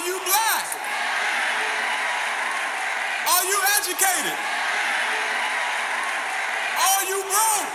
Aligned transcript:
Are 0.00 0.06
you 0.06 0.18
black? 0.24 0.64
Are 3.28 3.44
you 3.44 3.58
educated? 3.76 4.32
Are 6.80 7.04
you 7.04 7.20
broke? 7.28 7.68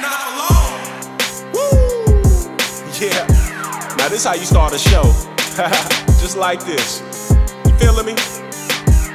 Not 0.00 0.20
alone. 0.32 0.80
Woo! 1.52 2.54
Yeah. 2.98 3.26
Now 3.98 4.08
this 4.08 4.24
how 4.24 4.32
you 4.32 4.46
start 4.46 4.72
a 4.72 4.78
show. 4.78 5.02
Just 6.22 6.38
like 6.38 6.64
this. 6.64 7.02
You 7.66 7.74
feeling 7.74 8.06
me? 8.06 8.14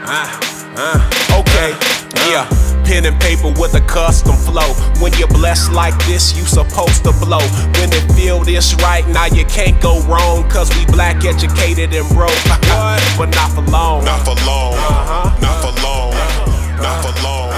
Ah, 0.06 0.30
ah, 0.78 1.40
okay. 1.40 1.74
Yeah. 2.30 2.67
Pen 2.88 3.06
and 3.06 3.20
paper 3.20 3.52
with 3.60 3.74
a 3.76 3.82
custom 3.82 4.34
flow. 4.34 4.74
When 5.02 5.12
you're 5.20 5.28
blessed 5.28 5.74
like 5.74 5.94
this, 6.06 6.38
you 6.38 6.46
supposed 6.46 7.04
to 7.04 7.12
blow. 7.20 7.44
When 7.76 7.92
it 7.92 8.10
feel 8.14 8.46
this 8.46 8.76
right, 8.76 9.06
now 9.10 9.26
you 9.26 9.44
can't 9.44 9.82
go 9.82 10.00
wrong. 10.04 10.50
Cause 10.50 10.74
we 10.74 10.86
black, 10.86 11.26
educated, 11.26 11.94
and 11.94 12.08
broke. 12.16 12.32
but 13.18 13.28
not 13.36 13.52
for 13.52 13.70
long. 13.70 14.06
Not 14.06 14.24
for 14.24 14.36
long. 14.48 14.74
Uh-huh. 14.76 15.38
Not 15.42 15.62
for 15.62 15.84
long. 15.84 16.14
Not 16.80 17.04
for 17.04 17.14
long. 17.22 17.50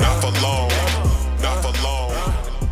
Not 0.00 0.20
for 0.20 0.32
long. 0.42 0.68
Not 1.40 1.62
for 1.62 1.82
long. 1.84 2.10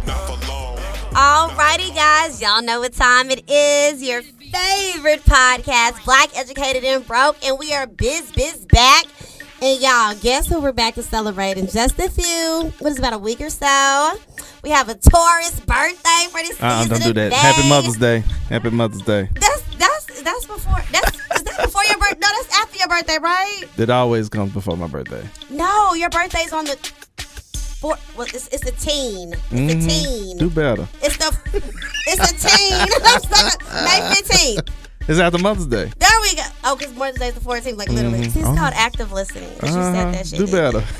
Not 0.05 0.27
for 0.27 0.37
long. 0.49 0.77
Alrighty, 1.15 1.95
guys, 1.95 2.43
y'all 2.43 2.61
know 2.61 2.81
what 2.81 2.95
time 2.95 3.31
it 3.31 3.49
is. 3.49 4.03
Your 4.03 4.23
favorite 4.23 5.25
podcast, 5.27 6.05
Black 6.05 6.37
Educated 6.37 6.83
and 6.83 7.07
Broke, 7.07 7.37
and 7.47 7.57
we 7.57 7.73
are 7.73 7.87
Biz 7.87 8.33
Biz 8.33 8.67
back. 8.67 9.05
And 9.65 9.81
y'all, 9.81 10.15
guess 10.21 10.47
who 10.47 10.61
we're 10.61 10.73
back 10.73 10.95
to 10.97 11.03
celebrate 11.03 11.57
in 11.57 11.67
just 11.67 11.99
a 11.99 12.11
few? 12.11 12.71
What 12.81 12.93
is 12.93 12.99
about 12.99 13.15
a 13.15 13.19
week 13.19 13.41
or 13.41 13.49
so? 13.49 14.13
We 14.63 14.69
have 14.69 14.91
a 14.91 14.95
Taurus 14.95 15.59
birthday 15.61 16.27
for 16.31 16.41
this 16.43 16.61
Uh-uh, 16.61 16.83
season. 16.83 16.99
don't 17.01 17.03
do 17.09 17.13
that. 17.15 17.33
Happy 17.33 17.67
Mother's 17.67 17.97
Day. 17.97 18.23
Happy 18.51 18.69
Mother's 18.69 19.01
Day. 19.01 19.27
That's 19.35 19.63
that's 19.79 20.21
that's 20.23 20.45
before 20.45 20.83
that's 20.93 21.17
is 21.37 21.43
that 21.45 21.63
before 21.65 21.83
your 21.85 21.97
birthday? 21.99 22.19
No, 22.21 22.29
that's 22.43 22.59
after 22.59 22.77
your 22.79 22.89
birthday, 22.89 23.17
right? 23.23 23.63
That 23.77 23.89
always 23.89 24.29
comes 24.29 24.53
before 24.53 24.77
my 24.77 24.87
birthday. 24.87 25.27
No, 25.49 25.95
your 25.95 26.11
birthday's 26.11 26.53
on 26.53 26.67
the 26.67 26.77
four. 27.81 27.97
Well, 28.19 28.27
it's 28.27 28.49
it's 28.49 28.67
a 28.69 28.73
teen. 28.73 29.33
It's 29.51 29.73
a 29.73 29.77
Mhm. 29.77 29.89
teen. 29.89 30.37
Do 30.37 30.51
better. 30.51 30.87
It's 31.03 31.17
the 31.17 31.35
it's 32.07 32.21
a 32.21 32.35
teen. 32.49 32.79
May 33.85 34.15
15th. 34.15 34.69
It's 35.09 35.19
after 35.21 35.39
Mother's 35.39 35.67
Day. 35.67 35.91
There 36.65 36.75
we 36.75 36.79
go. 36.79 36.85
Oh, 36.85 36.89
because 36.89 36.95
Mother's 36.97 37.19
Day's 37.19 37.35
the 37.35 37.41
14th, 37.41 37.77
like 37.77 37.89
literally. 37.91 38.21
Mhm. 38.21 38.33
See, 38.33 38.41
it's 38.41 38.49
Oh. 38.49 38.55
called 38.57 38.73
active 38.75 39.13
listening. 39.13 39.49
you 39.63 39.69
Uh-huh. 39.69 39.93
said 39.95 40.15
that 40.15 40.27
shit. 40.27 40.39
Do 40.39 40.47
better. 40.47 40.85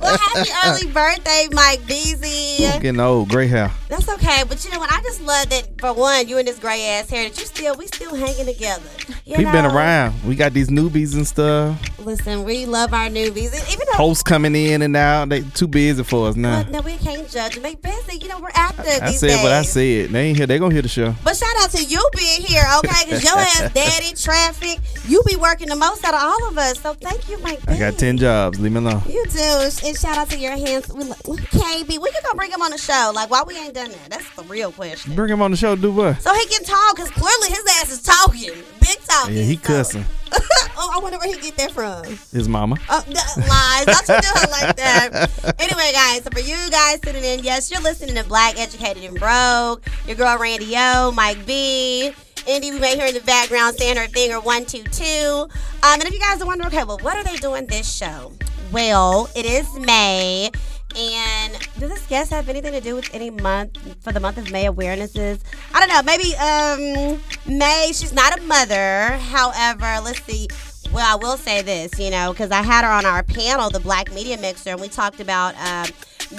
Well, 0.00 0.16
happy 0.16 0.50
early 0.64 0.86
birthday, 0.92 1.48
Mike 1.52 1.86
Beasley. 1.86 2.56
Getting 2.80 2.98
old. 3.00 3.28
Gray 3.28 3.46
hair. 3.46 3.70
That's 3.88 4.08
okay, 4.08 4.42
but 4.48 4.64
you 4.64 4.70
know 4.70 4.78
what? 4.78 4.90
I 4.90 5.00
just 5.02 5.20
love 5.20 5.48
that 5.50 5.69
for 5.80 5.92
one, 5.92 6.28
you 6.28 6.38
and 6.38 6.46
this 6.46 6.58
gray 6.58 6.84
ass 6.86 7.10
hair 7.10 7.28
that 7.28 7.38
you 7.38 7.46
still 7.46 7.74
we 7.76 7.86
still 7.86 8.14
hanging 8.14 8.46
together. 8.46 8.84
You 9.24 9.38
We've 9.38 9.50
been 9.52 9.64
around. 9.64 10.22
We 10.24 10.36
got 10.36 10.52
these 10.52 10.68
newbies 10.68 11.14
and 11.14 11.26
stuff. 11.26 11.78
Listen, 11.98 12.44
we 12.44 12.66
love 12.66 12.92
our 12.92 13.08
newbies, 13.08 13.54
even 13.72 13.86
though. 13.90 13.96
Hosts 13.96 14.22
coming 14.22 14.54
in 14.54 14.82
and 14.82 14.96
out. 14.96 15.28
They 15.28 15.42
too 15.42 15.66
busy 15.66 16.02
for 16.02 16.28
us 16.28 16.36
now. 16.36 16.62
No, 16.64 16.80
we 16.80 16.96
can't 16.96 17.28
judge 17.28 17.54
them. 17.54 17.62
They 17.62 17.74
busy. 17.74 18.18
You 18.18 18.28
know, 18.28 18.38
we're 18.40 18.50
active 18.54 18.86
I 19.02 19.10
these 19.10 19.20
said 19.20 19.28
days. 19.28 19.42
what 19.42 19.52
I 19.52 19.62
said. 19.62 20.10
They 20.10 20.28
ain't 20.28 20.36
here. 20.36 20.46
They 20.46 20.58
gonna 20.58 20.72
hear 20.72 20.82
the 20.82 20.88
show. 20.88 21.14
But 21.24 21.36
shout 21.36 21.54
out 21.60 21.70
to 21.70 21.82
you 21.84 22.06
being 22.16 22.42
here, 22.42 22.62
okay? 22.78 23.04
Because 23.04 23.24
your 23.24 23.38
ass 23.38 23.70
daddy, 23.74 24.14
traffic, 24.14 24.78
you 25.06 25.22
be 25.26 25.36
working 25.36 25.68
the 25.68 25.76
most 25.76 26.04
out 26.04 26.14
of 26.14 26.20
all 26.22 26.48
of 26.48 26.58
us. 26.58 26.80
So 26.80 26.94
thank 26.94 27.28
you, 27.28 27.38
Mike. 27.38 27.60
I 27.68 27.78
got 27.78 27.98
ten 27.98 28.16
jobs. 28.18 28.60
Leave 28.60 28.72
me 28.72 28.78
alone. 28.78 29.02
You 29.08 29.24
do. 29.26 29.70
And 29.84 29.96
shout 29.96 30.18
out 30.18 30.28
to 30.30 30.38
your 30.38 30.52
hands. 30.56 30.88
We, 30.92 31.04
KB, 31.04 31.88
we 31.88 32.10
can 32.10 32.22
go 32.24 32.34
bring 32.34 32.50
him 32.50 32.62
on 32.62 32.70
the 32.70 32.78
show. 32.78 33.12
Like, 33.14 33.30
why 33.30 33.42
we 33.46 33.56
ain't 33.56 33.74
done 33.74 33.90
that? 33.90 34.10
That's 34.10 34.36
the 34.36 34.42
real 34.44 34.72
question. 34.72 35.14
Bring 35.14 35.30
him 35.32 35.42
on 35.42 35.50
the 35.50 35.56
show. 35.56 35.69
Do 35.76 35.92
what? 35.92 36.20
So 36.22 36.32
he 36.34 36.46
can 36.46 36.64
talk, 36.64 36.96
because 36.96 37.10
clearly 37.10 37.48
his 37.48 37.64
ass 37.80 37.90
is 37.92 38.02
talking. 38.02 38.50
Big 38.80 38.98
talking. 39.06 39.36
Yeah, 39.36 39.42
he 39.42 39.56
So- 39.56 39.62
cussing. 39.62 40.04
oh, 40.32 40.92
I 40.94 41.00
wonder 41.02 41.18
where 41.18 41.26
he 41.34 41.40
get 41.40 41.56
that 41.56 41.72
from. 41.72 42.04
His 42.32 42.48
mama. 42.48 42.76
Oh, 42.88 43.02
th- 43.04 43.16
lies. 43.48 43.84
Don't 43.84 44.08
you 44.08 44.22
do 44.22 44.40
it 44.44 44.50
like 44.50 44.76
that. 44.76 45.54
Anyway, 45.58 45.90
guys, 45.92 46.22
so 46.22 46.30
for 46.30 46.38
you 46.38 46.54
guys 46.70 47.00
sitting 47.04 47.24
in, 47.24 47.40
yes, 47.42 47.68
you're 47.68 47.80
listening 47.80 48.14
to 48.14 48.22
Black 48.24 48.56
Educated 48.56 49.02
and 49.02 49.18
Broke. 49.18 49.84
Your 50.06 50.14
girl 50.14 50.38
Randy 50.38 50.72
O, 50.76 51.10
Mike 51.16 51.44
B. 51.46 52.12
Indy, 52.46 52.70
we 52.70 52.78
may 52.78 52.94
hear 52.96 53.06
in 53.06 53.14
the 53.14 53.20
background 53.22 53.76
saying 53.76 53.96
her 53.96 54.06
thing 54.06 54.30
or 54.32 54.40
one, 54.40 54.64
two, 54.66 54.84
two. 54.84 55.48
Um, 55.82 55.94
and 56.00 56.04
if 56.04 56.12
you 56.14 56.20
guys 56.20 56.40
are 56.40 56.46
wondering, 56.46 56.68
okay, 56.68 56.84
well, 56.84 56.98
what 56.98 57.16
are 57.16 57.24
they 57.24 57.36
doing 57.36 57.66
this 57.66 57.92
show? 57.92 58.32
Well, 58.70 59.28
it 59.34 59.44
is 59.44 59.68
May. 59.80 60.50
And 60.96 61.52
does 61.78 61.90
this 61.90 62.06
guest 62.06 62.30
have 62.30 62.48
anything 62.48 62.72
to 62.72 62.80
do 62.80 62.94
with 62.94 63.08
any 63.14 63.30
month 63.30 63.78
for 64.02 64.12
the 64.12 64.20
month 64.20 64.38
of 64.38 64.50
May 64.50 64.66
awarenesses? 64.66 65.40
I 65.72 65.80
don't 65.80 65.88
know. 65.88 66.02
Maybe 66.02 66.34
um 66.36 67.20
May. 67.58 67.92
She's 67.92 68.12
not 68.12 68.38
a 68.38 68.42
mother. 68.42 69.18
However, 69.18 70.00
let's 70.04 70.22
see. 70.24 70.48
Well, 70.92 71.06
I 71.06 71.14
will 71.14 71.36
say 71.36 71.62
this, 71.62 71.98
you 72.00 72.10
know, 72.10 72.32
because 72.32 72.50
I 72.50 72.62
had 72.62 72.84
her 72.84 72.90
on 72.90 73.06
our 73.06 73.22
panel, 73.22 73.70
the 73.70 73.78
Black 73.78 74.12
Media 74.12 74.36
Mixer, 74.38 74.70
and 74.70 74.80
we 74.80 74.88
talked 74.88 75.20
about 75.20 75.54
um, 75.56 75.92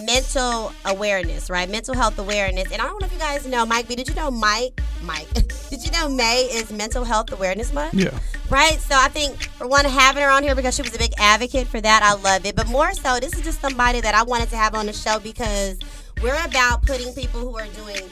mental 0.06 0.72
awareness, 0.86 1.50
right? 1.50 1.70
Mental 1.70 1.96
health 1.96 2.18
awareness. 2.18 2.72
And 2.72 2.82
I 2.82 2.86
don't 2.86 3.00
know 3.00 3.08
if 3.08 3.14
you 3.14 3.20
guys 3.20 3.46
know, 3.46 3.66
Mike 3.66 3.88
B. 3.88 3.96
Did 3.96 4.08
you 4.08 4.16
know 4.16 4.32
Mike? 4.32 4.82
Mike. 5.04 5.32
did 5.70 5.86
you 5.86 5.92
know 5.92 6.10
May 6.10 6.44
is 6.52 6.72
Mental 6.72 7.04
Health 7.04 7.32
Awareness 7.32 7.74
Month? 7.74 7.94
Yeah. 7.94 8.18
Right? 8.50 8.80
So 8.80 8.96
I 8.96 9.08
think, 9.10 9.42
for 9.42 9.68
one, 9.68 9.86
having 9.86 10.24
her 10.24 10.30
on 10.30 10.44
here 10.44 10.56
because 10.56 10.76
she 10.76 10.82
was 10.82 10.96
a 10.96 11.00
big 11.00 11.14
advocate 11.18 11.68
for 11.68 11.82
that, 11.82 12.04
I 12.04 12.14
love 12.22 12.46
it. 12.46 12.56
But 12.56 12.68
more 12.68 12.94
so, 12.94 13.20
this 13.20 13.34
is 13.34 13.42
just 13.42 13.62
somebody 13.62 14.02
that 14.02 14.16
I 14.16 14.24
wanted 14.24 14.50
to 14.50 14.58
have 14.58 14.76
on 14.76 14.86
the 14.86 14.94
show 14.94 15.20
because 15.20 15.80
we're 16.22 16.44
about 16.46 16.86
putting 16.86 17.14
people 17.14 17.42
who 17.42 17.58
are 17.58 17.68
doing 17.68 18.10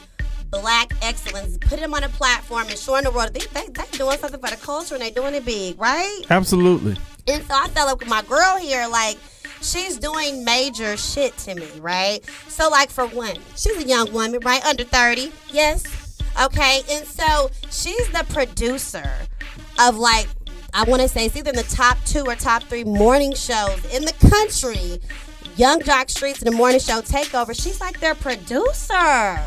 black 0.50 0.92
excellence, 1.02 1.56
putting 1.58 1.80
them 1.80 1.94
on 1.94 2.02
a 2.04 2.08
platform 2.08 2.66
and 2.68 2.76
showing 2.78 3.04
the 3.04 3.10
world 3.10 3.32
they, 3.32 3.40
they, 3.52 3.66
they're 3.68 3.86
doing 3.92 4.18
something 4.18 4.40
for 4.40 4.50
the 4.50 4.56
culture 4.56 4.94
and 4.94 5.02
they're 5.02 5.10
doing 5.10 5.34
it 5.34 5.44
big, 5.44 5.80
right? 5.80 6.22
Absolutely. 6.28 6.96
And 7.28 7.42
so 7.44 7.54
I 7.54 7.68
fell 7.68 7.88
up 7.88 8.00
with 8.00 8.08
my 8.08 8.22
girl 8.22 8.56
here, 8.56 8.86
like, 8.88 9.16
she's 9.60 9.98
doing 9.98 10.44
major 10.44 10.96
shit 10.96 11.36
to 11.38 11.54
me, 11.54 11.68
right? 11.80 12.24
So, 12.48 12.68
like, 12.68 12.90
for 12.90 13.06
one, 13.06 13.36
she's 13.56 13.76
a 13.76 13.86
young 13.86 14.12
woman, 14.12 14.40
right? 14.40 14.64
Under 14.64 14.84
30, 14.84 15.32
yes. 15.50 16.20
Okay. 16.42 16.82
And 16.90 17.06
so 17.06 17.50
she's 17.70 18.08
the 18.08 18.24
producer 18.30 19.10
of, 19.78 19.96
like, 19.96 20.28
I 20.72 20.84
want 20.84 21.02
to 21.02 21.08
say 21.08 21.26
it's 21.26 21.36
either 21.36 21.50
in 21.50 21.56
the 21.56 21.62
top 21.64 21.98
two 22.04 22.24
or 22.26 22.34
top 22.36 22.62
three 22.64 22.84
morning 22.84 23.34
shows 23.34 23.84
in 23.92 24.04
the 24.04 24.14
country. 24.30 25.00
Yung 25.56 25.82
Jock 25.82 26.08
Streets 26.08 26.42
and 26.42 26.52
the 26.52 26.56
morning 26.56 26.80
show 26.80 27.00
takeover. 27.00 27.60
She's 27.60 27.80
like 27.80 27.98
their 28.00 28.14
producer. 28.14 29.42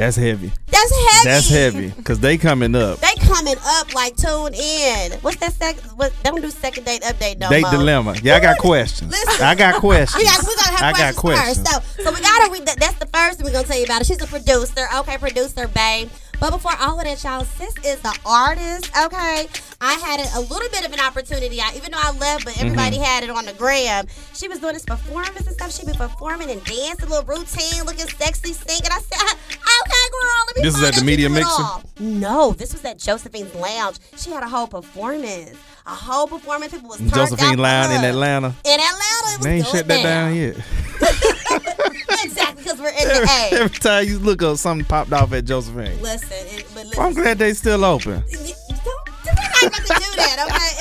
That's 0.00 0.16
heavy. 0.16 0.50
That's 0.68 0.90
heavy. 0.90 1.24
That's 1.28 1.48
heavy. 1.50 1.90
Cause 2.04 2.20
they 2.20 2.38
coming 2.38 2.74
up. 2.74 3.00
They 3.00 3.14
coming 3.20 3.56
up 3.62 3.94
like 3.94 4.16
tune 4.16 4.54
in. 4.54 5.12
What's 5.20 5.36
that 5.40 5.52
second? 5.52 5.82
What? 5.90 6.10
Don't 6.22 6.40
do 6.40 6.50
second 6.50 6.84
date 6.84 7.02
update 7.02 7.36
no 7.38 7.50
Date 7.50 7.60
more. 7.64 7.70
dilemma. 7.72 8.14
Yeah, 8.22 8.36
I 8.36 8.40
got 8.40 8.56
questions. 8.56 9.10
Listen. 9.10 9.44
I 9.44 9.54
got 9.54 9.74
questions. 9.74 10.16
We 10.16 10.24
got, 10.24 10.40
we 10.40 10.54
gotta 10.56 10.70
have 10.70 10.94
I 10.94 10.98
got 10.98 11.16
questions, 11.16 11.58
questions. 11.62 11.68
first. 11.68 11.96
So, 11.98 12.04
so 12.04 12.12
we 12.14 12.20
gotta 12.22 12.50
read 12.50 12.64
that. 12.66 12.80
That's 12.80 12.98
the 12.98 13.04
first 13.08 13.36
thing 13.36 13.44
we're 13.44 13.52
gonna 13.52 13.66
tell 13.66 13.76
you 13.76 13.84
about 13.84 14.00
it. 14.00 14.06
She's 14.06 14.22
a 14.22 14.26
producer. 14.26 14.86
Okay, 15.00 15.18
producer, 15.18 15.68
babe. 15.68 16.08
But 16.40 16.50
before 16.52 16.72
all 16.80 16.98
of 16.98 17.04
that, 17.04 17.22
y'all, 17.22 17.44
sis 17.44 17.76
is 17.84 18.00
the 18.00 18.18
artist. 18.24 18.90
Okay, 19.04 19.46
I 19.80 19.92
had 19.94 20.20
a, 20.36 20.40
little 20.40 20.68
bit 20.70 20.86
of 20.86 20.92
an 20.92 21.00
opportunity. 21.00 21.60
I, 21.60 21.72
even 21.76 21.92
though 21.92 22.00
I 22.00 22.12
left, 22.16 22.44
but 22.46 22.58
everybody 22.58 22.96
Mm-hmm. 22.96 23.04
had 23.04 23.24
it 23.24 23.30
on 23.30 23.44
the 23.44 23.52
gram. 23.52 24.06
She 24.34 24.48
was 24.48 24.58
doing 24.58 24.72
this 24.72 24.84
performance 24.86 25.46
and 25.46 25.54
stuff. 25.54 25.72
She 25.72 25.84
be 25.86 25.92
performing 25.92 26.50
and 26.50 26.64
dancing, 26.64 27.06
a 27.06 27.10
little 27.10 27.24
routine, 27.24 27.84
looking 27.84 28.08
sexy, 28.08 28.52
singing. 28.54 28.90
I 28.90 29.00
said, 29.00 29.20
okay, 29.52 30.04
girl, 30.10 30.44
let 30.46 30.56
me. 30.56 30.62
This 30.62 30.76
is 30.76 30.82
at 30.82 30.94
the 30.94 31.04
Media 31.04 31.28
you 31.28 31.34
do 31.34 31.40
it 31.40 31.44
Mixer? 31.44 31.62
No, 32.00 32.52
this 32.52 32.72
was 32.72 32.84
at 32.84 32.98
Josephine's 32.98 33.54
Lounge. 33.54 33.98
She 34.16 34.30
had 34.30 34.42
a 34.42 34.48
whole 34.48 34.66
performance. 34.66 35.56
A 35.86 35.90
whole 35.94 36.26
performance. 36.26 36.72
People 36.72 36.88
was 36.88 36.98
turned 36.98 37.12
Josephine 37.12 37.58
Lounge 37.58 37.92
in. 37.92 38.04
Atlanta. 38.04 38.54
In 38.64 38.80
Atlanta, 38.80 39.26
it 39.26 39.38
was 39.38 39.44
They 39.46 39.56
ain't 39.58 39.66
shut 39.66 39.86
that 39.88 40.02
down 40.02 40.34
yet. 40.34 40.56
exactly, 42.24 42.49
because 42.70 42.82
we're 42.82 43.00
in 43.02 43.08
the 43.08 43.28
A. 43.52 43.60
Every 43.60 43.78
time 43.78 44.06
you 44.06 44.18
look 44.18 44.42
up, 44.42 44.56
something 44.56 44.84
popped 44.86 45.12
off 45.12 45.32
at 45.32 45.44
Josephine. 45.44 46.00
Listen, 46.00 46.28
it, 46.32 46.66
but 46.74 46.86
listen. 46.86 46.98
Well, 46.98 47.06
I'm 47.08 47.14
glad 47.14 47.38
they 47.38 47.54
still 47.54 47.84
open. 47.84 48.22
Don't, 48.22 48.30
we're 48.30 48.42
not 48.42 49.62
about 49.62 49.86
to 49.86 49.94
do 49.94 50.16
that, 50.16 50.46
okay? 50.48 50.79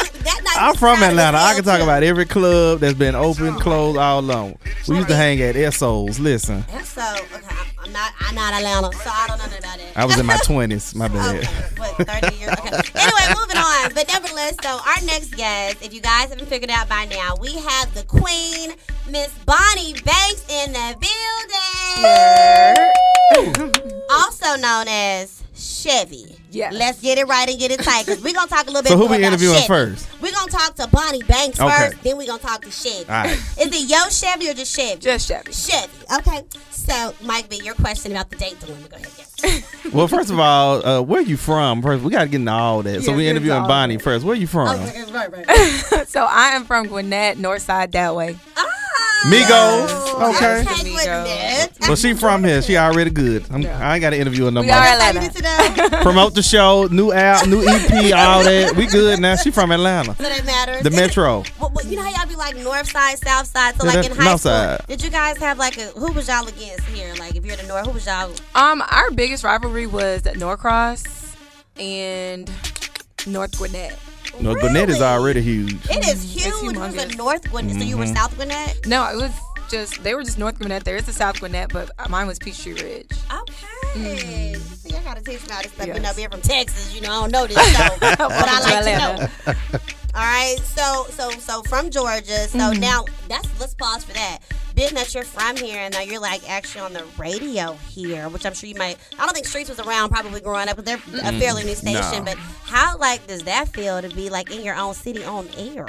That 0.59 0.65
night 0.65 0.69
I'm 0.71 0.75
from 0.75 1.03
Atlanta. 1.03 1.37
I 1.37 1.55
can 1.55 1.63
talk 1.63 1.79
about 1.81 2.03
every 2.03 2.25
club 2.25 2.79
that's 2.81 2.93
been 2.97 3.15
open, 3.15 3.55
closed, 3.55 3.97
all 3.97 4.19
along. 4.19 4.57
We 4.87 4.95
used 4.97 5.07
to 5.07 5.15
hang 5.15 5.41
at 5.41 5.55
Esso's. 5.55 6.19
Listen, 6.19 6.65
That's 6.69 6.89
so 6.89 7.01
okay. 7.01 7.45
I'm- 7.47 7.65
I'm 7.81 7.93
not. 7.93 8.11
I'm 8.19 8.35
not 8.35 8.53
Atlanta, 8.53 8.91
so 8.97 9.09
I 9.09 9.25
don't 9.27 9.37
know 9.39 9.45
nothing 9.45 9.59
about 9.59 9.79
it. 9.79 9.85
I 9.95 10.05
was 10.05 10.19
in 10.19 10.25
my 10.25 10.35
20s. 10.43 10.93
My 10.95 11.07
bad. 11.07 11.37
Okay, 11.37 11.47
what, 11.77 11.95
30 12.07 12.35
years? 12.35 12.51
Okay. 12.51 12.69
Anyway, 12.93 13.33
moving 13.39 13.57
on. 13.57 13.93
But 13.95 14.07
nevertheless, 14.13 14.55
so 14.61 14.69
our 14.85 15.01
next 15.05 15.33
guest, 15.35 15.77
if 15.81 15.93
you 15.93 16.01
guys 16.01 16.29
haven't 16.29 16.47
figured 16.47 16.69
out 16.69 16.87
by 16.89 17.05
now, 17.05 17.35
we 17.41 17.53
have 17.55 17.91
the 17.95 18.03
queen, 18.03 18.73
Miss 19.09 19.29
Bonnie 19.45 19.93
Banks, 20.05 20.45
in 20.49 20.73
the 20.73 20.95
building. 23.39 23.71
also 24.11 24.55
known 24.57 24.85
as 24.89 25.41
Shevvy. 25.59 26.37
Yes. 26.51 26.73
Let's 26.73 27.01
get 27.01 27.17
it 27.17 27.27
right 27.27 27.47
and 27.47 27.59
get 27.59 27.71
it 27.71 27.79
tight 27.81 28.05
because 28.05 28.23
we're 28.23 28.33
gonna 28.33 28.47
talk 28.47 28.63
a 28.63 28.67
little 28.67 28.81
bit. 28.81 28.89
So 28.89 28.97
who 28.97 29.03
more 29.03 29.11
we 29.11 29.17
about 29.17 29.27
interviewing 29.27 29.55
Shevvy. 29.57 29.67
first? 29.67 30.21
We're 30.21 30.31
gonna 30.31 30.51
talk 30.51 30.75
to 30.75 30.87
Bonnie 30.87 31.21
Banks 31.23 31.59
Okay. 31.59 31.69
first, 31.91 32.03
then 32.03 32.17
we're 32.17 32.27
gonna 32.27 32.39
talk 32.41 32.61
to 32.63 32.69
Shevvy. 32.69 33.09
All 33.09 33.23
right. 33.23 33.31
Is 33.59 33.67
it 33.67 33.89
yo 33.89 33.97
Shevvy 34.07 34.49
or 34.51 34.53
just 34.55 34.75
Shevvy? 34.77 34.99
Just 34.99 35.29
Shevvy. 35.29 35.49
Shevvy. 35.69 36.17
Okay. 36.19 36.43
So, 36.71 37.13
Mike 37.23 37.49
B, 37.49 37.59
your 37.63 37.75
question 37.75 38.11
about 38.13 38.29
the 38.31 38.37
date 38.37 38.59
dilemma. 38.59 38.87
Go 38.89 38.95
ahead. 38.95 39.09
Yes. 39.17 39.63
Well, 39.93 40.07
first 40.07 40.29
of 40.29 40.39
all, 40.39 40.85
uh, 40.85 41.01
where 41.01 41.21
you 41.21 41.35
from? 41.35 41.81
First, 41.81 42.03
we 42.03 42.11
got 42.11 42.23
to 42.23 42.27
get 42.29 42.35
into 42.41 42.51
all 42.51 42.83
that. 42.83 43.01
so 43.03 43.11
we 43.15 43.23
get 43.23 43.31
interviewing 43.31 43.63
Bonnie 43.63 43.97
first. 43.97 44.23
Where 44.23 44.33
are 44.33 44.37
you 44.37 44.45
from? 44.45 44.67
Okay, 44.67 45.03
right, 45.11 45.31
right. 45.31 46.07
So 46.07 46.25
I 46.29 46.49
am 46.49 46.65
from 46.65 46.85
Gwinnett, 46.87 47.39
North 47.39 47.63
Side 47.63 47.91
that 47.93 48.15
way. 48.15 48.37
Migos. 49.25 49.89
Okay. 50.35 50.61
Okay, 50.61 50.63
Migos. 50.63 51.23
Gwinnett. 51.23 51.71
Well, 51.81 51.95
she 51.95 52.13
from 52.13 52.43
here. 52.43 52.61
She 52.61 52.77
already 52.77 53.09
good. 53.09 53.45
I'm, 53.51 53.65
I 53.65 53.95
ain't 53.95 54.01
got 54.01 54.11
to 54.11 54.17
interview 54.19 54.45
her 54.45 54.51
no 54.51 54.61
We 54.61 54.67
more. 54.67 54.75
are 54.75 54.81
That's 54.81 55.01
all 55.01 55.13
you 55.13 55.27
Atlanta. 55.27 55.77
need 55.79 55.89
to 55.89 55.91
know. 55.97 56.01
Promote 56.03 56.35
the 56.35 56.43
show, 56.43 56.87
new 56.91 57.11
app, 57.11 57.47
new 57.47 57.61
EP, 57.67 57.91
all 58.15 58.43
that. 58.43 58.73
We 58.75 58.85
good 58.87 59.19
now. 59.19 59.35
She 59.35 59.51
from 59.51 59.71
Atlanta, 59.71 60.15
So 60.15 60.23
that 60.23 60.45
matters. 60.45 60.83
the 60.83 60.91
Metro. 60.91 61.43
Well, 61.59 61.71
well, 61.73 61.85
you 61.85 61.95
know 61.97 62.03
how 62.03 62.11
y'all 62.19 62.27
be 62.29 62.35
like 62.35 62.55
north 62.57 62.89
side, 62.91 63.17
south 63.19 63.47
side. 63.47 63.75
So 63.75 63.83
Yeah, 63.85 63.93
like 63.93 63.95
that's 63.95 64.07
in 64.09 64.15
high 64.17 64.23
north 64.29 64.39
school, 64.41 64.51
side. 64.51 64.81
did 64.87 65.03
you 65.03 65.09
guys 65.09 65.37
have 65.37 65.57
like 65.57 65.77
a 65.77 65.87
who 65.97 66.11
was 66.13 66.27
y'all 66.27 66.47
against 66.47 66.85
here? 66.87 67.13
Like 67.19 67.35
if 67.35 67.45
you're 67.45 67.55
in 67.55 67.61
the 67.61 67.67
north, 67.67 67.85
who 67.85 67.91
was 67.91 68.05
y'all? 68.05 68.31
Um, 68.55 68.81
our 68.89 69.11
biggest 69.11 69.43
rivalry 69.43 69.87
was 69.87 70.21
Norcross 70.35 71.35
and 71.79 72.49
North 73.25 73.57
Gwinnett. 73.57 73.97
No, 74.39 74.55
Gwinnett 74.55 74.89
is 74.89 75.01
already 75.01 75.41
huge. 75.41 75.73
It 75.89 76.07
is 76.07 76.23
huge. 76.23 76.45
It 76.47 76.53
was 76.63 76.73
humongous. 76.95 77.13
a 77.13 77.17
north 77.17 77.49
Gwinnett. 77.49 77.77
So 77.77 77.83
you 77.83 77.95
Mm-hmm. 77.97 77.99
were 77.99 78.15
south 78.15 78.35
Gwinnett. 78.35 78.85
No, 78.87 79.03
it 79.09 79.15
was 79.17 79.31
just 79.69 80.03
they 80.03 80.13
were 80.15 80.23
just 80.23 80.37
North 80.37 80.57
Gwinnett. 80.59 80.83
There 80.85 80.95
is 80.97 81.07
a 81.07 81.13
South 81.13 81.39
Gwinnett, 81.39 81.71
but 81.73 81.91
mine 82.09 82.27
was 82.27 82.39
Peachtree 82.39 82.73
Ridge. 82.73 83.09
Okay. 83.31 84.53
See, 84.55 84.95
I 84.95 85.01
gotta 85.03 85.21
teach 85.21 85.45
me 85.47 85.53
all 85.53 85.61
this 85.61 85.71
stuff. 85.71 85.87
You 85.87 85.93
Yes. 85.93 86.01
know, 86.03 86.13
being 86.15 86.29
from 86.29 86.41
Texas, 86.41 86.93
you 86.93 87.01
know, 87.01 87.11
I 87.11 87.21
don't 87.21 87.31
know 87.31 87.47
this 87.47 87.57
stuff, 87.73 87.99
but 87.99 88.19
I 88.19 88.59
like 88.61 88.83
to 88.85 88.97
know. 88.97 89.69
All 90.15 90.23
right, 90.25 90.57
so 90.63 91.05
so 91.11 91.29
so 91.31 91.61
from 91.63 91.89
Georgia. 91.91 92.47
So 92.47 92.57
Mm-hmm. 92.59 92.79
now 92.79 93.05
that's 93.27 93.47
let's 93.59 93.73
pause 93.75 94.03
for 94.03 94.13
that. 94.13 94.39
Being 94.75 94.93
that 94.93 95.13
you're 95.13 95.23
from 95.23 95.57
here 95.57 95.79
and 95.79 95.93
now 95.93 96.01
you're 96.01 96.21
like 96.21 96.47
actually 96.49 96.81
on 96.81 96.93
the 96.93 97.03
radio 97.17 97.73
here, 97.89 98.29
which 98.29 98.45
I'm 98.45 98.53
sure 98.53 98.69
you 98.69 98.75
might. 98.75 98.97
I 99.17 99.25
don't 99.25 99.33
think 99.33 99.45
Streets 99.45 99.69
was 99.69 99.79
around 99.79 100.09
probably 100.09 100.39
growing 100.41 100.69
up, 100.69 100.75
but 100.77 100.85
they're 100.85 100.95
a 100.97 101.39
fairly 101.39 101.63
new 101.63 101.75
station. 101.75 102.23
No. 102.23 102.33
But 102.33 102.37
how 102.65 102.97
like 102.97 103.25
does 103.27 103.43
that 103.43 103.67
feel 103.69 104.01
to 104.01 104.09
be 104.09 104.29
like 104.29 104.51
in 104.51 104.63
your 104.63 104.75
own 104.75 104.93
city 104.93 105.23
on 105.23 105.47
air? 105.57 105.87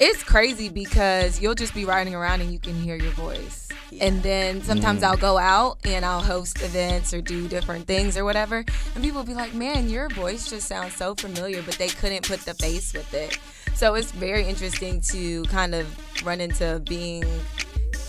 It's 0.00 0.24
crazy 0.24 0.68
because 0.68 1.40
you'll 1.40 1.54
just 1.54 1.72
be 1.72 1.84
riding 1.84 2.14
around 2.14 2.40
and 2.40 2.52
you 2.52 2.58
can 2.58 2.74
hear 2.74 2.96
your 2.96 3.12
voice. 3.12 3.68
And 4.00 4.22
then 4.24 4.62
sometimes 4.62 5.02
mm. 5.02 5.04
I'll 5.04 5.16
go 5.16 5.38
out 5.38 5.78
and 5.84 6.04
I'll 6.04 6.20
host 6.22 6.60
events 6.62 7.14
or 7.14 7.20
do 7.20 7.46
different 7.46 7.86
things 7.86 8.16
or 8.16 8.24
whatever. 8.24 8.64
And 8.94 9.04
people 9.04 9.20
will 9.20 9.26
be 9.26 9.34
like, 9.34 9.54
man, 9.54 9.88
your 9.88 10.08
voice 10.08 10.50
just 10.50 10.66
sounds 10.66 10.96
so 10.96 11.14
familiar, 11.14 11.62
but 11.62 11.74
they 11.74 11.88
couldn't 11.88 12.26
put 12.26 12.40
the 12.40 12.54
face 12.54 12.92
with 12.92 13.14
it. 13.14 13.38
So 13.74 13.94
it's 13.94 14.10
very 14.10 14.44
interesting 14.44 15.00
to 15.12 15.44
kind 15.44 15.74
of 15.74 15.86
run 16.26 16.40
into 16.40 16.82
being, 16.88 17.24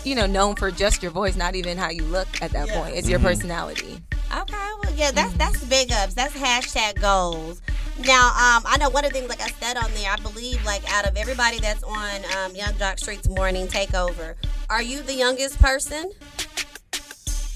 you 0.04 0.14
know, 0.16 0.26
known 0.26 0.56
for 0.56 0.72
just 0.72 1.02
your 1.02 1.12
voice, 1.12 1.36
not 1.36 1.54
even 1.54 1.78
how 1.78 1.90
you 1.90 2.02
look 2.04 2.28
at 2.42 2.50
that 2.50 2.68
point. 2.68 2.96
It's 2.96 3.08
your 3.08 3.18
mm-hmm. 3.18 3.28
personality. 3.28 4.02
Okay, 4.36 4.54
well, 4.82 4.92
yeah, 4.94 5.12
that's 5.12 5.32
that's 5.34 5.64
big 5.64 5.92
ups. 5.92 6.14
That's 6.14 6.34
hashtag 6.34 7.00
goals. 7.00 7.62
Now, 8.04 8.26
um, 8.28 8.62
I 8.66 8.76
know 8.78 8.90
one 8.90 9.04
of 9.04 9.12
the 9.12 9.18
things, 9.18 9.28
like 9.30 9.40
I 9.40 9.48
said 9.48 9.76
on 9.76 9.90
there, 9.94 10.10
I 10.10 10.16
believe, 10.16 10.62
like 10.64 10.82
out 10.92 11.06
of 11.08 11.16
everybody 11.16 11.58
that's 11.60 11.82
on 11.82 12.20
um, 12.36 12.54
Yung 12.54 12.76
Jock 12.78 12.98
Street's 12.98 13.28
morning 13.28 13.66
takeover, 13.68 14.34
are 14.68 14.82
you 14.82 15.02
the 15.02 15.14
youngest 15.14 15.58
person? 15.60 16.10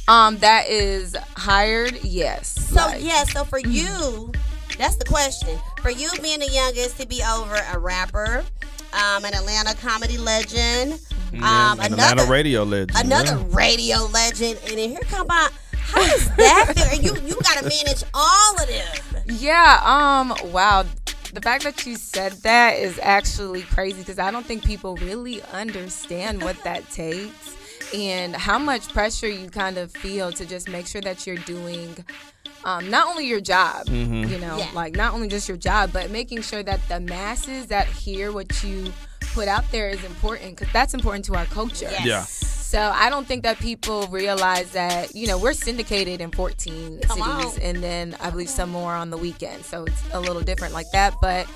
Um, 0.09 0.39
that 0.39 0.69
is 0.69 1.15
hired, 1.37 2.03
yes. 2.03 2.49
So 2.49 2.77
Like, 2.77 3.05
yeah, 3.05 3.25
so 3.25 3.45
for 3.45 3.59
you, 3.59 4.33
that's 4.79 4.97
the 4.97 5.05
question. 5.05 5.59
For 5.83 5.91
you 5.91 6.11
being 6.23 6.41
the 6.41 6.49
youngest 6.51 6.99
to 7.01 7.07
be 7.07 7.23
over 7.23 7.57
a 7.73 7.79
rapper, 7.79 8.45
um, 8.93 9.25
an 9.25 9.35
Atlanta 9.35 9.75
comedy 9.77 10.19
legend, 10.19 10.95
um, 11.35 11.79
An 11.81 11.93
another 11.93 12.23
Atlanta 12.23 12.25
radio 12.31 12.65
legend. 12.65 12.93
another 12.97 13.39
yeah. 13.39 13.45
radio 13.51 13.99
legend, 14.07 14.59
and 14.67 14.79
then 14.79 14.89
here 14.91 14.99
come 15.03 15.27
by. 15.29 15.49
How 15.93 16.01
does 16.09 16.29
that 16.37 16.73
feel? 16.77 17.03
You 17.17 17.21
you 17.29 17.35
got 17.43 17.59
to 17.59 17.65
manage 17.65 18.03
all 18.15 18.55
of 18.61 18.69
them. 18.69 19.23
Yeah, 19.27 19.81
um, 19.85 20.53
wow. 20.53 20.85
The 21.33 21.41
fact 21.41 21.63
that 21.65 21.87
you 21.87 21.97
said 21.97 22.33
that 22.43 22.79
is 22.79 22.99
actually 23.03 23.63
crazy 23.63 24.01
because 24.01 24.19
I 24.19 24.31
don't 24.31 24.45
think 24.45 24.65
people 24.65 24.97
really 24.97 25.43
understand 25.53 26.43
what 26.43 26.63
that 26.65 26.89
takes 26.91 27.57
and 27.95 28.35
how 28.35 28.59
much 28.59 28.89
pressure 28.93 29.29
you 29.29 29.49
kind 29.49 29.79
of 29.79 29.93
feel 29.93 30.33
to 30.33 30.45
just 30.47 30.69
make 30.69 30.87
sure 30.89 31.01
that 31.03 31.27
you're 31.27 31.37
doing 31.37 32.05
um, 32.65 32.91
not 32.91 33.07
only 33.09 33.27
your 33.27 33.41
job, 33.41 33.89
you 33.89 34.39
know, 34.39 34.59
Yeah. 34.59 34.69
like 34.75 34.95
not 34.97 35.15
only 35.15 35.29
just 35.29 35.49
your 35.49 35.57
job, 35.57 35.93
but 35.93 36.11
making 36.11 36.43
sure 36.43 36.63
that 36.63 36.81
the 36.89 37.01
masses 37.01 37.67
that 37.67 37.87
hear 37.87 38.33
what 38.33 38.63
you 38.65 38.93
put 39.33 39.47
out 39.49 39.65
there 39.71 39.89
is 39.89 40.03
important 40.05 40.57
because 40.59 40.73
that's 40.73 40.95
important 40.95 41.25
to 41.27 41.35
our 41.37 41.47
culture. 41.47 41.89
Yes. 41.91 42.05
Yeah. 42.05 42.25
So 42.71 42.79
I 42.95 43.11
don't 43.11 43.27
think 43.27 43.43
that 43.43 43.59
people 43.59 44.07
realize 44.07 44.71
that 44.71 45.13
you 45.17 45.27
know 45.27 45.37
we're 45.37 45.55
syndicated 45.55 46.21
in 46.21 46.31
14 46.31 47.01
Come 47.01 47.19
cities, 47.19 47.59
on. 47.59 47.63
and 47.63 47.83
then 47.83 48.17
I 48.21 48.31
believe 48.31 48.49
some 48.49 48.71
more 48.71 48.95
on 48.95 49.11
the 49.11 49.17
weekend. 49.17 49.65
So 49.65 49.83
it's 49.87 50.01
a 50.13 50.21
little 50.21 50.41
different 50.41 50.73
like 50.73 50.89
that, 50.93 51.15
but 51.21 51.49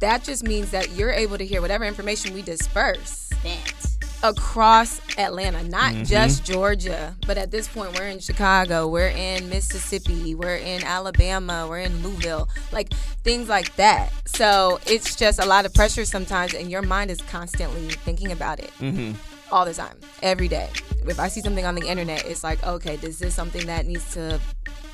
that 0.00 0.22
just 0.22 0.44
means 0.44 0.70
that 0.72 0.90
you're 0.90 1.12
able 1.12 1.38
to 1.38 1.46
hear 1.46 1.62
whatever 1.62 1.86
information 1.86 2.34
we 2.34 2.42
disperse 2.42 3.30
That. 3.42 3.86
across 4.22 5.00
Atlanta, 5.16 5.62
not 5.64 5.94
mm-hmm. 5.94 6.04
just 6.04 6.44
Georgia, 6.44 7.16
but 7.26 7.38
at 7.38 7.50
this 7.50 7.66
point 7.66 7.98
we're 7.98 8.08
in 8.08 8.18
Chicago, 8.18 8.86
we're 8.86 9.08
in 9.16 9.48
Mississippi, 9.48 10.34
we're 10.34 10.56
in 10.56 10.84
Alabama, 10.84 11.66
we're 11.66 11.80
in 11.80 12.02
Louisville, 12.02 12.50
like 12.70 12.92
things 13.22 13.48
like 13.48 13.74
that. 13.76 14.12
So 14.26 14.78
it's 14.86 15.16
just 15.16 15.38
a 15.38 15.46
lot 15.46 15.64
of 15.64 15.72
pressure 15.72 16.04
sometimes, 16.04 16.52
and 16.52 16.70
your 16.70 16.82
mind 16.82 17.10
is 17.10 17.22
constantly 17.22 17.88
thinking 17.88 18.30
about 18.30 18.58
it 18.60 18.70
mm-hmm. 18.78 19.12
All 19.54 19.64
the 19.64 19.72
time, 19.72 19.96
every 20.20 20.48
day. 20.48 20.68
If 21.06 21.20
I 21.20 21.28
see 21.28 21.40
something 21.40 21.64
on 21.64 21.76
the 21.76 21.86
internet, 21.86 22.26
it's 22.26 22.42
like, 22.42 22.62
okay, 22.66 22.98
is 23.02 23.20
this 23.20 23.34
something 23.34 23.66
that 23.66 23.86
needs 23.86 24.12
to 24.14 24.40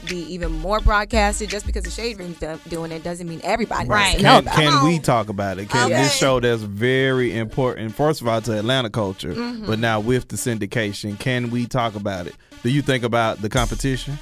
be 0.07 0.19
even 0.33 0.53
more 0.53 0.81
broadcasted? 0.81 1.49
Just 1.49 1.65
because 1.65 1.85
the 1.85 1.91
Shade 1.91 2.19
Room's 2.19 2.39
do- 2.39 2.61
doing 2.69 2.93
it 2.93 3.03
doesn't 3.03 3.27
mean 3.27 3.41
everybody 3.43 3.89
Right. 3.89 4.09
needs 4.11 4.17
to 4.19 4.23
know 4.25 4.31
Can, 4.35 4.43
about 4.43 4.55
can 4.57 4.85
we 4.85 4.99
talk 4.99 5.29
about 5.31 5.59
it? 5.59 5.71
Can 5.71 5.87
Okay. 5.91 6.03
this 6.03 6.15
show 6.15 6.41
that's 6.41 6.61
very 6.63 7.37
important, 7.39 7.95
first 7.95 8.21
of 8.21 8.29
all, 8.29 8.43
to 8.43 8.59
Atlanta 8.59 8.91
culture, 8.91 9.33
Mm-hmm. 9.33 9.67
but 9.67 9.79
now 9.79 9.99
with 9.99 10.29
the 10.29 10.37
syndication, 10.37 11.19
can 11.19 11.49
we 11.51 11.67
talk 11.67 11.95
about 11.95 12.27
it? 12.27 12.35
Do 12.63 12.69
you 12.69 12.83
think 12.83 13.03
about 13.03 13.41
the 13.41 13.49
competition? 13.49 14.19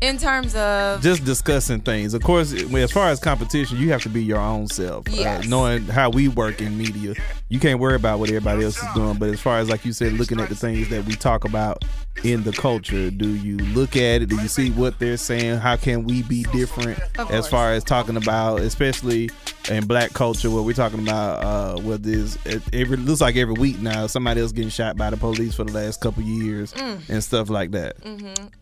In 0.00 0.16
terms 0.16 0.54
of 0.54 1.02
Just 1.02 1.24
discussing 1.24 1.80
things. 1.80 2.14
Of 2.14 2.22
course, 2.22 2.54
as 2.54 2.90
far 2.90 3.08
as 3.10 3.20
competition, 3.20 3.76
you 3.76 3.90
have 3.90 4.02
to 4.04 4.08
be 4.08 4.24
your 4.24 4.38
own 4.38 4.66
self. 4.66 5.06
Yes. 5.10 5.44
Uh, 5.44 5.48
knowing 5.48 5.82
how 5.84 6.08
we 6.08 6.28
work 6.28 6.62
in 6.62 6.78
media, 6.78 7.14
you 7.50 7.60
can't 7.60 7.78
worry 7.78 7.96
about 7.96 8.18
what 8.18 8.30
everybody 8.30 8.64
else 8.64 8.82
is 8.82 8.88
doing. 8.94 9.18
But 9.18 9.28
as 9.28 9.40
far 9.40 9.58
as, 9.58 9.68
like 9.68 9.84
you 9.84 9.92
said, 9.92 10.14
looking 10.14 10.40
at 10.40 10.48
the 10.48 10.54
things 10.54 10.88
that 10.88 11.04
we 11.04 11.12
talk 11.16 11.44
about 11.44 11.84
in 12.24 12.42
the 12.44 12.52
culture, 12.52 13.10
do 13.10 13.28
you 13.28 13.58
look 13.58 13.94
at 13.94 14.22
it? 14.22 14.30
Do 14.30 14.36
you 14.40 14.48
see 14.48 14.70
what 14.70 14.98
they're 14.98 15.18
saying? 15.18 15.58
How 15.58 15.76
can 15.76 16.04
we 16.04 16.22
be 16.22 16.44
different 16.44 16.98
Of 17.18 17.30
as 17.30 17.40
course. 17.42 17.48
far 17.48 17.72
as 17.74 17.84
talking 17.84 18.16
about, 18.16 18.60
especially 18.60 19.28
in 19.70 19.86
black 19.86 20.12
culture, 20.12 20.50
where 20.50 20.62
we're 20.62 20.74
talking 20.74 21.00
about 21.00 21.44
uh, 21.44 21.80
what 21.80 22.04
is 22.04 22.36
it, 22.44 22.62
every 22.72 22.96
looks 22.96 23.20
like 23.20 23.36
every 23.36 23.54
week 23.54 23.78
now 23.80 24.06
somebody 24.06 24.40
else 24.40 24.52
getting 24.52 24.68
shot 24.70 24.96
by 24.96 25.08
the 25.10 25.16
police 25.16 25.54
for 25.54 25.64
the 25.64 25.72
last 25.72 26.00
couple 26.00 26.22
years 26.22 26.72
Mm. 26.74 27.08
and 27.08 27.24
stuff 27.24 27.48
like 27.48 27.70
that. 27.70 27.96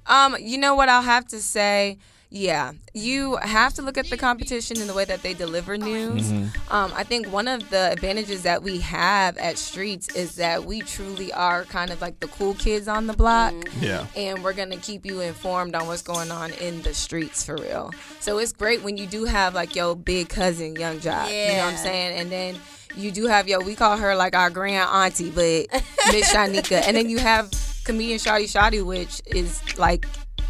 Um, 0.07 0.37
you 0.41 0.59
know 0.59 0.75
what 0.75 0.89
I'll 0.89 1.03
have 1.03 1.27
to 1.29 1.41
say? 1.41 1.99
Yeah, 2.31 2.73
you 2.93 3.37
have 3.37 3.73
to 3.75 3.83
look 3.83 3.97
at 3.97 4.11
the 4.11 4.19
competition 4.19 4.79
in 4.81 4.87
the 4.87 4.93
way 4.93 5.07
that 5.07 5.23
they 5.23 5.33
deliver 5.33 5.79
news. 5.79 6.31
Um, 6.71 6.93
I 6.95 7.03
think 7.03 7.33
one 7.33 7.49
of 7.49 7.71
the 7.71 7.91
advantages 7.91 8.43
that 8.43 8.63
we 8.63 8.81
have 8.81 9.39
at 9.39 9.57
Streets 9.57 10.15
is 10.15 10.35
that 10.37 10.65
we 10.65 10.83
truly 10.83 11.33
are 11.33 11.65
kind 11.65 11.91
of 11.91 12.03
like 12.03 12.21
the 12.21 12.29
cool 12.29 12.53
kids 12.53 12.87
on 12.87 13.07
the 13.07 13.15
block. 13.15 13.55
Yeah. 13.81 14.07
And 14.15 14.45
we're 14.45 14.53
going 14.53 14.71
to 14.71 14.77
keep 14.77 15.07
you 15.07 15.21
informed 15.21 15.75
on 15.75 15.87
what's 15.87 16.03
going 16.03 16.31
on 16.31 16.53
in 16.53 16.83
the 16.83 16.93
streets 16.93 17.45
for 17.45 17.57
real. 17.57 17.93
So 18.21 18.37
it's 18.39 18.53
great 18.53 18.83
when 18.83 18.99
you 18.99 19.07
do 19.07 19.25
have 19.25 19.55
like 19.55 19.75
your 19.75 19.97
big 19.97 20.29
cousin, 20.29 20.77
Yung 20.77 21.01
Jock. 21.01 21.31
You 21.31 21.53
know 21.55 21.65
what 21.65 21.73
I'm 21.73 21.77
saying? 21.79 22.19
And 22.19 22.31
then 22.31 22.57
you 22.95 23.11
do 23.11 23.27
have 23.27 23.49
yo, 23.49 23.61
we 23.61 23.75
call 23.75 23.97
her 23.97 24.15
like 24.15 24.35
our 24.37 24.51
grand 24.51 24.89
auntie, 24.91 25.31
but 25.31 25.67
Miss 26.13 26.31
Shanika. 26.31 26.83
And 26.87 26.95
then 26.95 27.09
you 27.09 27.19
have 27.19 27.51
comedian 27.85 28.19
Shawty 28.19 28.45
Shawty, 28.45 28.85
which 28.85 29.23
is 29.27 29.79
like 29.79 30.07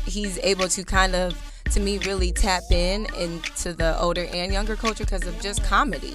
he's 0.06 0.38
able 0.38 0.66
to 0.68 0.82
kind 0.82 1.14
of 1.14 1.37
to 1.72 1.80
me 1.80 1.98
really 1.98 2.32
tap 2.32 2.62
in 2.70 3.06
into 3.16 3.72
the 3.72 3.98
older 4.00 4.26
and 4.32 4.52
younger 4.52 4.76
culture 4.76 5.04
because 5.04 5.26
of 5.26 5.38
just 5.40 5.62
comedy. 5.64 6.14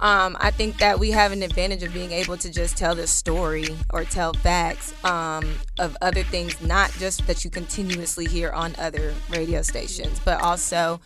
Um, 0.00 0.36
I 0.40 0.50
think 0.50 0.78
that 0.78 0.98
we 0.98 1.10
have 1.10 1.32
an 1.32 1.42
advantage 1.42 1.82
of 1.82 1.92
being 1.92 2.12
able 2.12 2.36
to 2.38 2.50
just 2.50 2.76
tell 2.76 2.94
the 2.94 3.06
story 3.06 3.68
or 3.92 4.04
tell 4.04 4.32
facts 4.34 4.92
um, 5.04 5.44
of 5.78 5.96
other 6.02 6.22
things, 6.22 6.60
not 6.60 6.90
just 6.92 7.26
that 7.26 7.44
you 7.44 7.50
continuously 7.50 8.26
hear 8.26 8.50
on 8.50 8.74
other 8.78 9.14
radio 9.30 9.62
stations, 9.62 10.20
but 10.24 10.40
also, 10.42 11.00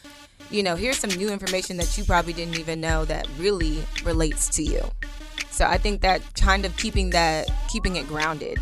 you 0.51 0.63
know, 0.63 0.77
here's 0.77 0.99
some 0.99 1.11
new 1.11 1.31
information 1.31 1.77
that 1.77 1.97
you 1.97 2.05
probably 2.05 2.33
didn't 2.33 2.59
even 2.59 2.81
know 2.81 3.05
that 3.05 3.29
really 3.39 3.83
relates 4.05 4.49
to 4.51 4.63
you. 4.63 4.83
So 5.51 5.67
I 5.67 5.79
think 5.79 6.01
that 6.03 6.23
kind 6.35 6.65
of 6.65 6.77
keeping 6.77 7.11
that 7.11 7.51
keeping 7.69 7.97
it 7.97 8.07
grounded, 8.09 8.59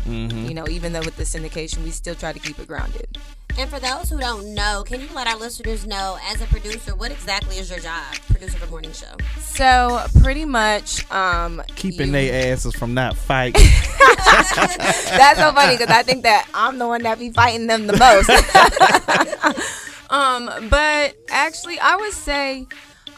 you 0.47 0.53
know, 0.53 0.67
even 0.67 0.91
though 0.91 1.01
with 1.01 1.15
the 1.17 1.23
syndication 1.23 1.83
we 1.83 1.91
still 1.91 2.15
try 2.15 2.33
to 2.33 2.39
keep 2.39 2.59
it 2.59 2.67
grounded. 2.67 3.17
And 3.59 3.69
for 3.69 3.77
those 3.77 4.09
who 4.09 4.17
don't 4.21 4.53
know, 4.55 4.85
can 4.85 5.01
you 5.01 5.09
let 5.13 5.27
our 5.27 5.35
listeners 5.35 5.85
know, 5.85 6.17
as 6.31 6.41
a 6.41 6.45
producer, 6.45 6.95
what 6.95 7.11
exactly 7.11 7.57
is 7.57 7.69
your 7.69 7.79
job, 7.79 8.15
producer 8.29 8.55
of 8.55 8.63
a 8.63 8.67
morning 8.67 8.93
show? 8.93 9.13
So 9.37 10.01
pretty 10.21 10.45
much, 10.45 11.11
um, 11.11 11.61
Keeping 11.75 12.07
you- 12.07 12.13
their 12.13 12.53
asses 12.53 12.73
from 12.73 12.93
not 12.93 13.17
fighting. 13.17 13.61
That's 14.25 15.37
so 15.37 15.51
funny 15.51 15.75
because 15.75 15.93
I 15.93 16.03
think 16.03 16.23
that 16.23 16.47
I'm 16.53 16.77
the 16.79 16.87
one 16.87 17.03
that 17.03 17.19
be 17.19 17.31
fighting 17.31 17.67
them 17.67 17.85
the 17.87 17.97
most. 17.97 18.29
um, 20.09 20.49
but 20.69 21.17
actually, 21.29 21.77
I 21.81 21.97
would 21.97 22.13
say 22.13 22.65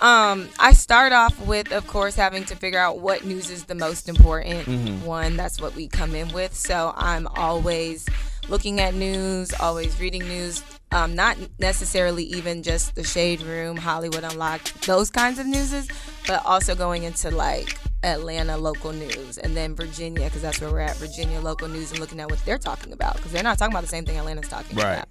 um, 0.01 0.50
I 0.60 0.74
start 0.74 1.13
off 1.13 1.39
with, 1.45 1.71
of 1.71 1.86
course, 1.86 2.15
having 2.15 2.45
to 2.45 2.55
figure 2.55 2.79
out 2.79 2.98
what 2.98 3.24
news 3.24 3.51
is 3.51 3.65
the 3.65 3.75
most 3.75 4.10
important 4.10 4.67
one. 5.05 5.38
That's 5.38 5.62
what 5.62 5.75
we 5.75 5.88
come 5.88 6.15
in 6.15 6.33
with. 6.33 6.55
So 6.55 6.93
I'm 6.98 7.27
always 7.27 8.07
looking 8.51 8.79
at 8.81 8.93
news, 8.93 9.53
always 9.60 10.00
reading 10.00 10.27
news. 10.27 10.62
Um, 10.91 11.15
not 11.15 11.38
necessarily 11.58 12.25
even 12.25 12.63
just 12.63 12.96
the 12.96 13.03
Shade 13.03 13.41
Room, 13.41 13.77
Hollywood 13.77 14.25
Unlocked, 14.25 14.86
those 14.86 15.10
kinds 15.10 15.39
of 15.39 15.46
newses, 15.48 15.88
but 16.27 16.46
also 16.46 16.75
going 16.75 17.03
into 17.03 17.31
like 17.31 17.77
Atlanta 18.03 18.58
local 18.58 18.91
news 18.91 19.38
and 19.38 19.55
then 19.55 19.74
Virginia, 19.74 20.25
because 20.25 20.41
that's 20.41 20.60
where 20.60 20.70
we're 20.70 20.79
at, 20.81 20.98
Virginia 20.98 21.39
local 21.39 21.70
news 21.70 21.91
and 21.91 22.00
looking 22.01 22.20
at 22.20 22.29
what 22.29 22.43
they're 22.43 22.58
talking 22.58 22.91
about, 22.91 23.15
because 23.15 23.31
they're 23.31 23.41
not 23.41 23.58
talking 23.58 23.72
about 23.74 23.84
the 23.84 23.88
same 23.89 24.03
thing 24.03 24.17
Atlanta's 24.17 24.50
talking 24.50 24.75
Right. 24.75 24.96
about. 24.96 25.08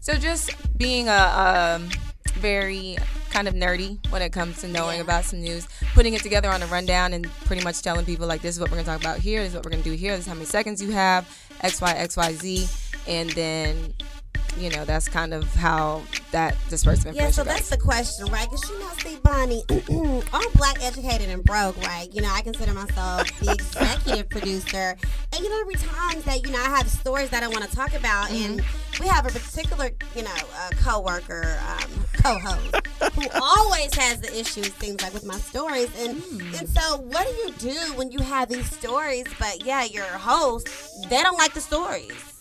So 0.00 0.14
just 0.14 0.54
being 0.78 1.08
a 1.08 1.78
um, 1.80 1.88
very 2.32 2.96
kind 3.30 3.46
of 3.48 3.54
nerdy 3.54 3.98
when 4.10 4.22
it 4.22 4.32
comes 4.32 4.60
to 4.62 4.68
knowing 4.68 4.96
Yeah. 4.96 5.02
about 5.04 5.24
some 5.24 5.40
news, 5.42 5.66
putting 5.94 6.14
it 6.14 6.22
together 6.22 6.48
on 6.50 6.62
a 6.62 6.66
rundown 6.66 7.12
and 7.12 7.30
pretty 7.44 7.62
much 7.62 7.82
telling 7.82 8.04
people 8.04 8.26
like 8.26 8.42
this 8.42 8.54
is 8.56 8.60
what 8.60 8.70
we're 8.70 8.76
gonna 8.78 8.86
talk 8.88 9.00
about 9.00 9.18
here, 9.18 9.40
this 9.40 9.50
is 9.50 9.54
what 9.54 9.64
we're 9.64 9.70
gonna 9.70 9.82
do 9.82 9.92
here, 9.92 10.12
this 10.12 10.20
is 10.22 10.26
how 10.26 10.34
many 10.34 10.46
seconds 10.46 10.82
you 10.82 10.90
have, 10.92 11.28
X 11.60 11.80
Y 11.80 11.92
X 11.92 12.16
Y 12.16 12.32
Z, 12.34 12.68
and 13.06 13.30
then 13.30 13.92
you 14.56 14.70
know 14.70 14.84
that's 14.84 15.08
kind 15.08 15.32
of 15.34 15.44
how 15.54 16.02
that 16.32 16.56
dispersal 16.68 17.12
Yeah, 17.14 17.30
so 17.30 17.44
goes. 17.44 17.54
that's 17.54 17.68
the 17.70 17.76
question, 17.76 18.26
right? 18.26 18.48
Because 18.50 18.68
you 18.70 18.78
know, 18.80 18.88
see, 18.98 19.16
Bonnie, 19.22 19.62
I'm 20.32 20.52
black, 20.54 20.82
educated, 20.82 21.28
and 21.28 21.44
broke, 21.44 21.76
right? 21.84 22.08
You 22.12 22.22
know, 22.22 22.30
I 22.32 22.40
consider 22.40 22.72
myself 22.74 23.28
the 23.40 23.52
executive 23.58 24.28
producer. 24.30 24.96
And, 25.32 25.40
you 25.44 25.48
know, 25.50 25.60
every 25.60 25.74
time 25.74 26.20
that, 26.22 26.44
you 26.44 26.50
know, 26.52 26.58
I 26.58 26.68
have 26.76 26.88
stories 26.90 27.30
that 27.30 27.42
I 27.42 27.48
want 27.48 27.64
to 27.64 27.76
talk 27.76 27.94
about, 27.94 28.30
and 28.30 28.60
we 29.00 29.06
have 29.06 29.26
a 29.26 29.30
particular, 29.30 29.90
you 30.16 30.22
know, 30.22 30.34
uh, 30.56 30.70
co-worker, 30.82 31.58
um, 31.68 32.04
co-host, 32.28 32.86
who 33.14 33.28
always 33.40 33.94
has 33.94 34.20
the 34.20 34.38
issues, 34.38 34.68
things 34.68 35.02
like 35.02 35.14
with 35.14 35.24
my 35.24 35.36
stories. 35.38 35.88
And, 36.00 36.22
and 36.54 36.68
so 36.68 36.98
what 36.98 37.26
do 37.26 37.34
you 37.34 37.52
do 37.72 37.94
when 37.96 38.10
you 38.10 38.20
have 38.20 38.48
these 38.48 38.70
stories, 38.70 39.26
but, 39.38 39.64
yeah, 39.64 39.84
your 39.84 40.04
host, 40.04 40.68
they 41.08 41.22
don't 41.22 41.38
like 41.38 41.54
the 41.54 41.60
stories? 41.60 42.34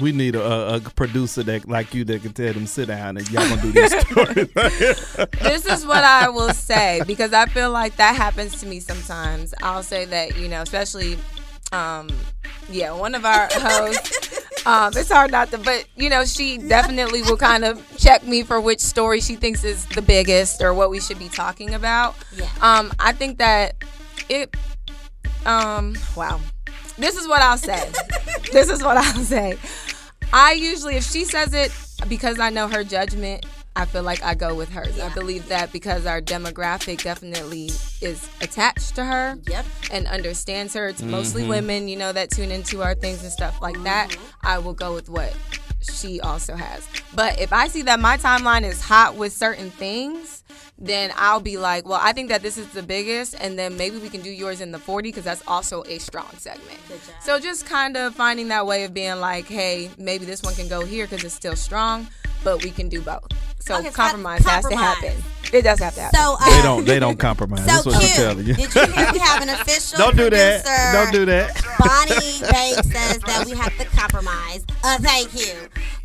we 0.00 0.12
need 0.12 0.36
a, 0.36 0.76
a 0.76 0.80
producer 0.80 1.42
that 1.42 1.68
like 1.68 1.92
you 1.92 2.04
that 2.04 2.22
can 2.22 2.32
tell 2.32 2.52
them 2.52 2.64
sit 2.64 2.86
down 2.86 3.16
and 3.16 3.28
y'all 3.28 3.48
gonna 3.48 3.60
do 3.60 3.72
these 3.72 3.98
stories. 4.06 4.48
this 5.40 5.66
is 5.66 5.84
what 5.84 6.04
I 6.04 6.28
will 6.28 6.54
say 6.54 7.02
because 7.08 7.32
I 7.32 7.46
feel 7.46 7.72
like 7.72 7.96
that 7.96 8.14
happens 8.14 8.60
to 8.60 8.66
me 8.66 8.78
sometimes. 8.78 9.52
I'll 9.62 9.82
say 9.82 10.04
that, 10.04 10.38
you 10.38 10.46
know, 10.46 10.62
especially, 10.62 11.18
um, 11.72 12.08
yeah, 12.70 12.92
one 12.92 13.16
of 13.16 13.24
our 13.24 13.48
hosts. 13.52 14.29
Um, 14.66 14.92
it's 14.94 15.10
hard 15.10 15.30
not 15.30 15.50
to, 15.50 15.58
but 15.58 15.86
you 15.96 16.10
know, 16.10 16.24
she 16.24 16.58
definitely 16.58 17.22
will 17.22 17.36
kind 17.36 17.64
of 17.64 17.82
check 17.96 18.24
me 18.24 18.42
for 18.42 18.60
which 18.60 18.80
story 18.80 19.20
she 19.20 19.36
thinks 19.36 19.64
is 19.64 19.86
the 19.86 20.02
biggest 20.02 20.60
or 20.62 20.74
what 20.74 20.90
we 20.90 21.00
should 21.00 21.18
be 21.18 21.28
talking 21.28 21.74
about. 21.74 22.14
Yeah. 22.34 22.48
Um, 22.60 22.92
I 22.98 23.12
think 23.12 23.38
that 23.38 23.76
it. 24.28 24.54
Um, 25.46 25.96
wow. 26.16 26.40
This 26.98 27.16
is 27.16 27.26
what 27.26 27.40
I'll 27.40 27.56
say. 27.56 27.90
this 28.52 28.68
is 28.68 28.82
what 28.82 28.98
I'll 28.98 29.24
say. 29.24 29.56
I 30.32 30.52
usually, 30.52 30.96
if 30.96 31.10
she 31.10 31.24
says 31.24 31.54
it, 31.54 31.72
because 32.08 32.38
I 32.38 32.50
know 32.50 32.68
her 32.68 32.84
judgment, 32.84 33.46
I 33.80 33.86
feel 33.86 34.02
like 34.02 34.22
I 34.22 34.34
go 34.34 34.54
with 34.54 34.68
hers. 34.68 35.00
I 35.00 35.08
believe 35.14 35.48
that 35.48 35.72
because 35.72 36.04
our 36.04 36.20
demographic 36.20 37.02
definitely 37.02 37.70
is 38.02 38.28
attached 38.42 38.94
to 38.96 39.04
her 39.04 39.38
Yep. 39.48 39.64
and 39.90 40.06
understands 40.06 40.74
her. 40.74 40.88
It's 40.88 41.00
mostly 41.00 41.42
mm-hmm. 41.42 41.50
women, 41.50 41.88
you 41.88 41.96
know, 41.96 42.12
that 42.12 42.30
tune 42.30 42.50
into 42.50 42.82
our 42.82 42.94
things 42.94 43.22
and 43.22 43.32
stuff 43.32 43.62
like 43.62 43.82
that. 43.84 44.10
Mm-hmm. 44.10 44.46
I 44.46 44.58
will 44.58 44.74
go 44.74 44.92
with 44.92 45.08
what 45.08 45.34
she 45.80 46.20
also 46.20 46.56
has. 46.56 46.86
But 47.14 47.40
if 47.40 47.54
I 47.54 47.68
see 47.68 47.80
that 47.82 48.00
my 48.00 48.18
timeline 48.18 48.64
is 48.64 48.82
hot 48.82 49.16
with 49.16 49.32
certain 49.32 49.70
things, 49.70 50.44
then 50.78 51.10
I'll 51.16 51.40
be 51.40 51.56
like, 51.56 51.86
well, 51.86 52.00
I 52.02 52.12
think 52.12 52.28
that 52.28 52.42
this 52.42 52.56
is 52.56 52.68
the 52.68 52.82
biggest, 52.82 53.34
and 53.38 53.58
then 53.58 53.76
maybe 53.76 53.98
we 53.98 54.08
can 54.08 54.22
do 54.22 54.30
yours 54.30 54.60
in 54.60 54.72
the 54.72 54.78
40 54.78 55.08
because 55.08 55.24
that's 55.24 55.42
also 55.46 55.84
a 55.84 55.98
strong 55.98 56.28
segment. 56.38 56.78
So 57.20 57.38
just 57.38 57.66
kind 57.66 57.96
of 57.96 58.14
finding 58.14 58.48
that 58.48 58.66
way 58.66 58.84
of 58.84 58.94
being 58.94 59.20
like, 59.20 59.46
hey, 59.46 59.90
maybe 59.98 60.24
this 60.24 60.42
one 60.42 60.54
can 60.54 60.68
go 60.68 60.84
here 60.84 61.06
because 61.06 61.24
it's 61.24 61.34
still 61.34 61.56
strong, 61.56 62.08
but 62.44 62.62
we 62.64 62.70
can 62.70 62.88
do 62.88 63.00
both. 63.00 63.26
So 63.60 63.76
Okay, 63.78 63.88
so 63.88 63.94
compromise 63.94 64.44
has 64.44 64.66
to 64.66 64.76
happen. 64.76 65.12
It 65.52 65.62
does 65.62 65.80
have 65.80 65.94
to 65.94 66.00
happen. 66.00 66.18
So, 66.18 66.36
uh, 66.40 66.50
they 66.56 66.62
don't 66.62 66.84
they 66.86 66.98
don't 66.98 67.18
compromise. 67.18 67.60
So 67.60 67.66
That's 67.66 67.86
what 67.86 67.94
I'm 67.96 68.00
cute. 68.00 68.12
telling 68.14 68.46
you. 68.46 68.54
Did 68.54 68.74
you 68.74 68.86
hear 68.92 69.12
we 69.12 69.18
have 69.18 69.42
an 69.42 69.48
official 69.48 69.98
Don't 69.98 70.16
do 70.16 70.30
that. 70.30 70.64
producer? 70.64 70.92
Don't 70.92 71.12
do 71.12 71.24
that. 71.26 71.62
Bonnie 71.78 72.50
Banks 72.50 72.88
says 72.90 73.18
that 73.18 73.44
we 73.46 73.56
have 73.56 73.76
to 73.78 73.84
compromise. 73.96 74.64
Uh, 74.84 74.98
thank 74.98 75.34
you. 75.34 75.54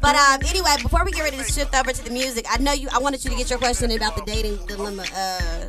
But 0.02 0.16
um, 0.16 0.42
anyway, 0.50 0.76
before 0.82 1.06
we 1.06 1.12
get 1.12 1.24
ready 1.24 1.38
to 1.38 1.44
shift 1.44 1.76
over 1.76 1.92
to 1.92 2.04
the 2.04 2.12
music, 2.12 2.46
I 2.50 2.58
know 2.58 2.74
you. 2.74 2.90
I 2.92 2.98
wanted 3.00 3.24
you 3.24 3.32
to 3.32 3.38
get 3.38 3.50
your 3.50 3.60
question 3.60 3.92
about 3.92 4.16
the 4.16 4.24
dating 4.24 4.58
dilemma. 4.66 5.06
Uh, 5.16 5.66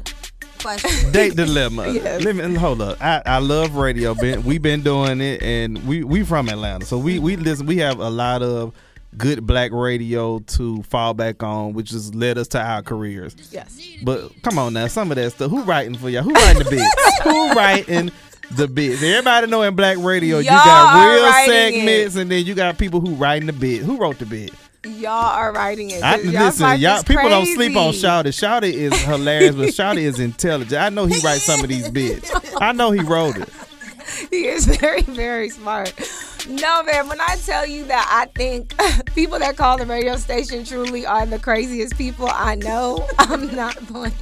question. 0.61 1.13
Date 1.13 1.37
dilemma. 1.37 1.87
Let 1.89 2.35
me 2.35 2.55
hold 2.55 2.81
up. 2.81 2.99
I, 3.03 3.23
I 3.27 3.39
love 3.39 3.77
radio. 3.77 4.15
Been 4.15 4.43
we've 4.43 4.63
been 4.63 4.83
doing 4.83 5.21
it, 5.21 5.43
and 5.43 5.87
we 5.87 6.03
we 6.03 6.25
from 6.25 6.49
Atlanta, 6.49 6.85
so 6.87 6.99
we 6.99 7.19
we 7.19 7.37
listen. 7.37 7.67
We 7.67 7.77
have 7.79 8.01
a 8.01 8.11
lot 8.11 8.43
of 8.43 8.73
good 9.19 9.47
black 9.47 9.73
radio 9.73 10.39
to 10.41 10.83
fall 10.85 11.15
back 11.15 11.43
on, 11.43 11.73
which 11.73 11.91
has 11.91 12.15
led 12.15 12.39
us 12.39 12.49
to 12.49 12.61
our 12.61 12.83
careers. 12.83 13.35
yes. 13.51 13.81
But 14.03 14.31
come 14.43 14.59
on 14.59 14.73
now, 14.75 14.87
some 14.89 15.11
of 15.11 15.17
that 15.17 15.33
stuff. 15.33 15.51
Who 15.51 15.63
writing 15.63 15.97
for 15.97 16.09
y'all? 16.11 16.23
Who 16.23 16.33
writing 16.33 16.65
the 16.65 16.71
bits? 16.71 17.21
Who 17.25 17.53
writing 17.53 18.11
the 18.53 18.69
bits? 18.69 19.03
Everybody 19.03 19.47
know 19.47 19.63
in 19.63 19.75
black 19.75 19.99
radio, 19.99 20.39
you 20.39 20.45
Y'all 20.45 20.65
got 20.65 21.15
real 21.15 21.33
segments, 21.47 22.17
and 22.17 22.31
then 22.31 22.45
you 22.45 22.55
got 22.55 22.79
people 22.79 23.01
who 23.01 23.15
writing 23.15 23.47
the 23.47 23.53
bit. 23.53 23.83
Who 23.83 23.97
wrote 23.97 24.19
the 24.19 24.27
bit? 24.27 24.53
Y'all 24.85 25.11
are 25.11 25.53
writing 25.53 25.91
it. 25.91 26.03
I, 26.03 26.17
y'all's 26.19 26.61
listen, 26.61 26.81
y'all 26.81 27.03
people 27.03 27.29
don't 27.29 27.47
sleep 27.47 27.77
on 27.77 27.91
crazy. 27.91 28.07
Shawty. 28.07 28.27
Shawty 28.27 28.73
is 28.73 28.97
hilarious, 29.05 29.57
but 29.57 29.69
Shawty 29.71 30.03
is 30.03 30.21
intelligent. 30.21 30.81
I 30.81 30.91
know 30.91 31.07
he 31.07 31.19
writes 31.25 31.43
some 31.43 31.61
of 31.61 31.69
these 31.69 31.91
bits. 31.91 32.31
I 32.61 32.71
know 32.73 32.93
he 32.93 33.01
wrote 33.01 33.37
it. 33.37 33.49
He 34.31 34.47
is 34.47 34.67
very, 34.67 35.03
very 35.03 35.51
smart. 35.51 35.93
No, 36.49 36.83
man, 36.85 37.09
when 37.09 37.21
I 37.21 37.37
tell 37.45 37.67
you 37.67 37.85
that 37.87 38.09
I 38.11 38.26
think 38.37 38.75
people 39.15 39.38
that 39.38 39.57
call 39.57 39.79
the 39.79 39.87
radio 39.87 40.17
station 40.17 40.65
truly 40.65 41.05
are 41.05 41.26
the 41.26 41.38
craziest 41.38 41.97
people 41.97 42.29
I 42.31 42.55
know, 42.55 43.07
I'm 43.19 43.55
not 43.55 43.76
playing. 43.87 44.12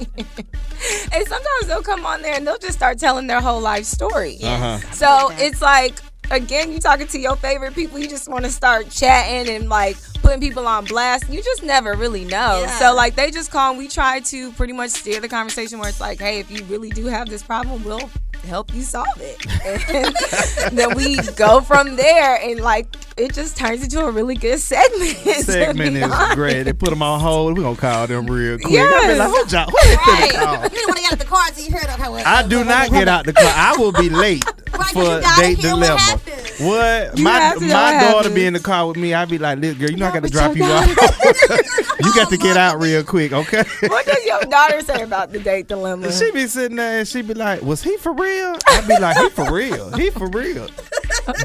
And 1.13 1.27
sometimes 1.27 1.67
they'll 1.67 1.81
come 1.81 2.05
on 2.05 2.21
there 2.21 2.35
and 2.35 2.45
they'll 2.45 2.57
just 2.57 2.77
start 2.77 2.99
telling 2.99 3.27
their 3.27 3.41
whole 3.41 3.61
life 3.61 3.85
story. 3.85 4.37
Uh-huh. 4.43 4.79
So 4.91 5.29
it's 5.33 5.61
like, 5.61 5.99
again, 6.31 6.71
you 6.71 6.79
talking 6.79 7.07
to 7.07 7.19
your 7.19 7.35
favorite 7.35 7.75
people, 7.75 7.99
you 7.99 8.07
just 8.07 8.27
want 8.27 8.45
to 8.45 8.51
start 8.51 8.89
chatting 8.89 9.53
and 9.53 9.69
like 9.69 9.97
putting 10.15 10.39
people 10.39 10.67
on 10.67 10.85
blast. 10.85 11.29
You 11.29 11.41
just 11.43 11.63
never 11.63 11.93
really 11.93 12.25
know. 12.25 12.61
Yeah. 12.61 12.79
So 12.79 12.95
like 12.95 13.15
they 13.15 13.31
just 13.31 13.51
call 13.51 13.71
and 13.71 13.77
we 13.77 13.87
try 13.87 14.19
to 14.21 14.51
pretty 14.53 14.73
much 14.73 14.91
steer 14.91 15.19
the 15.19 15.29
conversation 15.29 15.79
where 15.79 15.89
it's 15.89 16.01
like, 16.01 16.19
hey, 16.19 16.39
if 16.39 16.49
you 16.49 16.63
really 16.65 16.89
do 16.89 17.05
have 17.05 17.29
this 17.29 17.43
problem, 17.43 17.83
we'll 17.83 18.09
help 18.43 18.73
you 18.73 18.81
solve 18.81 19.05
it. 19.17 19.45
And 20.65 20.77
then 20.77 20.95
we 20.95 21.17
go 21.35 21.61
from 21.61 21.95
there 21.95 22.37
and 22.41 22.59
like 22.59 22.87
it 23.17 23.33
just 23.33 23.55
turns 23.55 23.81
into 23.83 24.05
a 24.05 24.11
really 24.11 24.35
good 24.35 24.59
segment. 24.59 25.11
Segment 25.45 25.95
is 25.95 26.03
honest. 26.03 26.35
great. 26.35 26.63
They 26.63 26.73
put 26.73 26.89
them 26.89 27.01
on 27.01 27.19
hold. 27.19 27.57
We're 27.57 27.63
gonna 27.63 27.77
call 27.77 28.07
them 28.07 28.27
real 28.27 28.57
quick. 28.57 28.67
I 28.67 28.69
be 28.69 28.73
Yes. 28.73 29.19
like, 29.19 29.29
who, 29.29 29.55
y'all- 29.55 29.69
who 29.69 29.87
they 29.89 29.95
Right. 29.95 30.33
call? 30.33 30.63
You 30.63 30.69
didn't 30.69 30.87
want 30.87 30.97
to 30.97 31.01
get 31.03 31.13
out 31.13 31.19
the 31.19 31.25
car 31.25 31.41
until 31.47 31.63
you 31.65 31.71
heard 31.71 31.89
okay, 31.89 32.09
what, 32.09 32.27
I 32.27 32.47
do 32.47 32.63
not 32.65 32.89
get 32.91 33.07
out 33.07 33.25
the 33.25 33.33
car. 33.33 33.45
I 33.55 33.75
will 33.77 33.91
be 33.93 34.09
late 34.09 34.43
Right, 34.75 34.87
for 34.91 35.21
date 35.41 35.57
hear 35.59 35.71
what 35.75 35.79
dilemma. 35.79 36.19
What? 36.59 37.19
My 37.19 37.31
have 37.31 37.59
to 37.59 37.65
know 37.65 37.73
my 37.73 37.99
daughter 38.11 38.29
be 38.29 38.45
in 38.45 38.53
the 38.53 38.59
car 38.59 38.87
with 38.87 38.97
me. 38.97 39.13
I 39.13 39.23
be 39.23 39.37
like, 39.37 39.59
"Little 39.59 39.79
girl, 39.79 39.89
you 39.89 39.97
know 39.97 40.07
I 40.07 40.11
got 40.13 40.23
to 40.23 40.29
drop 40.29 40.55
you 40.55 40.63
off. 40.65 40.87
you 41.99 42.13
got 42.13 42.29
to 42.29 42.35
oh, 42.35 42.43
get 42.43 42.57
out 42.57 42.81
real 42.81 43.01
quick, 43.03 43.31
okay?" 43.31 43.63
What 43.87 44.05
does 44.05 44.25
your 44.25 44.41
daughter 44.41 44.81
say 44.81 45.01
about 45.03 45.31
the 45.31 45.39
date 45.39 45.67
dilemma? 45.69 46.11
She 46.11 46.31
be 46.31 46.47
sitting 46.47 46.75
there 46.77 46.99
and 46.99 47.07
she 47.07 47.21
be 47.21 47.33
like, 47.33 47.61
"Was 47.61 47.83
he 47.83 47.95
for 47.97 48.11
real?" 48.13 48.57
I 48.67 48.81
be 48.85 48.99
like, 48.99 49.15
"He 49.17 49.29
for 49.29 49.51
real. 49.53 49.91
He 49.97 50.09
for 50.09 50.27
real." 50.27 50.67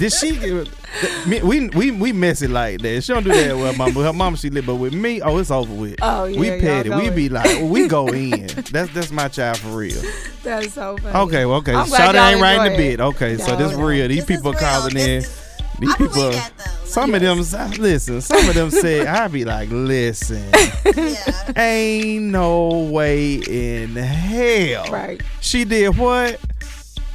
Did 0.00 0.12
she? 0.12 0.64
Give- 1.00 1.26
me- 1.26 1.42
We 1.42 1.68
we 1.70 1.90
we 1.90 2.12
messy 2.12 2.47
like 2.49 2.80
that. 2.82 3.02
She 3.04 3.12
don't 3.12 3.23
do 3.25 3.30
that 3.32 3.56
with 3.56 3.73
her 3.73 3.76
mom. 3.78 3.92
Her 3.94 4.12
mom, 4.12 4.37
she 4.37 4.50
live, 4.50 4.66
but 4.66 4.76
with 4.76 4.92
me, 4.94 5.20
oh, 5.23 5.38
it's 5.38 5.50
over 5.50 5.73
with. 5.73 5.97
Oh, 6.02 6.25
yeah, 6.25 6.40
we 6.40 6.49
y'all 6.50 6.61
petty. 6.61 6.90
We 6.90 7.11
be 7.11 7.28
like, 7.28 7.47
well, 7.47 7.68
we 7.68 7.88
go 7.88 8.09
in. 8.09 8.47
That's 8.70 8.92
that's 8.92 9.11
my 9.11 9.28
child 9.28 9.59
for 9.59 9.68
real. 9.68 10.00
That's 10.42 10.75
so 10.75 10.97
funny. 10.99 11.16
Okay, 11.18 11.44
well, 11.47 11.59
okay. 11.59 11.75
I'm 11.75 11.87
Shout 11.88 12.14
y'all 12.14 12.25
ain't 12.25 12.40
writing 12.40 12.62
the 12.64 12.70
enjoy 12.73 12.76
bit. 12.76 12.92
it. 12.94 13.00
Okay, 13.00 13.37
so 13.38 13.56
this 13.56 13.76
no. 13.76 13.85
real. 13.85 14.09
These 14.09 14.26
This 14.26 14.37
people 14.37 14.52
real. 14.52 14.61
calling 14.61 14.94
This 14.94 15.06
in. 15.06 15.11
is- 15.18 15.37
These 15.80 15.90
I 15.90 15.97
people. 15.97 16.30
that, 16.30 16.52
though. 16.59 16.64
Some 16.87 17.14
of 17.14 17.20
them, 17.23 17.38
listen. 17.78 18.20
Some 18.20 18.49
of 18.49 18.54
them 18.54 18.70
say, 18.70 19.06
I 19.06 19.28
be 19.28 19.44
like, 19.44 19.68
listen, 19.70 20.42
Yeah. 20.97 21.52
ain't 21.56 22.25
no 22.25 22.68
way 22.92 23.35
in 23.37 23.94
hell. 23.94 24.90
Right. 24.90 25.23
She 25.40 25.64
did 25.64 25.97
what? 25.97 26.38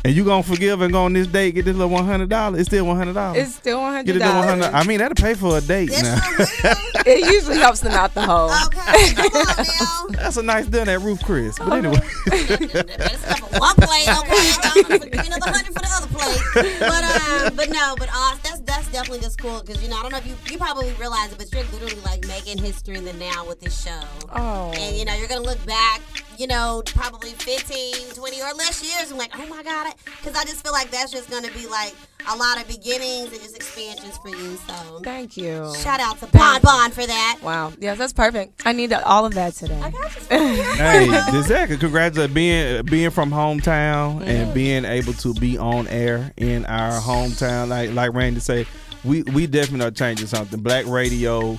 And 0.06 0.16
you 0.16 0.24
gonna 0.24 0.44
forgive 0.44 0.82
and 0.82 0.94
go 0.94 1.06
on 1.06 1.14
this 1.14 1.26
date, 1.26 1.56
get 1.56 1.66
this 1.66 1.76
little 1.76 1.90
one 1.90 2.06
hundred 2.06 2.30
dollars. 2.30 2.60
It's 2.60 2.70
still 2.70 2.86
one 2.86 2.96
hundred 2.96 3.14
dollars. 3.14 3.42
It's 3.42 3.56
still 3.56 3.82
one 3.82 3.92
hundred 3.92 4.20
dollars. 4.20 4.46
to 4.46 4.50
dollars. 4.50 4.64
hundred. 4.64 4.78
I 4.78 4.84
mean, 4.84 5.00
that'll 5.00 5.16
pay 5.16 5.34
for 5.34 5.58
a 5.58 5.62
date 5.62 5.90
This 5.90 6.04
now. 6.04 6.74
It 7.08 7.32
usually 7.32 7.58
helps 7.58 7.82
them 7.82 7.92
out 7.92 8.14
the 8.14 8.22
hole. 8.22 8.52
Okay, 8.66 9.14
come 9.14 9.32
on 9.32 9.66
now. 9.66 10.06
That's 10.10 10.38
a 10.38 10.44
nice 10.44 10.68
dinner 10.68 10.92
at 10.92 11.02
Ruth's 11.02 11.24
Chris. 11.24 11.58
But 11.58 11.74
anyway, 11.74 12.02
Better 12.26 13.18
stop 13.18 13.40
for 13.40 13.60
one 13.60 13.76
plate, 13.76 14.10
okay? 14.10 14.52
I'm 14.64 14.84
gonna 14.84 15.10
give 15.10 15.26
another 15.26 15.52
hundred 15.52 15.74
for 15.74 15.82
the 15.82 15.90
other 15.90 16.08
plate. 16.08 16.80
But 16.80 17.04
um, 17.04 17.56
but 17.56 17.70
no, 17.70 17.96
but 17.98 18.10
uh, 18.12 18.36
that's 18.44 18.60
that's 18.62 18.92
definitely 18.92 19.20
just 19.20 19.40
cool 19.40 19.62
because 19.62 19.82
you 19.84 19.90
know 19.90 19.98
I 19.98 20.02
don't 20.04 20.12
know 20.12 20.18
if 20.18 20.28
you 20.28 20.36
you 20.52 20.58
probably 20.58 20.94
realize 20.94 21.32
it, 21.32 21.38
but 21.38 21.52
you're 21.52 21.64
literally 21.66 22.02
like 22.02 22.28
making 22.28 22.58
history 22.60 22.96
in 22.98 23.06
the 23.06 23.14
now 23.14 23.46
with 23.48 23.60
this 23.60 23.84
show. 23.84 24.02
Oh. 24.32 24.72
And 24.76 24.96
you 24.96 25.06
know 25.06 25.14
you're 25.16 25.28
gonna 25.28 25.42
look 25.42 25.64
back, 25.66 26.02
you 26.38 26.48
know, 26.48 26.82
probably 26.88 27.32
15, 27.32 28.16
20 28.16 28.42
or 28.42 28.54
less 28.54 28.84
years 28.84 29.10
and 29.10 29.20
like, 29.20 29.32
oh 29.38 29.46
my 29.48 29.64
god, 29.64 29.94
because 30.06 30.36
I 30.36 30.44
just 30.44 30.64
feel 30.64 30.72
like 30.72 30.92
that's 30.92 31.12
just 31.12 31.30
gonna 31.30 31.52
be 31.52 31.68
like 31.68 31.94
a 32.28 32.36
lot 32.36 32.60
of 32.60 32.68
beginnings 32.68 33.32
and 33.32 33.42
just 33.42 33.56
expansions 33.56 34.18
for 34.18 34.30
you. 34.30 34.58
So 34.58 35.00
Thank 35.04 35.38
you. 35.38 35.74
shout 35.76 36.00
out 36.00 36.20
to 36.20 36.28
Bon 36.28 36.62
Bon 36.62 36.92
for 36.92 37.06
that. 37.06 37.40
Wow. 37.44 37.74
Yes, 37.80 37.98
that's 37.98 38.14
perfect. 38.14 38.62
I 38.66 38.72
need 38.72 38.92
all 38.94 39.26
of 39.26 39.34
that 39.36 39.54
today. 39.54 39.80
hey, 40.30 41.06
exactly. 41.38 41.78
Congratulations 41.78 42.34
being 42.34 42.86
being 42.86 43.10
from 43.12 43.32
hometown 43.32 44.26
and 44.26 44.54
being 44.54 44.86
able 44.86 45.14
to 45.14 45.34
be 45.36 45.58
on 45.58 45.88
air 45.88 46.32
in 46.38 46.66
our 46.66 47.00
hometown. 47.00 47.68
Like 47.70 47.92
like 47.92 48.14
Randy 48.14 48.40
said, 48.40 48.68
we 49.04 49.24
we 49.24 49.48
definitely 49.48 49.88
are 49.88 49.92
changing 49.92 50.28
something. 50.28 50.60
Black 50.62 50.86
radio 50.88 51.58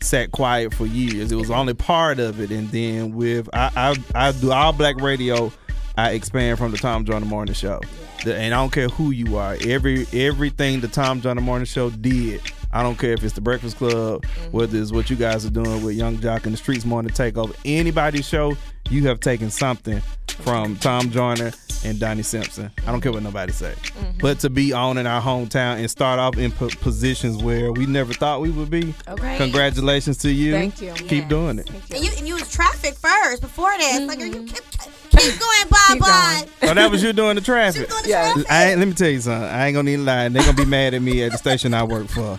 sat 0.00 0.30
quiet 0.32 0.74
for 0.74 0.86
years. 0.86 1.32
It 1.32 1.36
was 1.36 1.50
only 1.50 1.74
part 1.74 2.18
of 2.18 2.40
it, 2.40 2.50
and 2.50 2.70
then 2.70 3.14
with 3.14 3.48
I 3.52 3.96
I, 4.14 4.28
I 4.28 4.32
do 4.32 4.52
all 4.52 4.72
black 4.72 5.00
radio. 5.00 5.52
I 5.96 6.10
expand 6.12 6.58
from 6.58 6.72
the 6.72 6.78
Tom 6.78 7.04
Joyner 7.04 7.26
Morning 7.26 7.54
Show, 7.54 7.80
The- 8.24 8.36
and 8.36 8.52
I 8.52 8.58
don't 8.58 8.72
care 8.72 8.88
who 8.88 9.10
you 9.10 9.36
are. 9.36 9.56
Every 9.66 10.06
everything 10.12 10.80
the 10.80 10.88
Tom 10.88 11.20
Joyner 11.20 11.40
Morning 11.40 11.66
Show 11.66 11.90
did. 11.90 12.40
I 12.72 12.82
don't 12.82 12.98
care 12.98 13.12
if 13.12 13.22
it's 13.22 13.34
the 13.34 13.40
Breakfast 13.40 13.76
Club, 13.76 14.22
mm-hmm. 14.22 14.50
whether 14.50 14.80
it's 14.80 14.90
what 14.90 15.08
you 15.08 15.14
guys 15.14 15.46
are 15.46 15.50
doing 15.50 15.84
with 15.84 15.94
Yung 15.94 16.20
Jock 16.20 16.44
and 16.44 16.52
the 16.52 16.56
Streets 16.56 16.84
Morning 16.84 17.12
Takeover. 17.12 17.54
Anybody's 17.64 18.26
show, 18.26 18.56
you 18.90 19.06
have 19.06 19.20
taken 19.20 19.48
something 19.48 20.00
from 20.26 20.74
Tom 20.76 21.10
Joyner 21.10 21.52
and 21.84 22.00
Donnie 22.00 22.24
Simpson. 22.24 22.72
I 22.84 22.90
don't 22.90 23.00
care 23.00 23.12
what 23.12 23.22
nobody 23.22 23.52
say. 23.52 23.74
Mm-hmm. 23.76 24.18
But 24.18 24.40
to 24.40 24.50
be 24.50 24.72
on 24.72 24.98
in 24.98 25.06
our 25.06 25.22
hometown 25.22 25.76
and 25.76 25.88
start 25.88 26.18
off 26.18 26.36
in 26.36 26.50
po- 26.50 26.70
positions 26.80 27.42
where 27.42 27.70
we 27.72 27.86
never 27.86 28.12
thought 28.12 28.40
we 28.40 28.50
would 28.50 28.70
be, 28.70 28.92
Okay. 29.06 29.36
congratulations 29.36 30.18
to 30.18 30.32
you. 30.32 30.52
Thank 30.52 30.80
you. 30.80 30.92
Keep 30.94 31.28
doing 31.28 31.60
it. 31.60 31.70
And 31.70 32.04
you 32.04 32.10
and 32.16 32.26
you 32.26 32.34
was 32.34 32.50
traffic 32.50 32.94
first 32.94 33.40
before 33.40 33.70
that. 33.70 34.00
It's 34.00 34.06
like 34.08 34.18
are 34.18 34.26
you 34.26 34.42
mm-hmm. 34.42 34.46
keep, 34.46 35.03
keep 35.16 35.38
going, 35.38 35.68
Bon 35.70 35.80
Keep 35.88 36.00
Bon. 36.00 36.36
going. 36.38 36.50
Oh, 36.62 36.74
that 36.74 36.90
was 36.90 37.02
you 37.02 37.12
doing 37.12 37.34
the 37.36 37.40
traffic. 37.40 37.88
doing 37.88 38.02
the 38.02 38.08
Yeah. 38.08 38.32
traffic. 38.32 38.50
I 38.50 38.70
ain't, 38.70 38.78
let 38.78 38.88
me 38.88 38.94
tell 38.94 39.08
you 39.08 39.20
something. 39.20 39.48
I 39.48 39.66
ain't 39.66 39.74
gonna 39.74 39.90
need 39.90 39.96
to 39.96 40.02
lie. 40.02 40.28
They 40.28 40.40
gonna 40.40 40.52
be 40.54 40.64
mad 40.64 40.94
at 40.94 41.02
me 41.02 41.22
at 41.22 41.32
the 41.32 41.38
station 41.38 41.74
I 41.74 41.84
work 41.84 42.08
for. 42.08 42.36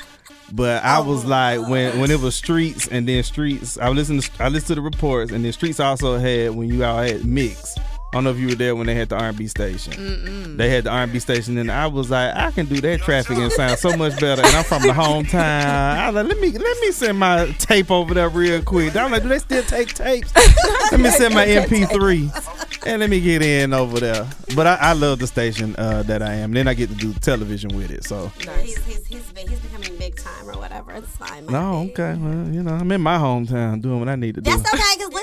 But 0.51 0.83
I 0.83 0.99
was 0.99 1.25
oh, 1.25 1.27
like 1.27 1.67
when 1.67 1.99
when 1.99 2.11
it 2.11 2.19
was 2.19 2.35
streets 2.35 2.87
and 2.87 3.07
then 3.07 3.23
streets. 3.23 3.77
I 3.79 3.89
listened 3.89 4.21
to 4.21 4.43
I 4.43 4.49
listened 4.49 4.67
to 4.67 4.75
the 4.75 4.81
reports 4.81 5.31
and 5.31 5.43
then 5.43 5.51
streets 5.53 5.79
also 5.79 6.17
had 6.19 6.51
when 6.51 6.67
you 6.69 6.83
all 6.83 6.99
had 7.01 7.25
mix. 7.25 7.75
I 8.15 8.19
don't 8.19 8.23
know 8.23 8.29
if 8.29 8.37
you 8.39 8.47
were 8.47 8.55
there 8.55 8.77
when 8.77 8.87
they 8.87 8.95
had 8.95 9.09
the 9.09 9.17
R&B 9.17 9.45
station. 9.47 10.55
They 10.55 10.69
had 10.69 10.85
the 10.85 10.89
R&B 10.89 11.19
station, 11.19 11.57
and 11.57 11.69
I 11.69 11.85
was 11.87 12.09
like, 12.09 12.33
I 12.33 12.49
can 12.51 12.65
do 12.65 12.79
that 12.79 13.01
traffic 13.01 13.37
and 13.37 13.51
sound 13.51 13.77
so 13.77 13.97
much 13.97 14.17
better. 14.21 14.41
And 14.41 14.55
I'm 14.55 14.63
from 14.63 14.83
the 14.83 14.93
hometown. 14.93 15.33
I 15.97 16.09
was 16.09 16.15
like, 16.15 16.27
let 16.33 16.39
me 16.39 16.51
let 16.57 16.79
me 16.79 16.91
send 16.93 17.19
my 17.19 17.47
tape 17.59 17.91
over 17.91 18.13
there 18.13 18.29
real 18.29 18.61
quick. 18.61 18.95
I'm 18.95 19.11
like, 19.11 19.23
do 19.23 19.27
they 19.27 19.39
still 19.39 19.63
take 19.63 19.93
tapes? 19.93 20.33
let 20.93 21.01
me 21.01 21.09
send 21.09 21.33
my 21.33 21.45
MP3 21.45 22.85
and 22.87 23.01
let 23.01 23.09
me 23.09 23.19
get 23.19 23.41
in 23.41 23.73
over 23.73 23.99
there. 23.99 24.25
But 24.55 24.65
I, 24.67 24.75
I 24.75 24.93
love 24.93 25.19
the 25.19 25.27
station 25.27 25.75
uh, 25.77 26.03
that 26.03 26.21
I 26.21 26.35
am. 26.35 26.53
Then 26.53 26.69
I 26.69 26.73
get 26.73 26.87
to 26.91 26.95
do 26.95 27.11
television 27.15 27.75
with 27.75 27.91
it. 27.91 28.05
So 28.05 28.31
He's, 28.61 28.77
he's, 28.85 29.05
he's, 29.07 29.31
been- 29.33 29.47
he's 29.49 29.59
becoming 29.59 29.97
big 29.97 30.15
time 30.15 30.49
or 30.49 30.53
whatever. 30.53 30.93
It's 30.93 31.09
fine. 31.17 31.47
no, 31.47 31.89
okay. 31.91 32.15
Well, 32.17 32.47
you 32.53 32.63
know, 32.63 32.75
I'm 32.75 32.89
in 32.93 33.01
my 33.01 33.17
hometown 33.17 33.81
doing 33.81 33.99
what 33.99 34.07
I 34.07 34.15
need 34.15 34.35
to 34.35 34.41
do. 34.41 34.49
That's 34.49 34.73
okay, 34.73 34.81
because 34.97 35.13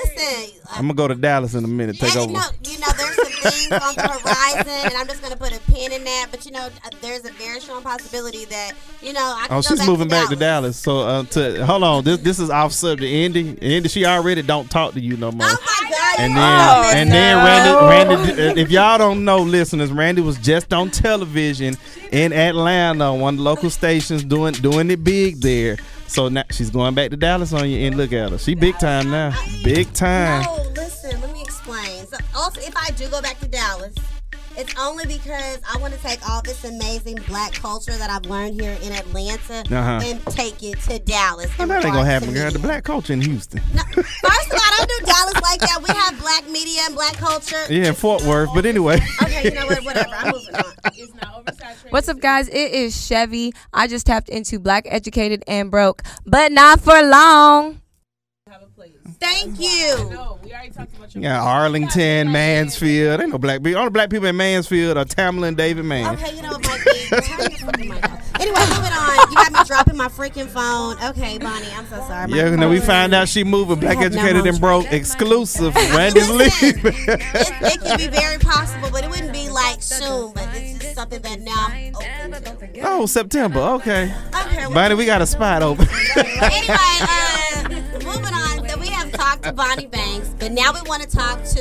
uh, 0.45 0.67
I'm 0.71 0.83
gonna 0.83 0.93
go 0.93 1.07
to 1.07 1.15
Dallas 1.15 1.53
in 1.53 1.63
a 1.63 1.67
minute. 1.67 1.97
Take 1.97 2.15
yeah, 2.15 2.21
over. 2.21 2.31
You 2.31 2.37
know, 2.37 2.43
you 2.63 2.79
know, 2.79 2.87
there's 2.97 3.15
some 3.15 3.51
things 3.51 3.71
on 3.71 3.95
the 3.95 4.19
horizon, 4.23 4.89
and 4.89 4.93
I'm 4.93 5.07
just 5.07 5.21
gonna 5.21 5.35
put 5.35 5.55
a 5.55 5.59
pin 5.71 5.91
in 5.91 6.03
that. 6.03 6.27
But 6.31 6.45
you 6.45 6.51
know, 6.51 6.65
uh, 6.65 6.89
there's 7.01 7.25
a 7.25 7.31
very 7.33 7.59
strong 7.59 7.81
possibility 7.81 8.45
that 8.45 8.73
you 9.01 9.13
know 9.13 9.21
I 9.21 9.47
Oh, 9.49 9.55
go 9.55 9.61
she's 9.61 9.79
back 9.79 9.87
moving 9.87 10.09
to 10.09 10.15
back 10.15 10.29
to 10.29 10.35
Dallas. 10.35 10.77
So, 10.77 10.99
uh, 11.01 11.23
to 11.23 11.65
hold 11.65 11.83
on, 11.83 12.03
this 12.03 12.19
this 12.19 12.39
is 12.39 12.49
off 12.49 12.71
subject. 12.73 13.11
Andy, 13.11 13.57
Andy, 13.61 13.89
she 13.89 14.05
already 14.05 14.41
don't 14.41 14.69
talk 14.69 14.93
to 14.93 14.99
you 14.99 15.17
no 15.17 15.31
more. 15.31 15.47
Oh 15.49 15.57
my 15.65 15.89
God! 15.89 16.19
And 16.19 16.35
then, 16.35 16.41
are 16.41 16.83
and 16.85 17.09
missing 17.09 17.09
then 17.09 17.65
no. 17.65 17.89
Randy, 17.89 18.15
Randy, 18.15 18.41
uh, 18.41 18.63
if 18.63 18.71
y'all 18.71 18.97
don't 18.97 19.25
know, 19.25 19.39
listeners, 19.39 19.91
Randy 19.91 20.21
was 20.21 20.37
just 20.37 20.73
on 20.73 20.89
television 20.91 21.77
in 22.11 22.33
Atlanta, 22.33 23.13
one 23.13 23.35
of 23.35 23.37
the 23.37 23.43
local 23.43 23.69
stations, 23.69 24.23
doing 24.23 24.53
doing 24.53 24.89
it 24.91 25.03
big 25.03 25.41
there. 25.41 25.77
So 26.13 26.29
now 26.29 26.43
she's 26.51 26.69
going 26.69 26.93
back 26.93 27.09
to 27.09 27.17
Dallas 27.17 27.53
on 27.53 27.67
you, 27.67 27.87
and 27.87 27.97
look 27.97 28.13
at 28.13 28.29
her, 28.29 28.37
she 28.37 28.53
big 28.53 28.77
time 28.77 29.09
now, 29.09 29.33
big 29.63 29.91
time. 29.93 30.43
No, 30.43 30.57
listen, 30.75 31.19
let 31.19 31.33
me 31.33 31.41
explain. 31.41 32.05
So, 32.05 32.17
also, 32.35 32.61
if 32.61 32.77
I 32.77 32.91
do 32.91 33.07
go 33.07 33.19
back 33.19 33.39
to 33.39 33.47
Dallas, 33.47 33.95
it's 34.57 34.73
only 34.79 35.05
because 35.05 35.59
I 35.73 35.77
want 35.79 35.93
to 35.93 35.99
take 36.01 36.27
all 36.29 36.41
this 36.41 36.63
amazing 36.63 37.17
black 37.27 37.53
culture 37.53 37.93
that 37.97 38.09
I've 38.09 38.25
learned 38.29 38.59
here 38.59 38.77
in 38.81 38.91
Atlanta 38.91 39.63
Uh-huh. 39.75 40.01
and 40.03 40.25
take 40.27 40.61
it 40.63 40.79
to 40.81 40.99
Dallas. 40.99 41.47
Well, 41.57 41.63
in 41.63 41.69
that 41.69 41.85
ain't 41.85 41.93
gonna 41.93 41.99
regards 41.99 42.07
happen, 42.07 42.27
to 42.29 42.33
girl. 42.33 42.51
The 42.51 42.59
black 42.59 42.83
culture 42.83 43.13
in 43.13 43.21
Houston, 43.21 43.61
No, 43.73 43.83
first 43.93 44.07
of 44.47 44.53
all, 44.53 44.59
I 44.59 44.75
don't 44.77 44.89
do 44.89 45.05
Dallas 45.05 45.41
like 45.41 45.59
that. 45.61 45.79
We 45.87 45.93
have 45.95 46.19
black 46.19 46.49
media 46.49 46.81
and 46.85 46.95
black 46.95 47.13
culture. 47.17 47.61
yeah, 47.69 47.87
in 47.87 47.93
Fort 47.95 48.23
Worth. 48.23 48.49
But 48.53 48.65
anyway, 48.65 48.99
Okay, 49.21 49.43
you 49.45 49.51
know 49.51 49.65
what? 49.65 49.83
Whatever. 49.85 50.09
I'm 50.15 50.31
moving 50.33 50.55
on. 50.55 50.63
What's 51.89 52.09
up, 52.09 52.19
guys? 52.19 52.47
It 52.47 52.71
is 52.71 52.95
Shevvy. 52.95 53.51
I 53.73 53.87
just 53.87 54.05
tapped 54.07 54.29
into 54.29 54.59
Black 54.59 54.85
Educated 54.89 55.43
and 55.47 55.69
Broke, 55.69 56.01
but 56.25 56.51
not 56.51 56.79
for 56.81 57.01
long. 57.03 57.81
Thank 59.23 59.59
you. 59.59 60.09
No, 60.11 60.37
we 60.43 60.51
already 60.53 60.71
talked 60.71 60.95
about 60.97 61.15
your 61.15 61.23
yeah, 61.23 61.41
Arlington, 61.41 62.31
Mansfield. 62.31 63.21
Ain't 63.21 63.29
no 63.31 63.37
black 63.37 63.63
people. 63.63 63.79
All 63.79 63.85
the 63.85 63.91
black 63.91 64.09
people 64.09 64.27
in 64.27 64.35
Mansfield 64.35 64.97
are 64.97 65.05
Tamlin, 65.05 65.55
David 65.55 65.85
man. 65.85 66.13
Okay, 66.15 66.35
you 66.35 66.41
know 66.41 66.49
what, 66.51 66.67
Mikey? 66.67 67.07
Turn 67.09 67.51
your 67.51 67.59
fucking. 67.59 67.91
Anyway, 68.41 68.59
moving 68.59 68.91
on. 68.91 69.29
You 69.29 69.35
got 69.37 69.51
me 69.53 69.59
dropping 69.65 69.95
my 69.95 70.07
freaking 70.09 70.47
phone. 70.47 70.97
Okay, 71.11 71.37
Bonnie, 71.37 71.67
I'm 71.75 71.85
so 71.85 71.97
sorry. 72.07 72.27
My 72.27 72.35
Yeah, 72.37 72.47
and 72.47 72.61
then 72.61 72.69
we 72.69 72.79
phone- 72.79 72.87
find 72.87 73.13
out 73.13 73.29
she 73.29 73.43
moving. 73.45 73.79
Black 73.79 73.97
have 73.97 74.11
no 74.13 74.19
educated 74.21 74.45
and 74.47 74.59
broke 74.59 74.91
exclusive. 74.91 75.73
Randy's 75.75 76.29
leaving. 76.29 76.81
it, 76.85 77.51
it 77.61 77.79
could 77.81 77.97
be 77.97 78.07
very 78.07 78.39
possible, 78.39 78.89
but 78.91 79.03
it 79.05 79.09
wouldn't 79.09 79.31
be 79.31 79.49
like 79.49 79.81
soon. 79.81 80.33
But 80.33 80.49
it's 80.53 80.79
just 80.79 80.95
something 80.95 81.21
that 81.21 81.39
now 81.41 81.67
I'm 81.69 81.95
open 81.95 82.43
to. 82.43 82.79
oh, 82.83 83.05
September. 83.05 83.59
Okay. 83.59 84.13
Okay, 84.35 84.57
well, 84.57 84.73
Bonnie, 84.73 84.95
we 84.95 85.05
got 85.05 85.21
a 85.21 85.25
spot 85.27 85.61
open. 85.61 85.87
anyway, 86.17 86.75
to 89.43 89.51
Bonnie 89.51 89.87
Banks, 89.87 90.29
but 90.39 90.53
now 90.53 90.71
we 90.71 90.81
want 90.87 91.03
to 91.03 91.09
talk 91.09 91.43
to 91.43 91.59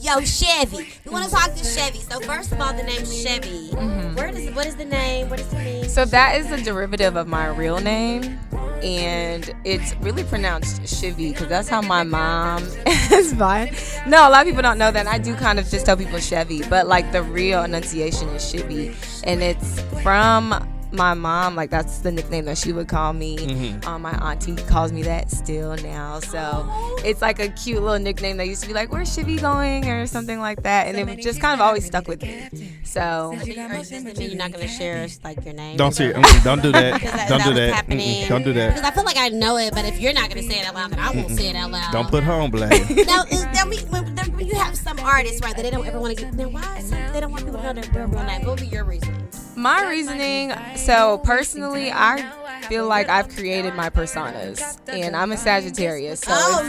Yo 0.00 0.20
Shevvy. 0.20 1.04
We 1.04 1.10
want 1.10 1.26
to 1.26 1.30
talk 1.30 1.48
to 1.54 1.62
Shevvy. 1.62 1.98
So 2.10 2.18
first 2.20 2.50
of 2.50 2.60
all, 2.60 2.72
the 2.72 2.82
name 2.82 3.02
Shevvy. 3.02 3.70
Mm-hmm. 3.70 4.14
Where 4.14 4.32
does 4.32 4.50
what 4.54 4.66
is 4.66 4.76
the 4.76 4.86
name? 4.86 5.28
What 5.28 5.38
does 5.38 5.52
it 5.52 5.58
mean? 5.58 5.84
So 5.88 6.06
that 6.06 6.38
is 6.38 6.50
a 6.50 6.62
derivative 6.62 7.16
of 7.16 7.28
my 7.28 7.48
real 7.48 7.78
name, 7.78 8.38
and 8.82 9.54
it's 9.64 9.94
really 9.96 10.24
pronounced 10.24 10.80
Chivy 10.82 11.32
because 11.32 11.48
that's 11.48 11.68
how 11.68 11.82
my 11.82 12.04
mom 12.04 12.62
is 12.86 13.34
fine. 13.34 13.74
No, 14.06 14.26
a 14.26 14.30
lot 14.30 14.40
of 14.40 14.46
people 14.46 14.62
don't 14.62 14.78
know 14.78 14.90
that. 14.90 15.06
I 15.06 15.18
do 15.18 15.34
kind 15.34 15.58
of 15.58 15.68
just 15.68 15.84
tell 15.84 15.98
people 15.98 16.18
Shevvy, 16.18 16.70
but 16.70 16.86
like 16.86 17.12
the 17.12 17.22
real 17.22 17.62
enunciation 17.62 18.28
is 18.30 18.50
Chivy, 18.50 18.96
and 19.24 19.42
it's 19.42 19.82
from 20.02 20.54
my 20.92 21.14
mom. 21.14 21.54
Like 21.56 21.70
that's 21.70 21.98
the 21.98 22.10
nickname 22.12 22.44
that 22.46 22.58
she 22.58 22.72
would 22.72 22.88
call 22.88 23.12
me. 23.12 23.80
Um, 23.86 24.02
my 24.02 24.12
auntie 24.12 24.56
calls 24.56 24.92
me 24.92 25.02
that 25.04 25.30
still 25.30 25.76
now, 25.76 26.20
so 26.20 26.68
it's 27.04 27.22
like 27.22 27.38
a 27.40 27.48
cute 27.48 27.82
little 27.82 27.98
nickname 27.98 28.36
that 28.38 28.46
used 28.48 28.62
to 28.62 28.68
be 28.68 28.74
like, 28.74 28.92
"Where's 28.92 29.16
Chivy 29.16 29.40
going?" 29.40 29.88
or 29.88 30.06
something 30.06 30.38
like 30.40 30.62
that, 30.64 30.86
and 30.94 31.08
it 31.10 31.20
just 31.20 31.40
kind 31.40 31.54
of 31.54 31.60
always 31.66 31.84
stuck 31.86 32.08
with 32.08 32.22
me. 32.22 32.72
So 32.84 33.32
Or 33.34 33.44
does 33.44 33.90
this 33.90 34.02
mean 34.18 34.30
you're 34.30 34.38
not 34.38 34.52
going 34.52 34.66
to 34.66 34.72
share 34.72 35.06
like 35.24 35.44
your 35.44 35.54
name? 35.54 35.76
Don't 35.76 35.92
say. 35.92 36.12
mm, 36.12 36.44
Don't 36.44 36.62
do 36.62 36.72
that. 36.72 37.02
Is 37.02 37.12
that- 37.12 37.20
is 37.24 37.28
Don't 37.28 37.38
that 37.38 37.44
do 37.44 37.50
what's 37.54 37.70
that. 37.76 37.86
Mm-mm, 37.86 38.28
Don't 38.28 38.42
do 38.42 38.52
that. 38.54 38.74
Because. 38.74 38.84
I 38.84 38.90
feel 38.92 39.04
like 39.04 39.16
I 39.16 39.28
know 39.28 39.56
it, 39.58 39.72
but 39.74 39.84
if 39.84 40.00
you're 40.00 40.12
not 40.12 40.28
going 40.30 40.42
to 40.44 40.48
say 40.52 40.60
it 40.60 40.66
out 40.66 40.74
loud, 40.74 40.90
then 40.90 40.98
I 40.98 41.10
won't 41.12 41.30
say 41.30 41.48
it 41.50 41.56
out 41.56 41.70
loud. 41.70 41.92
Don't 41.92 42.08
put 42.08 42.24
her 42.24 42.32
on 42.32 42.50
blast. 42.50 42.90
Now, 43.06 43.22
is 43.24 43.44
that 43.44 43.66
me, 43.68 43.78
when, 43.90 44.04
when 44.36 44.46
you 44.46 44.54
have 44.56 44.76
some 44.76 44.98
artists, 45.00 45.40
right, 45.42 45.54
that 45.56 45.62
they 45.62 45.70
don't 45.70 45.86
ever 45.86 45.98
want 46.00 46.16
to 46.16 46.24
get. 46.24 46.36
Then 46.36 46.52
why 46.52 46.78
is 46.78 46.90
it 46.92 47.12
they 47.12 47.20
don't 47.20 47.30
want 47.32 47.44
people 47.44 47.60
to 47.60 47.74
know 47.74 47.80
their 47.82 48.06
real 48.06 48.22
name? 48.24 48.40
What 48.42 48.50
would 48.50 48.60
be 48.60 48.66
your 48.66 48.84
reason? 48.84 49.14
My 49.60 49.86
reasoning, 49.88 50.52
so 50.76 51.18
personally, 51.18 51.92
I 51.92 52.22
feel 52.68 52.86
like 52.86 53.10
I've 53.10 53.28
created 53.28 53.74
my 53.74 53.90
personas, 53.90 54.78
and 54.88 55.14
I'm 55.14 55.32
a 55.32 55.36
Sagittarius, 55.36 56.20
so 56.20 56.32
Oh, 56.34 56.60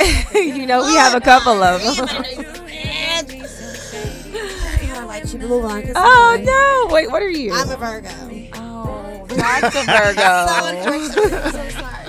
it's 0.00 0.32
like, 0.34 0.44
you 0.56 0.66
know, 0.66 0.82
we 0.86 0.94
have 0.94 1.14
a 1.14 1.20
couple 1.20 1.62
of 1.62 1.82
them. 1.82 2.08
I 4.94 5.04
like 5.04 5.32
you. 5.32 5.38
Move 5.40 5.64
on. 5.66 5.82
'cause 5.82 5.92
Oh 5.94 6.38
no! 6.88 6.94
Wait, 6.94 7.10
what 7.10 7.22
are 7.22 7.28
you? 7.30 7.52
I'm 7.52 7.70
a 7.70 7.76
Virgo. 7.76 8.08
Oh, 8.54 9.26
lots 9.30 9.76
of 9.76 9.84
Virgo. 9.86 10.46
So 11.52 11.68
sorry. 11.70 12.01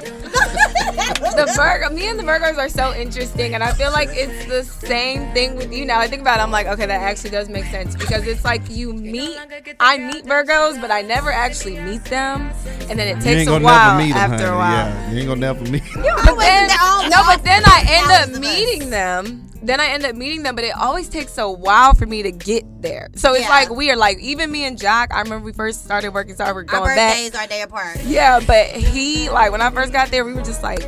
the 1.35 1.51
Virgo, 1.55 1.89
me 1.93 2.07
and 2.09 2.19
the 2.19 2.23
Virgos 2.23 2.57
are 2.57 2.69
so 2.69 2.93
interesting, 2.93 3.53
and 3.53 3.63
I 3.63 3.71
feel 3.73 3.91
like 3.91 4.09
it's 4.11 4.45
the 4.45 4.63
same 4.63 5.31
thing 5.33 5.55
with 5.55 5.71
you. 5.73 5.85
Now 5.85 5.99
I 5.99 6.07
think 6.07 6.21
about 6.21 6.39
it, 6.39 6.43
I'm 6.43 6.51
like, 6.51 6.67
okay, 6.67 6.85
that 6.85 7.01
actually 7.01 7.29
does 7.31 7.49
make 7.49 7.65
sense 7.65 7.95
because 7.95 8.27
it's 8.27 8.43
like 8.43 8.61
you 8.69 8.93
meet, 8.93 9.37
I 9.79 9.97
meet 9.97 10.25
Virgos, 10.25 10.79
but 10.81 10.91
I 10.91 11.01
never 11.01 11.31
actually 11.31 11.79
meet 11.79 12.03
them, 12.05 12.51
and 12.89 12.99
then 12.99 13.07
it 13.17 13.21
takes 13.21 13.43
a 13.43 13.45
gonna 13.45 13.63
while 13.65 13.97
never 13.97 14.07
meet 14.07 14.15
'em, 14.15 14.31
after 14.31 14.45
a 14.45 14.47
honey. 14.47 14.57
while. 14.57 14.71
Yeah, 14.87 15.11
you 15.11 15.17
ain't 15.19 15.27
gonna 15.27 15.39
never 15.39 15.63
meet. 15.69 15.83
'em. 15.95 16.01
But 16.03 16.37
then, 16.39 16.67
no, 17.09 17.23
but 17.25 17.43
then 17.43 17.63
I 17.65 17.85
end 17.87 18.33
up 18.35 18.39
meeting 18.41 18.89
them. 18.89 19.49
Then 19.63 19.79
I 19.79 19.87
end 19.87 20.05
up 20.05 20.15
meeting 20.15 20.43
them, 20.43 20.55
but 20.55 20.63
it 20.65 20.75
always 20.75 21.07
takes 21.09 21.37
a 21.37 21.49
while 21.49 21.93
for 21.93 22.05
me 22.05 22.23
to 22.23 22.31
get 22.31 22.63
there. 22.81 23.09
So 23.15 23.33
it's 23.33 23.43
Yeah. 23.43 23.49
like 23.49 23.69
weird. 23.69 23.97
Like 23.97 24.19
even 24.19 24.51
me 24.51 24.65
and 24.65 24.77
Jack, 24.77 25.13
I 25.13 25.21
remember 25.21 25.45
we 25.45 25.53
first 25.53 25.85
started 25.85 26.13
working, 26.13 26.35
so 26.35 26.43
we're 26.45 26.49
Our 26.59 26.63
going 26.63 26.95
back. 26.95 27.13
birthdays 27.15 27.35
are 27.35 27.47
day 27.47 27.61
apart. 27.61 28.03
Yeah, 28.03 28.39
but 28.45 28.67
he 28.67 29.29
like 29.29 29.51
when 29.51 29.61
I 29.61 29.69
first 29.71 29.93
got 29.93 30.09
there, 30.11 30.25
we 30.25 30.33
were 30.33 30.41
just 30.43 30.61
like, 30.63 30.81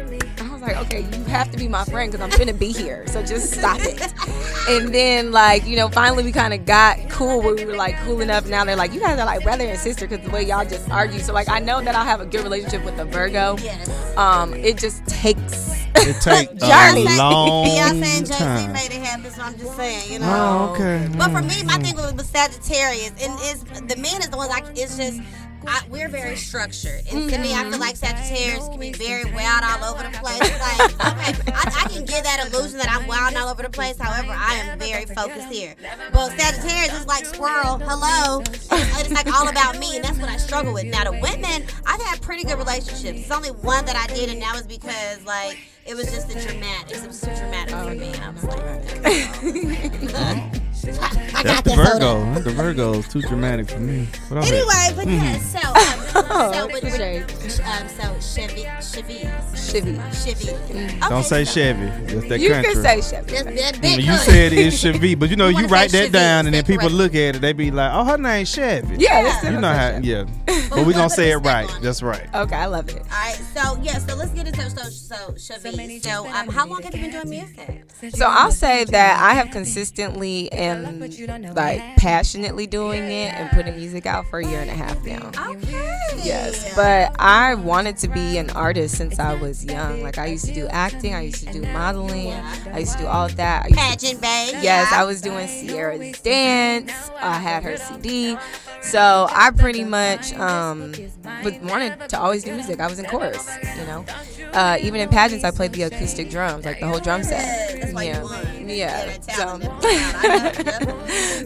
like, 0.66 0.78
okay, 0.78 1.02
you 1.02 1.24
have 1.26 1.52
to 1.52 1.58
be 1.58 1.68
my 1.68 1.84
friend 1.86 2.12
because 2.12 2.24
I'm 2.24 2.32
finna 2.32 2.58
be 2.58 2.72
here, 2.72 3.06
so 3.08 3.22
just 3.24 3.54
stop 3.54 3.80
it. 3.82 4.02
and 4.70 4.94
then 4.94 5.32
like 5.32 5.66
you 5.66 5.76
know, 5.76 5.90
finally 5.90 6.24
we 6.24 6.32
kind 6.32 6.54
of 6.54 6.66
got 6.66 6.98
cool 7.10 7.42
where 7.42 7.56
we 7.56 7.66
were 7.66 7.76
like 7.76 7.98
cool 8.02 8.22
enough. 8.22 8.48
Now 8.48 8.66
they're 8.66 8.76
like, 8.76 8.94
you 8.94 9.00
guys 9.00 9.20
are 9.20 9.26
like 9.26 9.44
brother 9.44 9.66
and 9.66 9.80
sister 9.80 10.08
because 10.08 10.26
the 10.26 10.32
way 10.32 10.44
y'all 10.44 10.66
just 10.66 10.90
argue. 10.90 11.20
So 11.20 11.34
like 11.34 11.50
I 11.50 11.60
know 11.60 11.82
that 11.82 11.96
I'll 11.96 12.06
have 12.06 12.22
a 12.22 12.26
good 12.26 12.44
relationship 12.44 12.84
with 12.84 12.98
the 12.98 13.06
Virgo. 13.06 13.58
Yes. 13.62 14.18
Um, 14.18 14.54
it 14.54 14.78
just 14.78 15.06
takes. 15.08 15.74
It 15.98 16.18
take 16.22 16.52
a 16.52 16.56
Journey. 16.56 17.06
long 17.18 17.66
Beyonce 17.68 18.18
and 18.18 18.26
Jay 18.28 18.34
Z 18.34 18.38
time. 18.38 18.74
made 18.74 18.92
it 18.92 19.02
happen, 19.02 19.32
so 19.32 19.42
I'm 19.42 19.58
just 19.58 19.76
saying, 19.78 20.12
you 20.12 20.20
know. 20.20 20.28
Oh, 20.30 20.74
okay. 20.74 21.08
But 21.18 21.32
for 21.32 21.42
me, 21.42 21.64
my 21.64 21.78
thing 21.78 21.96
was, 21.96 22.14
was 22.14 22.28
Sagittarius, 22.28 23.12
and 23.24 23.34
is 23.44 23.64
the 23.64 23.96
men 23.96 24.22
is 24.22 24.30
the 24.30 24.38
ones 24.38 24.52
I. 24.52 24.62
It's 24.76 24.98
just. 24.98 25.22
I, 25.68 25.82
we're 25.90 26.10
very 26.10 26.36
structured, 26.36 27.04
and 27.12 27.30
to 27.30 27.38
me, 27.40 27.54
I 27.54 27.70
feel 27.70 27.80
like 27.80 27.96
mm-hmm. 27.96 28.18
Sagittarius 28.18 28.68
can 28.70 28.80
be 28.80 28.92
very 28.92 29.26
wild 29.32 29.64
all 29.64 29.94
over 29.94 30.04
the 30.04 30.18
place. 30.18 30.40
Like, 30.40 30.94
okay, 30.94 31.52
I, 31.54 31.86
I 31.86 31.90
can 31.90 32.06
give 32.06 32.24
that 32.24 32.48
illusion 32.48 32.78
that 32.78 32.90
I'm 32.90 33.08
wild 33.08 33.36
all 33.36 33.50
over 33.50 33.64
the 33.64 33.70
place. 33.70 33.98
However, 34.00 34.32
I 34.32 34.56
am 34.56 34.80
very 34.80 35.06
focused 35.06 35.52
here. 35.52 35.76
But 36.12 36.32
Sagittarius 36.38 37.00
is 37.00 37.08
like 37.08 37.26
squirrel. 37.26 37.80
Hello, 37.80 38.42
it's, 38.42 38.68
it's 38.72 39.12
like 39.12 39.28
all 39.34 39.48
about 39.48 39.80
me, 39.80 39.96
and 39.96 40.04
that's 40.04 40.20
what 40.20 40.30
I 40.30 40.38
struggle 40.38 40.74
with. 40.74 40.86
Now, 40.86 41.04
the 41.04 41.14
women, 41.14 41.66
I've 41.86 42.02
had 42.02 42.22
pretty 42.22 42.44
good 42.44 42.58
relationships. 42.58 43.20
It's 43.20 43.32
only 43.32 43.52
one 43.52 43.86
that 43.86 43.96
I 43.96 44.08
did, 44.14 44.30
and 44.30 44.42
that 44.42 44.54
was 44.54 44.68
because 44.68 45.24
like 45.26 45.58
it 45.86 45.96
was 45.96 46.12
just 46.12 46.28
the 46.28 46.40
dramatics. 46.40 47.04
It 47.04 47.08
was 47.08 47.22
too 47.22 47.36
dramatic 47.36 47.76
for 47.76 47.96
me, 47.96 48.14
and 48.14 48.24
I 48.24 48.30
was 48.32 48.44
like. 50.24 50.62
I 50.88 51.44
That's 51.44 51.44
got 51.44 51.64
the 51.64 51.70
that 51.72 51.78
soda. 51.78 52.00
Virgo. 52.00 52.34
That's 52.34 52.44
the 52.46 52.52
Virgo's 52.52 53.08
too 53.08 53.22
dramatic 53.22 53.70
for 53.70 53.80
me. 53.80 54.08
But. 54.30 54.46
Anyway, 54.46 54.94
but 54.96 55.08
yeah, 55.08 55.38
so 55.40 55.60
um, 55.70 56.54
so 56.54 56.68
with, 56.72 57.62
um, 57.66 57.90
so 57.90 58.20
Chevy, 58.42 58.64
Chevy, 58.82 59.30
Chevy. 59.56 60.00
Chevy. 60.24 60.50
Okay, 60.52 61.00
Don't 61.10 61.24
say 61.24 61.44
so 61.46 61.54
Chevy. 61.54 61.86
That's 62.14 62.30
that 62.30 62.40
You 62.40 62.50
country. 62.52 62.74
can 62.74 62.82
say 62.84 63.02
Chevy. 63.02 63.32
Just 63.32 63.46
that 63.46 63.76
Mm, 63.76 64.04
You 64.04 64.18
said 64.18 64.54
it's 64.54 64.80
Chevy, 64.80 65.16
but 65.16 65.30
you 65.30 65.36
know 65.42 65.48
You 65.50 65.60
you 65.62 65.68
write 65.68 65.92
that 65.92 65.98
Chevy, 66.06 66.12
down, 66.12 66.46
and 66.46 66.56
then 66.56 66.64
people 66.64 66.84
correct. 66.90 66.94
look 66.96 67.16
at 67.16 67.36
it, 67.36 67.40
they 67.42 67.54
be 67.54 67.72
like, 67.72 67.92
"Oh, 67.94 68.04
her 68.06 68.18
name's 68.18 68.50
Chevy." 68.50 68.96
Yeah, 68.98 69.22
Yeah. 69.44 69.52
you 69.52 69.60
know 69.62 69.74
how, 69.74 69.92
Chevy. 69.92 70.08
yeah. 70.08 70.24
we 70.48 70.70
But 70.70 70.78
we 70.80 70.84
gonna 70.94 70.94
gonna 70.94 71.10
say 71.10 71.32
it 71.32 71.38
right. 71.38 71.70
it. 71.70 71.82
That's 71.82 72.02
right. 72.02 72.28
Okay, 72.34 72.56
I 72.56 72.66
love 72.68 72.88
it. 72.90 72.96
All 72.98 73.02
right, 73.10 73.36
so 73.54 73.78
yeah, 73.82 73.98
so 74.00 74.16
let's 74.16 74.32
get 74.32 74.48
into 74.48 74.70
so 74.70 74.84
so 74.90 75.34
Chevy. 75.38 76.00
So 76.00 76.28
um, 76.28 76.48
how 76.50 76.66
long 76.68 76.82
have 76.84 76.96
you 76.96 77.02
been 77.02 77.12
doing 77.12 77.30
music? 77.30 77.84
So 78.16 78.26
I'll 78.28 78.52
say 78.52 78.84
that 78.86 79.20
I 79.22 79.34
have 79.36 79.52
consistently 79.52 80.52
and 80.52 80.75
like 81.54 81.82
passionately 81.98 82.68
doing 82.68 83.04
it 83.04 83.34
and 83.34 83.50
putting 83.52 83.76
music 83.76 84.06
out 84.06 84.28
for 84.28 84.40
a 84.40 84.46
year 84.48 84.60
and 84.62 84.70
a 84.70 84.74
half 84.74 85.04
now. 85.04 85.32
Okay. 85.50 85.96
Yes, 86.24 86.74
but 86.76 87.16
I 87.20 87.56
wanted 87.56 87.98
to 87.98 88.08
be 88.08 88.38
an 88.38 88.50
artist 88.52 88.98
since 88.98 89.20
I 89.20 89.36
was 89.36 89.64
young. 89.66 90.02
Like 90.02 90.18
I 90.18 90.28
used 90.28 90.46
to 90.46 90.54
do 90.54 90.68
acting, 90.68 91.14
I 91.14 91.22
used 91.22 91.46
to 91.48 91.54
do 91.54 91.62
modeling, 91.62 92.32
I 92.32 92.80
used 92.80 92.94
to 92.94 93.00
do 93.00 93.08
all 93.08 93.26
of 93.26 93.36
that. 93.36 93.66
I 93.66 93.68
used 93.68 93.80
pageant, 93.80 94.22
babe. 94.22 94.56
yes. 94.62 94.92
I 94.92 95.04
was 95.04 95.22
doing 95.22 95.48
Ciara's 95.48 96.20
dance. 96.22 96.92
I 97.22 97.38
had 97.38 97.64
her 97.64 97.78
CD, 97.78 98.38
so 98.86 99.28
I 99.32 99.52
pretty 99.52 99.84
much 99.84 100.34
um, 100.34 100.94
wanted 101.64 102.10
to 102.10 102.20
always 102.20 102.44
do 102.44 102.54
music. 102.54 102.80
I 102.80 102.88
was 102.88 103.00
in 103.00 103.06
chorus, 103.06 103.50
you 103.78 103.86
know. 103.86 104.06
Uh, 104.54 104.78
even 104.82 105.02
in 105.02 105.10
pageants, 105.10 105.44
I 105.44 105.52
played 105.52 105.74
the 105.74 105.84
acoustic 105.84 106.30
drums, 106.30 106.66
like 106.66 106.80
the 106.80 106.88
whole 106.88 107.00
drum 107.00 107.24
set. 107.24 107.94
Yeah, 107.94 108.24
yeah. 108.66 109.20
So. 109.22 109.60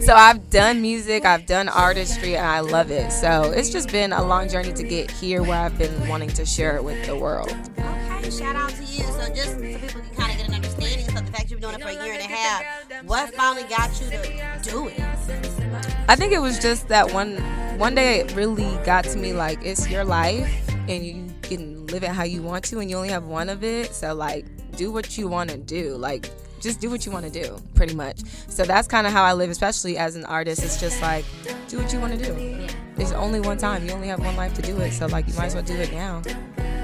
so 0.00 0.14
I've 0.14 0.48
done 0.50 0.80
music, 0.80 1.24
I've 1.24 1.46
done 1.46 1.68
artistry, 1.68 2.36
and 2.36 2.46
I 2.46 2.60
love 2.60 2.90
it. 2.90 3.10
So 3.10 3.50
it's 3.50 3.70
just 3.70 3.90
been 3.90 4.12
a 4.12 4.24
long 4.24 4.48
journey 4.48 4.72
to 4.72 4.82
get 4.82 5.10
here 5.10 5.42
where 5.42 5.58
I've 5.58 5.78
been 5.78 6.08
wanting 6.08 6.30
to 6.30 6.46
share 6.46 6.76
it 6.76 6.84
with 6.84 7.04
the 7.06 7.16
world. 7.16 7.50
Okay, 7.78 8.30
shout 8.30 8.54
out 8.54 8.70
to 8.70 8.84
you. 8.84 9.04
So 9.04 9.34
just 9.34 9.52
so 9.52 9.60
people 9.60 9.88
can 9.88 10.14
kind 10.14 10.32
of 10.32 10.38
get 10.38 10.48
an 10.48 10.54
understanding 10.54 11.08
of 11.08 11.26
the 11.26 11.32
fact 11.32 11.50
you've 11.50 11.60
been 11.60 11.70
doing 11.70 11.80
it 11.80 11.82
for 11.82 11.88
a 11.88 12.04
year 12.04 12.14
and 12.14 12.22
a 12.22 12.26
half, 12.26 13.04
what 13.04 13.34
finally 13.34 13.68
got 13.68 13.90
you 14.00 14.10
to 14.10 14.70
do 14.70 14.88
it? 14.88 15.59
I 16.08 16.16
think 16.16 16.32
it 16.32 16.40
was 16.40 16.58
just 16.58 16.88
that 16.88 17.12
one 17.12 17.36
one 17.78 17.94
day 17.94 18.20
it 18.20 18.34
really 18.34 18.76
got 18.84 19.04
to 19.04 19.16
me 19.16 19.32
like 19.32 19.58
it's 19.64 19.88
your 19.88 20.04
life 20.04 20.52
and 20.88 21.04
you 21.04 21.32
can 21.42 21.86
live 21.86 22.02
it 22.02 22.10
how 22.10 22.24
you 22.24 22.42
want 22.42 22.64
to 22.66 22.78
and 22.80 22.90
you 22.90 22.96
only 22.96 23.08
have 23.08 23.24
one 23.24 23.48
of 23.48 23.64
it. 23.64 23.94
So 23.94 24.14
like 24.14 24.46
do 24.76 24.90
what 24.90 25.16
you 25.16 25.28
want 25.28 25.50
to 25.50 25.58
do. 25.58 25.96
Like 25.96 26.30
just 26.60 26.80
do 26.80 26.90
what 26.90 27.06
you 27.06 27.12
want 27.12 27.24
to 27.24 27.30
do, 27.30 27.58
pretty 27.74 27.94
much. 27.94 28.20
So 28.48 28.64
that's 28.64 28.86
kind 28.86 29.06
of 29.06 29.12
how 29.12 29.24
I 29.24 29.32
live, 29.32 29.50
especially 29.50 29.96
as 29.96 30.14
an 30.14 30.24
artist. 30.26 30.62
It's 30.62 30.78
just 30.78 31.00
like 31.00 31.24
do 31.68 31.78
what 31.78 31.92
you 31.92 32.00
want 32.00 32.18
to 32.18 32.24
do. 32.24 32.66
It's 33.00 33.12
only 33.12 33.40
one 33.40 33.56
time. 33.56 33.86
You 33.86 33.92
only 33.92 34.08
have 34.08 34.20
one 34.20 34.36
life 34.36 34.52
to 34.54 34.62
do 34.62 34.78
it. 34.80 34.92
So 34.92 35.06
like 35.06 35.26
you 35.26 35.34
might 35.34 35.46
as 35.46 35.54
well 35.54 35.64
do 35.64 35.74
it 35.74 35.90
now. 35.90 36.22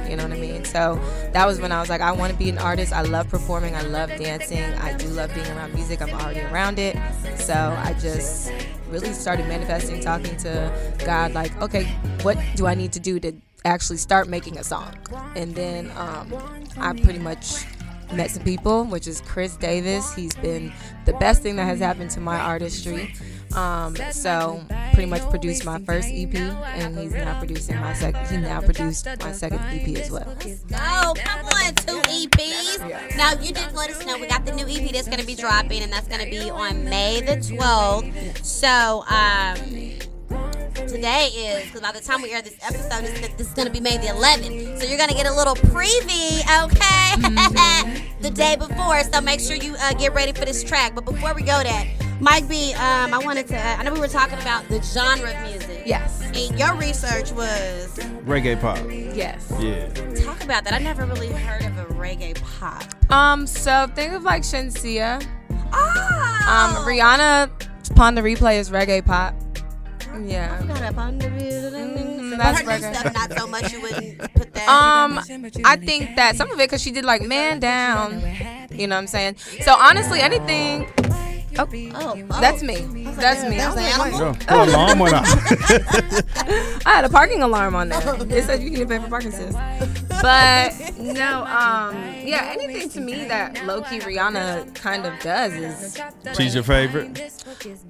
You 0.09 0.17
know 0.17 0.23
what 0.23 0.33
I 0.33 0.41
mean? 0.41 0.65
So 0.65 0.99
that 1.33 1.47
was 1.47 1.61
when 1.61 1.73
I 1.73 1.81
was 1.81 1.91
like, 1.91 2.01
I 2.01 2.13
want 2.13 2.33
to 2.33 2.39
be 2.39 2.49
an 2.49 2.59
artist. 2.59 2.93
I 2.93 3.03
love 3.03 3.29
performing. 3.29 3.75
I 3.75 3.83
love 3.83 4.09
dancing. 4.11 4.63
I 4.63 4.97
do 4.97 5.09
love 5.09 5.35
being 5.35 5.47
around 5.49 5.75
music. 5.75 6.01
I'm 6.01 6.11
already 6.11 6.41
around 6.41 6.79
it. 6.79 6.97
So 7.39 7.55
I 7.55 7.93
just 8.01 8.51
really 8.89 9.13
started 9.13 9.47
manifesting, 9.47 10.01
talking 10.01 10.37
to 10.39 10.73
God, 11.05 11.33
like, 11.33 11.55
okay, 11.61 11.85
what 12.23 12.39
do 12.55 12.67
I 12.67 12.75
need 12.75 12.93
to 12.93 13.01
do 13.01 13.21
to 13.21 13.33
actually 13.65 13.99
start 13.99 14.29
making 14.29 14.59
a 14.59 14.65
song? 14.65 14.95
And 15.35 15.55
then 15.55 15.91
um, 15.97 16.33
I 16.79 16.93
pretty 16.93 17.19
much 17.19 17.67
met 18.13 18.31
some 18.31 18.45
people, 18.45 18.85
which 18.85 19.07
is 19.07 19.21
Chris 19.21 19.57
Davis. 19.57 20.15
He's 20.15 20.35
been 20.37 20.73
the 21.05 21.13
best 21.15 21.43
thing 21.43 21.57
that 21.57 21.65
has 21.65 21.81
happened 21.81 22.11
to 22.13 22.21
my 22.21 22.39
artistry. 22.39 23.15
Um, 23.57 23.97
so 24.13 24.61
pretty 24.93 25.09
much 25.09 25.23
produced 25.31 25.65
my 25.65 25.79
first 25.81 26.09
EP, 26.11 26.35
and 26.35 26.99
he's 26.99 27.13
now 27.13 27.39
producing 27.39 27.77
my 27.77 27.95
second. 27.95 28.27
He 28.27 28.37
now 28.37 28.61
produced 28.61 29.07
my 29.21 29.33
second 29.33 29.61
EP 29.61 29.97
as 29.97 30.11
well. 30.11 30.37
Oh, 30.75 31.15
come 31.17 31.47
on, 31.47 31.75
two 31.75 32.01
EPs. 32.03 33.17
Now 33.17 33.33
you 33.41 33.53
did 33.55 33.73
let 33.73 33.91
us 33.91 34.05
know 34.05 34.19
we 34.19 34.27
got 34.27 34.45
the 34.45 34.53
new 34.53 34.67
EP 34.69 34.93
that's 34.93 35.09
gonna 35.09 35.25
be 35.25 35.35
dropping, 35.35 35.83
and 35.83 35.91
that's 35.93 36.07
gonna 36.07 36.29
be 36.29 36.51
on 36.51 36.85
May 36.85 37.23
the 37.23 37.37
12th. 37.37 38.45
So 38.45 39.05
um, 39.09 39.57
today 40.87 41.29
is 41.29 41.65
because 41.65 41.81
by 41.81 41.93
the 41.93 42.01
time 42.01 42.21
we 42.21 42.33
air 42.33 42.43
this 42.43 42.59
episode, 42.63 43.05
this, 43.39 43.49
is 43.49 43.55
gonna 43.55 43.71
be 43.71 43.81
May 43.81 43.97
the 43.97 44.09
11th. 44.09 44.81
So 44.81 44.87
you're 44.87 44.99
gonna 44.99 45.15
get 45.15 45.27
a 45.27 45.35
little 45.35 45.55
preview, 45.55 46.41
okay? 46.65 48.05
the 48.21 48.31
day 48.31 48.57
before. 48.57 49.03
So 49.05 49.23
make 49.23 49.41
sure 49.41 49.57
you 49.57 49.77
uh, 49.81 49.95
get 49.95 50.13
ready 50.13 50.33
for 50.33 50.45
this 50.45 50.63
track. 50.63 50.95
But 50.95 51.07
before 51.07 51.33
we 51.33 51.43
go 51.43 51.63
there, 51.63 51.87
Mike 52.21 52.49
B, 52.49 52.73
um, 52.75 53.13
I 53.13 53.19
wanted 53.23 53.47
to. 53.49 53.59
I 53.61 53.83
know 53.83 53.93
we 53.93 54.01
were 54.01 54.09
talking 54.09 54.39
about 54.39 54.67
the 54.69 54.81
genre 54.83 55.31
of 55.31 55.51
music. 55.51 55.83
Yes. 55.85 56.23
And 56.23 56.59
your 56.59 56.75
research 56.77 57.31
was 57.33 57.97
Reggae 58.25 58.59
pop. 58.61 58.79
Yes. 58.89 59.53
Yeah. 59.61 59.89
talk 60.25 60.43
about 60.43 60.65
that. 60.65 60.73
I 60.73 60.79
never 60.79 61.05
really 61.05 61.29
heard 61.29 61.65
of 61.65 61.77
a 61.79 61.85
reggae 61.95 62.35
pop. 62.59 62.85
Um. 63.13 63.47
So 63.47 63.87
think 63.95 64.13
of 64.15 64.23
like 64.23 64.43
Shenseea. 64.43 65.25
Oh, 65.73 66.47
Um. 66.49 66.85
Rihanna 66.87 67.51
Pon 67.95 68.15
de 68.15 68.23
Replay 68.23 68.59
is 68.59 68.71
reggae 68.71 69.05
pop. 69.05 69.35
Yeah. 70.25 70.63
Got 70.67 70.83
up 70.83 70.97
under 70.97 71.27
it. 71.29 71.73
Mhm, 71.75 72.31
But 72.31 72.39
that's 72.39 72.61
her 72.61 72.65
new 72.65 72.71
reggae. 72.87 72.95
stuff, 72.95 73.13
not 73.15 73.39
so 73.39 73.47
much. 73.47 73.73
You 73.73 73.83
wouldn't 73.83 74.19
put 74.35 74.55
that. 74.55 74.69
Um, 74.69 75.21
I 75.67 75.77
think 75.77 76.17
that 76.17 76.37
some 76.37 76.51
of 76.51 76.59
it 76.59 76.65
because 76.71 76.83
she 76.83 76.91
did 76.93 77.05
like 77.05 77.21
man 77.23 77.61
down. 77.61 78.23
You 78.71 78.87
know 78.87 78.97
what 78.97 79.01
I'm 79.03 79.07
saying? 79.07 79.37
So 79.61 79.75
honestly, 79.79 80.21
anything. 80.21 80.89
Oh, 81.59 81.67
oh, 81.95 82.27
oh. 82.31 82.41
that's 82.41 82.63
me. 82.63 82.77
That's 83.17 83.43
me. 83.49 83.57
That's 83.57 83.75
I 83.75 83.75
was 83.75 83.77
an 83.77 83.85
animal. 83.85 84.35
Go. 84.35 84.47
Go 84.47 84.65
alarm 84.65 84.99
went 84.99 85.15
off. 85.15 85.27
I 86.87 86.91
had 86.91 87.05
a 87.05 87.09
parking 87.09 87.43
alarm 87.43 87.75
on 87.75 87.89
there. 87.89 88.17
It 88.29 88.45
said 88.45 88.63
you 88.63 88.71
can 88.71 88.81
to 88.81 88.87
pay 88.87 88.99
for 88.99 89.09
parking 89.09 89.31
sis. 89.31 89.55
But 90.23 90.99
no, 90.99 91.45
um, 91.47 91.95
yeah, 92.25 92.53
anything 92.59 92.89
to 92.91 93.01
me 93.01 93.25
that 93.27 93.65
low 93.67 93.83
key 93.83 93.99
Rihanna 94.01 94.75
kind 94.75 95.07
of 95.07 95.19
does 95.21 95.53
is 95.53 96.01
She's 96.37 96.55
your 96.55 96.65
favorite. 96.65 97.21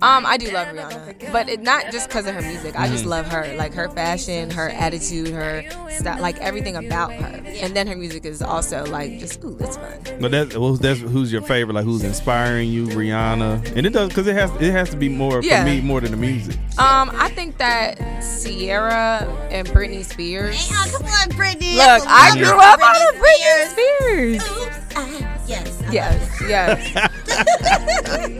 um, 0.02 0.26
I 0.26 0.36
do 0.36 0.50
love 0.50 0.68
Rihanna, 0.68 1.32
but 1.32 1.48
it, 1.48 1.62
not 1.62 1.90
just 1.92 2.08
because 2.08 2.26
of 2.26 2.34
her 2.34 2.42
music. 2.42 2.78
I 2.78 2.88
just 2.88 3.04
love 3.04 3.26
her, 3.28 3.54
like 3.56 3.74
her 3.74 3.88
fashion, 3.88 4.50
her 4.50 4.68
attitude, 4.70 5.28
her 5.28 5.64
style, 5.90 6.20
like 6.20 6.38
everything 6.38 6.76
about 6.76 7.12
her. 7.12 7.42
And 7.46 7.74
then 7.74 7.86
her 7.86 7.96
music 7.96 8.24
is 8.24 8.42
also 8.42 8.84
like 8.86 9.18
just 9.18 9.42
ooh, 9.44 9.56
it's 9.60 9.76
fun. 9.76 10.00
But 10.20 10.30
that's 10.30 10.56
well, 10.56 10.74
that's 10.74 11.00
who's 11.00 11.32
your 11.32 11.42
favorite? 11.42 11.74
Like 11.74 11.84
who's 11.84 12.02
inspiring 12.04 12.68
you? 12.70 12.86
Rihanna, 12.86 13.76
and 13.76 13.86
it 13.86 13.90
does 13.90 14.08
because 14.08 14.26
it 14.26 14.34
has 14.34 14.50
it 14.60 14.70
has 14.72 14.90
to 14.90 14.96
be 14.96 15.08
more 15.08 15.42
Yeah. 15.42 15.60
for 15.62 15.70
me 15.70 15.80
more 15.80 16.00
than 16.00 16.10
the 16.12 16.16
music. 16.16 16.56
Um, 16.78 17.10
I 17.14 17.28
think 17.30 17.58
that 17.58 17.98
Ciara 18.42 19.26
and 19.50 19.66
Britney 19.68 20.04
Spears. 20.04 20.56
Hey, 20.68 20.74
oh, 20.76 20.98
come 20.98 21.06
on, 21.06 21.28
Britney. 21.30 21.74
Look, 21.76 22.04
That's 22.04 22.04
a 22.04 22.08
I 22.16 22.36
grew 22.38 22.58
up 22.60 22.80
on 22.82 22.96
a 22.96 23.12
Britney 23.20 23.68
Spears. 23.70 24.42
Spears. 24.42 24.58
Oops, 24.58 24.96
I- 24.96 25.38
yes. 25.46 25.82
I 25.82 25.84
Yes, 25.92 26.40
yes. 26.48 26.78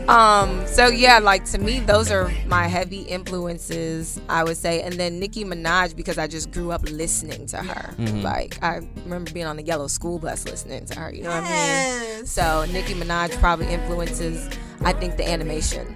um, 0.09 0.65
so 0.67 0.87
yeah, 0.87 1.19
like 1.19 1.45
to 1.45 1.57
me, 1.57 1.79
those 1.79 2.11
are 2.11 2.29
my 2.47 2.67
heavy 2.67 3.01
influences, 3.01 4.19
I 4.27 4.43
would 4.43 4.57
say. 4.57 4.81
And 4.81 4.95
then 4.95 5.19
Nicki 5.19 5.45
Minaj 5.45 5.95
because 5.95 6.17
I 6.17 6.27
just 6.27 6.51
grew 6.51 6.71
up 6.71 6.81
listening 6.89 7.45
to 7.47 7.57
her. 7.57 7.93
Like 8.21 8.61
I 8.63 8.81
remember 9.03 9.31
being 9.31 9.45
on 9.45 9.55
the 9.55 9.63
yellow 9.63 9.87
school 9.87 10.19
bus 10.19 10.45
listening 10.45 10.85
to 10.87 10.99
her. 10.99 11.13
You 11.13 11.23
know 11.23 11.29
what 11.29 11.37
I 11.37 11.41
mean? 11.41 11.51
Yes. 11.51 12.29
So 12.31 12.65
Nicki 12.71 12.93
Minaj 12.95 13.31
probably 13.39 13.67
influences, 13.67 14.49
I 14.81 14.91
think, 14.93 15.15
the 15.17 15.27
animation. 15.29 15.95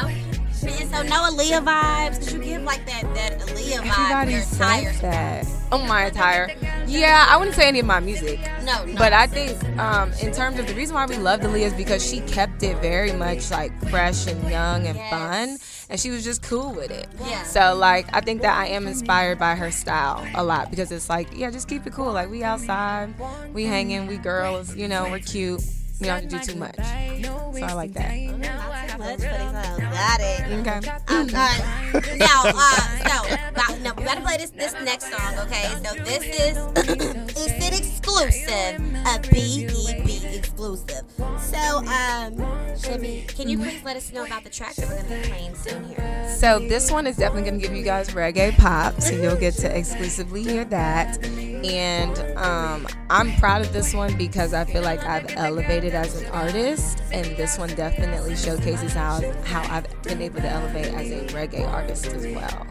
Oh, 0.00 0.06
man, 0.06 0.24
so 0.90 1.02
no 1.02 1.22
Aaliyah 1.30 1.64
vibes? 1.64 2.18
Cause 2.18 2.32
you 2.32 2.38
give 2.40 2.62
like 2.62 2.86
that 2.86 3.02
that 3.14 3.40
Aaliyah 3.40 3.80
vibe. 3.80 4.00
Everybody 4.00 4.32
Your 4.32 4.40
says 4.42 4.60
attire. 4.60 4.92
that. 5.02 5.46
Oh, 5.72 5.78
my 5.86 6.04
attire. 6.04 6.48
Yeah, 6.88 7.26
I 7.28 7.36
wouldn't 7.36 7.54
say 7.54 7.68
any 7.68 7.80
of 7.80 7.86
my 7.86 8.00
music. 8.00 8.40
No, 8.64 8.84
no. 8.84 8.94
But 8.96 9.12
I 9.12 9.26
think, 9.26 9.62
um, 9.78 10.10
in 10.14 10.32
terms 10.32 10.58
of 10.58 10.66
the 10.66 10.74
reason 10.74 10.94
why 10.94 11.06
we 11.06 11.16
loved 11.16 11.42
Aaliyah 11.42 11.66
is 11.66 11.74
because 11.74 12.04
she 12.04 12.20
kept 12.20 12.62
it 12.62 12.76
very 12.78 13.12
much 13.12 13.50
like 13.50 13.70
fresh 13.90 14.26
and 14.26 14.42
young 14.50 14.86
and 14.86 14.96
Yes. 14.96 15.10
fun, 15.10 15.58
and 15.90 16.00
she 16.00 16.10
was 16.10 16.24
just 16.24 16.42
cool 16.42 16.72
with 16.72 16.90
it. 16.90 17.06
Yeah. 17.26 17.42
So 17.44 17.74
like, 17.76 18.06
I 18.14 18.20
think 18.20 18.42
that 18.42 18.56
I 18.58 18.66
am 18.68 18.86
inspired 18.86 19.38
by 19.38 19.54
her 19.54 19.70
style 19.70 20.26
a 20.34 20.42
lot 20.42 20.70
because 20.70 20.90
it's 20.90 21.08
like, 21.10 21.28
yeah, 21.36 21.50
just 21.50 21.68
keep 21.68 21.86
it 21.86 21.92
cool. 21.92 22.12
Like 22.12 22.30
we 22.30 22.42
outside, 22.42 23.14
we 23.52 23.64
hanging, 23.64 24.06
we 24.06 24.16
girls, 24.16 24.74
you 24.74 24.88
know, 24.88 25.08
we're 25.10 25.18
cute. 25.20 25.62
We 26.00 26.06
don't 26.06 26.22
have 26.22 26.28
to 26.30 26.38
do 26.38 26.52
too 26.52 26.58
much. 26.58 26.76
So 26.76 27.64
I 27.64 27.72
like 27.72 27.92
that. 27.94 28.14
Not 28.14 28.88
too 28.90 28.98
much, 28.98 29.18
but 29.18 29.40
it's 29.40 29.54
all 29.54 29.78
got 29.90 30.20
it. 30.20 30.40
Okay. 30.60 30.88
Um, 31.08 31.26
all 31.26 31.26
right. 31.26 32.18
Now, 32.18 32.42
uh, 32.44 32.80
so 33.08 33.16
now, 33.56 33.68
now 33.82 33.94
we 33.96 34.04
gotta 34.04 34.20
play 34.20 34.36
this 34.36 34.50
this 34.50 34.74
next 34.84 35.10
song, 35.10 35.38
okay? 35.40 35.74
So 35.82 35.94
this 36.04 36.22
is 36.22 36.56
it's 36.76 37.64
an 37.64 37.74
exclusive, 38.16 38.80
a 39.06 39.18
BEB 39.30 40.34
exclusive. 40.34 41.04
So, 41.38 41.78
um, 41.78 42.34
Shibby, 42.76 43.26
can 43.28 43.48
you 43.48 43.58
please 43.58 43.82
let 43.84 43.96
us 43.96 44.12
know 44.12 44.24
about 44.24 44.44
the 44.44 44.50
track 44.50 44.74
that 44.76 44.88
we're 44.88 45.02
gonna 45.02 45.22
be 45.22 45.28
playing 45.28 45.54
soon 45.54 45.84
here? 45.84 46.34
So 46.36 46.58
this 46.58 46.90
one 46.90 47.06
is 47.06 47.16
definitely 47.16 47.50
gonna 47.50 47.62
give 47.62 47.74
you 47.74 47.82
guys 47.82 48.10
reggae 48.10 48.56
pop, 48.56 49.00
so 49.00 49.14
you'll 49.14 49.36
get 49.36 49.54
to 49.54 49.76
exclusively 49.76 50.42
hear 50.42 50.64
that. 50.66 51.24
And 51.26 52.18
um, 52.38 52.86
I'm 53.10 53.34
proud 53.36 53.62
of 53.62 53.72
this 53.72 53.92
one 53.92 54.16
because 54.16 54.54
I 54.54 54.64
feel 54.64 54.82
like 54.82 55.04
I've 55.04 55.30
elevated 55.36 55.94
as 55.94 56.22
an 56.22 56.30
artist, 56.30 57.02
and 57.12 57.26
this 57.36 57.58
one 57.58 57.74
definitely 57.74 58.36
showcases 58.36 58.92
how 58.92 59.20
how 59.44 59.62
I've 59.74 60.02
been 60.02 60.22
able 60.22 60.40
to 60.40 60.48
elevate 60.48 60.86
as 60.86 61.10
a 61.10 61.26
reggae 61.34 61.66
artist 61.68 62.06
as 62.06 62.26
well. 62.26 62.66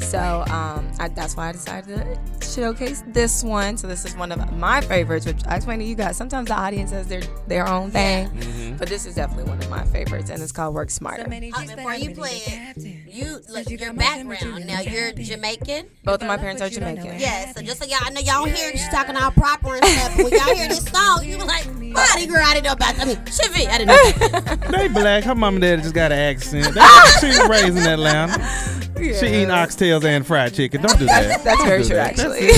So 0.00 0.44
um, 0.50 0.88
I, 1.00 1.08
that's 1.08 1.36
why 1.36 1.48
I 1.48 1.52
decided 1.52 2.18
to 2.40 2.46
showcase 2.46 3.02
this 3.08 3.42
one. 3.42 3.76
So 3.76 3.86
this 3.86 4.04
is 4.04 4.16
one 4.16 4.30
of 4.30 4.52
my 4.52 4.75
favorites, 4.80 5.26
which 5.26 5.38
I 5.46 5.56
explained 5.56 5.82
to 5.82 5.86
you 5.86 5.94
guys. 5.94 6.16
Sometimes 6.16 6.48
the 6.48 6.54
audience 6.54 6.90
has 6.90 7.06
their 7.06 7.22
their 7.46 7.68
own 7.68 7.90
thing, 7.90 8.76
but 8.78 8.88
this 8.88 9.06
is 9.06 9.14
definitely 9.14 9.44
one 9.44 9.58
of 9.58 9.68
my 9.70 9.84
favorites, 9.84 10.30
and 10.30 10.42
it's 10.42 10.52
called 10.52 10.74
Work 10.74 10.90
Smarter. 10.90 11.24
Uh, 11.24 11.76
before 11.76 11.94
you 11.94 12.14
play 12.14 12.42
it, 12.46 12.76
you 13.06 13.38
look 13.48 13.68
your 13.70 13.92
background. 13.92 14.66
Now 14.66 14.80
you're 14.80 15.12
Jamaican. 15.12 15.86
Both 16.04 16.22
of 16.22 16.28
my 16.28 16.36
parents 16.36 16.62
are 16.62 16.68
Jamaican. 16.68 17.18
Yeah, 17.18 17.52
so 17.52 17.62
just 17.62 17.80
so 17.80 17.86
y'all 17.86 17.98
I 18.02 18.10
know 18.10 18.20
y'all 18.20 18.44
hear 18.44 18.72
she's 18.72 18.88
talking 18.88 19.16
all 19.16 19.30
proper 19.30 19.76
and 19.76 19.84
stuff. 19.84 20.16
When 20.16 20.28
y'all 20.30 20.54
hear 20.54 20.68
this 20.68 20.84
song, 20.92 21.24
you 21.24 21.36
be 21.38 21.44
like, 21.44 21.64
body 21.66 22.26
girl, 22.26 22.42
I 22.42 22.54
didn't 22.54 22.64
know 22.66 22.72
about 22.72 22.94
that. 22.96 23.00
I 23.00 23.04
mean, 23.06 23.16
Shevvy, 23.26 23.68
I 23.68 23.78
didn't 23.78 24.70
know. 24.70 24.78
They 24.78 24.88
black. 24.88 25.24
Her 25.24 25.34
mom 25.34 25.54
and 25.54 25.62
dad 25.62 25.82
just 25.82 25.94
got 25.94 26.12
an 26.12 26.18
accent. 26.18 26.74
They, 26.74 26.80
she 27.20 27.26
was 27.28 27.48
raised 27.48 27.76
in 27.76 27.86
Atlanta. 27.86 28.85
She 28.98 29.26
eating 29.26 29.48
oxtails 29.48 30.04
and 30.04 30.26
fried 30.26 30.54
chicken. 30.54 30.82
Don't 30.82 30.98
do 30.98 31.06
that. 31.06 31.42
That's 31.44 31.58
Don't 31.58 31.66
very 31.68 31.82
do 31.82 31.88
true, 31.88 31.96
that. 31.96 32.18
actually. 32.18 32.48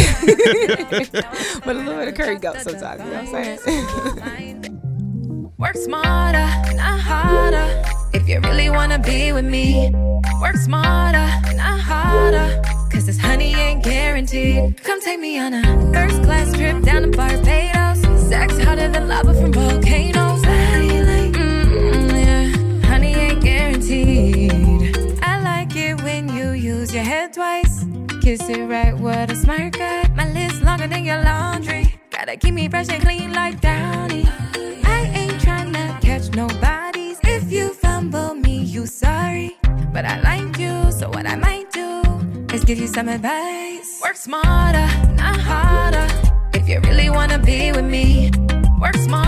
but 1.65 1.77
a 1.77 1.79
little 1.79 1.97
bit 1.99 2.09
of 2.09 2.15
curry 2.15 2.37
goat 2.39 2.59
sometimes. 2.61 3.03
You 3.03 3.11
know 3.11 3.25
what 3.25 3.35
I'm 3.35 3.59
saying? 3.59 4.65
Work 5.59 5.77
smarter, 5.77 6.47
not 6.77 7.01
harder. 7.01 7.83
If 8.13 8.29
you 8.29 8.39
really 8.41 8.71
wanna 8.71 8.99
be 9.01 9.33
with 9.33 9.45
me, 9.45 9.91
work 10.41 10.55
smarter, 10.57 11.27
not 11.57 11.81
harder. 11.81 12.63
Cause 12.93 13.07
this 13.07 13.19
honey 13.19 13.55
ain't 13.55 13.83
guaranteed. 13.83 14.81
Come 14.85 15.01
take 15.01 15.19
me 15.19 15.37
on 15.39 15.55
a 15.55 15.63
first 15.93 16.23
class 16.23 16.53
trip 16.57 16.81
down 16.85 17.03
to 17.03 17.09
Barbados. 17.09 18.01
Sex 18.29 18.57
hotter 18.63 18.89
than 18.89 19.09
lava 19.09 19.35
from 19.35 19.53
volcanoes. 19.53 20.38
Head 27.29 27.33
twice. 27.33 27.85
Kiss 28.23 28.49
it 28.49 28.67
right 28.67 28.97
with 28.97 29.31
a 29.31 29.37
smart 29.37 29.73
cut. 29.73 30.15
My 30.15 30.31
list 30.33 30.63
longer 30.63 30.87
than 30.87 31.05
your 31.05 31.23
laundry. 31.23 31.95
Gotta 32.11 32.37
keep 32.37 32.55
me 32.55 32.69
fresh 32.69 32.89
and 32.89 33.03
clean 33.03 33.33
like 33.33 33.61
Downy. 33.61 34.25
I 34.85 35.11
ain't 35.15 35.41
tryna 35.41 36.01
catch 36.01 36.35
nobodies. 36.35 37.19
If 37.25 37.51
you 37.51 37.73
fumble 37.75 38.35
me, 38.35 38.63
you 38.63 38.87
sorry. 38.87 39.57
But 39.93 40.05
I 40.05 40.21
like 40.21 40.59
you, 40.59 40.91
so 40.93 41.09
what 41.09 41.27
I 41.27 41.37
might 41.37 41.71
do 41.73 42.03
is 42.55 42.65
give 42.65 42.79
you 42.79 42.87
some 42.87 43.09
advice. 43.09 44.01
Work 44.03 44.17
smarter, 44.17 44.89
not 45.15 45.41
harder. 45.41 46.07
If 46.55 46.69
you 46.69 46.81
really 46.81 47.11
wanna 47.11 47.39
be 47.39 47.73
with 47.73 47.85
me, 47.85 48.31
work 48.81 48.97
smarter, 48.97 49.28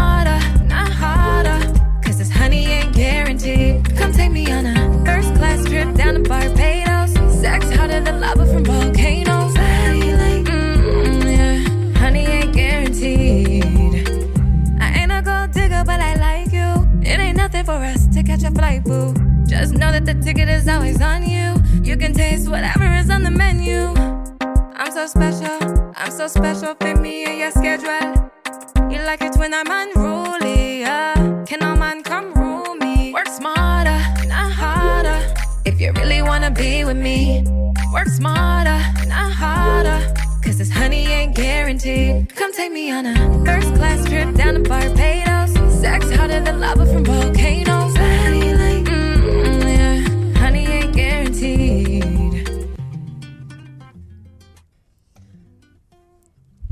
smarter, 38.10 38.80
not 39.06 39.32
harder. 39.32 40.14
Cause 40.42 40.58
this 40.58 40.70
honey 40.70 41.06
ain't 41.06 41.34
guaranteed. 41.36 42.34
Come 42.34 42.52
take 42.52 42.72
me 42.72 42.90
on 42.90 43.06
a 43.06 43.44
first 43.44 43.74
class 43.74 44.06
trip 44.08 44.34
down 44.34 44.54
to 44.54 44.60
Barbados. 44.60 45.52
Sex 45.80 46.10
hotter 46.16 46.40
than 46.40 46.60
lava 46.60 46.86
from 46.86 47.04
volcanoes. 47.04 47.94
Body 47.94 48.54
like, 48.54 48.84
mm, 48.84 49.62
yeah. 49.62 50.38
Honey 50.40 50.66
ain't 50.66 50.94
guaranteed. 50.94 52.66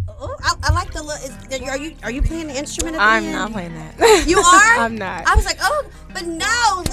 Oh, 0.08 0.36
I, 0.42 0.54
I 0.64 0.72
like 0.72 0.92
the 0.92 1.02
look. 1.02 1.20
Are 1.68 1.78
you 1.78 1.94
are 2.02 2.10
you 2.10 2.22
playing 2.22 2.48
the 2.48 2.56
instrument? 2.58 2.96
At 2.96 2.98
the 2.98 3.04
I'm 3.04 3.24
end? 3.24 3.32
not 3.32 3.52
playing 3.52 3.74
that. 3.74 4.24
You 4.26 4.38
are? 4.78 4.84
I'm 4.84 4.96
not. 4.96 5.26
I 5.26 5.34
was 5.36 5.44
like, 5.44 5.58
oh, 5.62 5.84
but 6.12 6.26
no. 6.26 6.84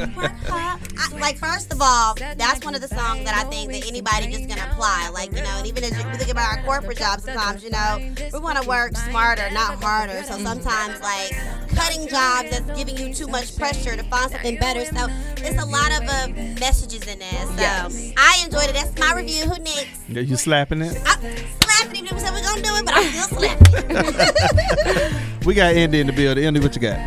I, 0.00 0.78
like, 1.20 1.36
first 1.38 1.72
of 1.72 1.80
all, 1.82 2.14
that's 2.14 2.64
one 2.64 2.74
of 2.74 2.80
the 2.80 2.88
songs 2.88 3.24
that 3.24 3.34
I 3.34 3.48
think 3.50 3.72
that 3.72 3.86
anybody 3.88 4.26
just 4.30 4.48
gonna 4.48 4.68
apply. 4.72 5.10
Like, 5.12 5.30
you 5.32 5.42
know, 5.42 5.56
and 5.58 5.66
even 5.66 5.84
as 5.84 5.90
you 5.92 6.04
think 6.16 6.30
about 6.30 6.56
our 6.58 6.62
corporate 6.64 6.98
jobs, 6.98 7.24
sometimes, 7.24 7.62
you 7.64 7.70
know, 7.70 7.98
we 8.32 8.38
want 8.38 8.60
to 8.60 8.68
work 8.68 8.96
smarter, 8.96 9.48
not 9.52 9.82
harder. 9.82 10.22
So 10.24 10.38
sometimes, 10.38 11.00
like, 11.00 11.32
cutting 11.74 12.08
jobs 12.08 12.50
that's 12.50 12.70
giving 12.78 12.96
you 12.96 13.12
too 13.14 13.26
much 13.26 13.56
pressure 13.56 13.96
to 13.96 14.02
find 14.04 14.30
something 14.30 14.56
better. 14.58 14.84
So 14.84 15.06
it's 15.38 15.60
a 15.62 15.66
lot 15.66 15.90
of 15.92 16.08
uh, 16.08 16.28
messages 16.60 17.06
in 17.06 17.18
there. 17.18 17.46
So 17.46 17.54
Yes. 17.56 18.12
I 18.16 18.42
enjoyed 18.44 18.64
it. 18.70 18.74
That's 18.74 18.98
my 18.98 19.14
review. 19.14 19.44
Who 19.44 19.58
next? 19.62 20.00
Yeah, 20.08 20.22
You 20.22 20.36
slapping 20.36 20.82
it? 20.82 20.96
I'm 21.06 21.20
slapping 21.62 21.96
even 21.96 22.06
if 22.06 22.12
we 22.12 22.20
said 22.20 22.32
we're 22.32 22.42
gonna 22.42 22.62
do 22.62 22.74
it, 22.76 22.84
but 22.84 22.94
I'm 22.96 23.12
still 23.12 23.38
slapping. 23.38 25.26
We 25.46 25.54
got 25.54 25.74
Andy 25.74 26.00
in 26.00 26.06
the 26.06 26.12
building. 26.12 26.44
Andy, 26.44 26.60
what 26.60 26.74
you 26.76 26.82
got? 26.82 26.98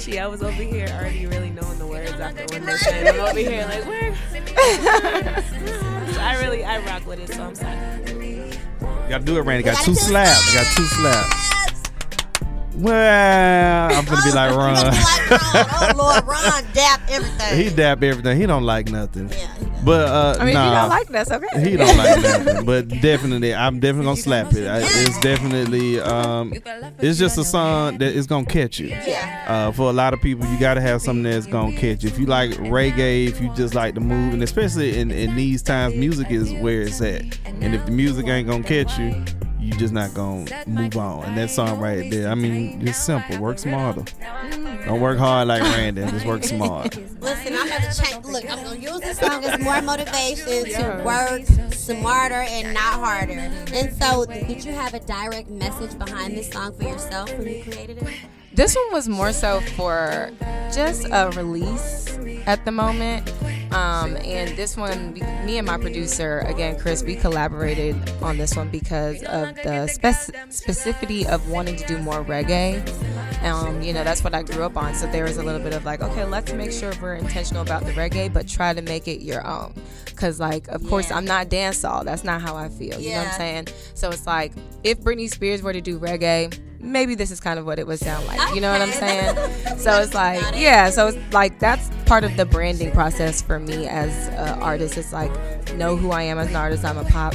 Catchy. 0.00 0.18
I 0.18 0.26
was 0.26 0.42
over 0.42 0.62
here 0.62 0.88
already 0.88 1.26
really 1.26 1.50
knowing 1.50 1.78
the 1.78 1.86
words 1.86 2.10
after 2.12 2.46
they 2.46 2.76
said 2.78 3.06
I'm 3.06 3.20
over 3.20 3.38
here 3.38 3.66
like 3.66 3.86
where 3.86 4.16
so 4.16 4.38
I 6.20 6.38
really 6.40 6.64
I 6.64 6.78
rock 6.86 7.06
with 7.06 7.20
it, 7.20 7.30
so 7.32 7.42
I'm 7.42 7.54
sorry. 7.54 7.76
You 8.08 8.50
Gotta 9.10 9.24
do 9.24 9.36
it, 9.36 9.42
Randy. 9.42 9.62
Got 9.62 9.76
Got 9.76 9.84
two 9.84 9.94
slaps. 9.94 10.54
Got 10.54 10.66
two 10.74 10.86
slaps. 10.86 11.59
Well, 12.80 13.90
I'm 13.98 14.04
gonna 14.04 14.22
be 14.24 14.32
like 14.32 14.50
You're 14.50 14.58
Ron. 14.58 14.74
gonna 14.74 14.90
be 14.90 14.96
like 14.96 15.30
Ron. 15.30 15.66
Oh 15.72 15.92
Lord, 15.96 16.24
Ron 16.26 16.64
dap 16.72 17.00
everything. 17.10 17.56
he 17.70 17.74
dap 17.74 18.02
everything. 18.02 18.40
He 18.40 18.46
don't 18.46 18.64
like 18.64 18.88
nothing. 18.90 19.28
yeah, 19.30 19.54
he 19.58 19.66
But 19.84 20.08
uh, 20.08 20.36
I 20.40 20.44
mean, 20.44 20.54
nah, 20.54 20.64
if 20.66 20.72
you 20.74 20.80
don't 20.80 20.88
like 20.88 21.08
that's 21.08 21.30
okay. 21.30 21.70
he 21.70 21.76
don't 21.76 21.96
like 21.96 22.22
nothing. 22.22 22.64
But 22.64 22.88
definitely, 22.88 23.54
I'm 23.54 23.80
definitely 23.80 24.04
gonna 24.06 24.16
slap 24.16 24.52
it. 24.54 24.66
I, 24.66 24.80
it's 24.82 25.18
definitely, 25.20 26.00
um, 26.00 26.52
it's 26.98 27.18
just 27.18 27.36
a 27.38 27.44
song 27.44 27.98
that 27.98 28.14
is 28.14 28.26
gonna 28.26 28.46
catch 28.46 28.78
you. 28.78 28.88
Yeah. 28.88 29.44
Uh, 29.48 29.72
for 29.72 29.90
a 29.90 29.92
lot 29.92 30.14
of 30.14 30.20
people, 30.22 30.46
you 30.46 30.58
gotta 30.58 30.80
have 30.80 31.02
something 31.02 31.22
that's 31.24 31.46
gonna 31.46 31.76
catch 31.76 32.02
you. 32.02 32.08
If 32.10 32.18
you 32.18 32.26
like 32.26 32.50
reggae, 32.52 33.28
if 33.28 33.40
you 33.40 33.52
just 33.54 33.74
like 33.74 33.94
the 33.94 34.00
move, 34.00 34.32
and 34.34 34.42
especially 34.42 34.98
in, 34.98 35.10
in 35.10 35.34
these 35.36 35.62
times, 35.62 35.94
music 35.96 36.30
is 36.30 36.52
where 36.54 36.82
it's 36.82 37.00
at. 37.00 37.24
And 37.46 37.74
if 37.74 37.84
the 37.84 37.92
music 37.92 38.26
ain't 38.26 38.48
gonna 38.48 38.62
catch 38.64 38.98
you, 38.98 39.22
you 39.60 39.72
just 39.74 39.92
not 39.92 40.14
gonna 40.14 40.46
move 40.66 40.96
on. 40.96 41.24
And 41.24 41.36
that 41.36 41.50
song 41.50 41.78
right 41.78 42.10
there, 42.10 42.28
I 42.28 42.34
mean, 42.34 42.86
it's 42.86 42.98
simple. 42.98 43.38
Work 43.38 43.58
smarter. 43.58 44.02
Mm. 44.02 44.86
Don't 44.86 45.00
work 45.00 45.18
hard 45.18 45.48
like 45.48 45.62
Randy. 45.62 46.02
Just 46.02 46.26
work 46.26 46.44
smart. 46.54 46.96
Listen, 47.20 47.54
I'm 47.54 47.68
gonna 47.68 47.94
check. 47.94 48.26
Look, 48.26 48.50
I'm 48.50 48.62
gonna 48.64 48.78
use 48.78 49.00
this 49.00 49.18
song 49.18 49.44
as 49.44 49.60
more 49.60 49.82
motivation 49.82 50.64
to 50.64 51.02
work 51.04 51.42
smarter 51.72 52.34
and 52.34 52.74
not 52.74 52.94
harder. 52.94 53.32
And 53.72 53.92
so, 54.02 54.24
did 54.26 54.64
you 54.64 54.72
have 54.72 54.94
a 54.94 55.00
direct 55.00 55.50
message 55.50 55.98
behind 55.98 56.36
this 56.36 56.50
song 56.50 56.72
for 56.74 56.84
yourself 56.84 57.36
when 57.36 57.48
you 57.48 57.62
created 57.62 58.02
it? 58.02 58.08
This 58.52 58.74
one 58.74 58.92
was 58.92 59.08
more 59.08 59.32
so 59.32 59.60
for 59.60 60.30
just 60.74 61.06
a 61.10 61.30
release 61.36 62.08
at 62.46 62.64
the 62.64 62.72
moment. 62.72 63.32
Um, 63.72 64.16
and 64.16 64.56
this 64.56 64.76
one, 64.76 65.14
me 65.44 65.58
and 65.58 65.66
my 65.66 65.78
producer, 65.78 66.40
again, 66.40 66.78
Chris, 66.78 67.04
we 67.04 67.14
collaborated 67.14 67.96
on 68.20 68.36
this 68.36 68.56
one 68.56 68.68
because 68.68 69.22
of 69.22 69.54
the 69.56 69.86
spec- 69.86 70.34
specificity 70.48 71.24
of 71.26 71.48
wanting 71.48 71.76
to 71.76 71.86
do 71.86 71.98
more 71.98 72.24
reggae. 72.24 72.80
Um, 73.44 73.80
you 73.80 73.92
know, 73.92 74.02
that's 74.02 74.24
what 74.24 74.34
I 74.34 74.42
grew 74.42 74.64
up 74.64 74.76
on. 74.76 74.94
So 74.94 75.06
there 75.06 75.24
was 75.24 75.36
a 75.36 75.42
little 75.42 75.60
bit 75.60 75.72
of 75.72 75.84
like, 75.84 76.00
okay, 76.02 76.24
let's 76.24 76.52
make 76.52 76.72
sure 76.72 76.92
we're 77.00 77.14
intentional 77.14 77.62
about 77.62 77.84
the 77.84 77.92
reggae, 77.92 78.32
but 78.32 78.48
try 78.48 78.74
to 78.74 78.82
make 78.82 79.06
it 79.06 79.22
your 79.22 79.46
own. 79.46 79.72
Cause 80.16 80.40
like, 80.40 80.68
of 80.68 80.86
course, 80.88 81.08
Yeah. 81.08 81.16
I'm 81.16 81.24
not 81.24 81.48
dancehall. 81.48 82.04
That's 82.04 82.24
not 82.24 82.42
how 82.42 82.56
I 82.56 82.68
feel. 82.68 83.00
You 83.00 83.10
know 83.10 83.18
what 83.18 83.28
I'm 83.28 83.32
saying? 83.34 83.68
So 83.94 84.10
it's 84.10 84.26
like, 84.26 84.52
if 84.84 85.00
Britney 85.00 85.30
Spears 85.30 85.62
were 85.62 85.72
to 85.72 85.80
do 85.80 85.98
reggae, 85.98 86.58
maybe 86.80 87.14
this 87.14 87.30
is 87.30 87.40
kind 87.40 87.58
of 87.58 87.66
what 87.66 87.78
it 87.78 87.86
would 87.86 87.98
sound 87.98 88.26
like. 88.26 88.54
You 88.54 88.60
know 88.60 88.72
what 88.72 88.80
I'm 88.80 88.92
saying? 88.92 89.36
So 89.80 89.98
it's 90.02 90.12
like, 90.12 90.42
yeah. 90.54 90.90
So 90.90 91.06
it's 91.06 91.32
like 91.32 91.58
that's 91.58 91.88
part 92.04 92.22
of 92.22 92.36
the 92.36 92.44
branding 92.44 92.90
process 92.92 93.40
for 93.40 93.58
me 93.58 93.86
as 93.86 94.28
an 94.28 94.60
artist. 94.60 94.98
It's 94.98 95.10
like 95.10 95.30
know 95.74 95.96
who 95.96 96.10
I 96.10 96.22
am 96.22 96.38
as 96.38 96.48
an 96.48 96.56
artist. 96.56 96.84
I'm 96.84 96.98
a 96.98 97.04
pop 97.04 97.34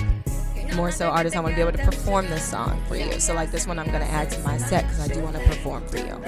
more 0.75 0.91
so 0.91 1.08
artist. 1.10 1.36
I 1.36 1.39
want 1.39 1.53
to 1.53 1.55
be 1.55 1.67
able 1.67 1.75
to 1.75 1.84
perform 1.84 2.29
this 2.29 2.47
song 2.47 2.79
for 2.88 2.95
you. 2.95 3.19
So 3.19 3.34
like 3.34 3.49
this 3.51 3.65
one, 3.65 3.79
I'm 3.79 3.88
gonna 3.88 4.05
add 4.05 4.29
to 4.31 4.39
my 4.41 4.58
set 4.58 4.84
because 4.84 4.99
I 4.99 5.08
do 5.12 5.21
want 5.21 5.36
to 5.38 5.43
perform 5.43 5.88
for 5.88 5.97
you. 5.97 6.21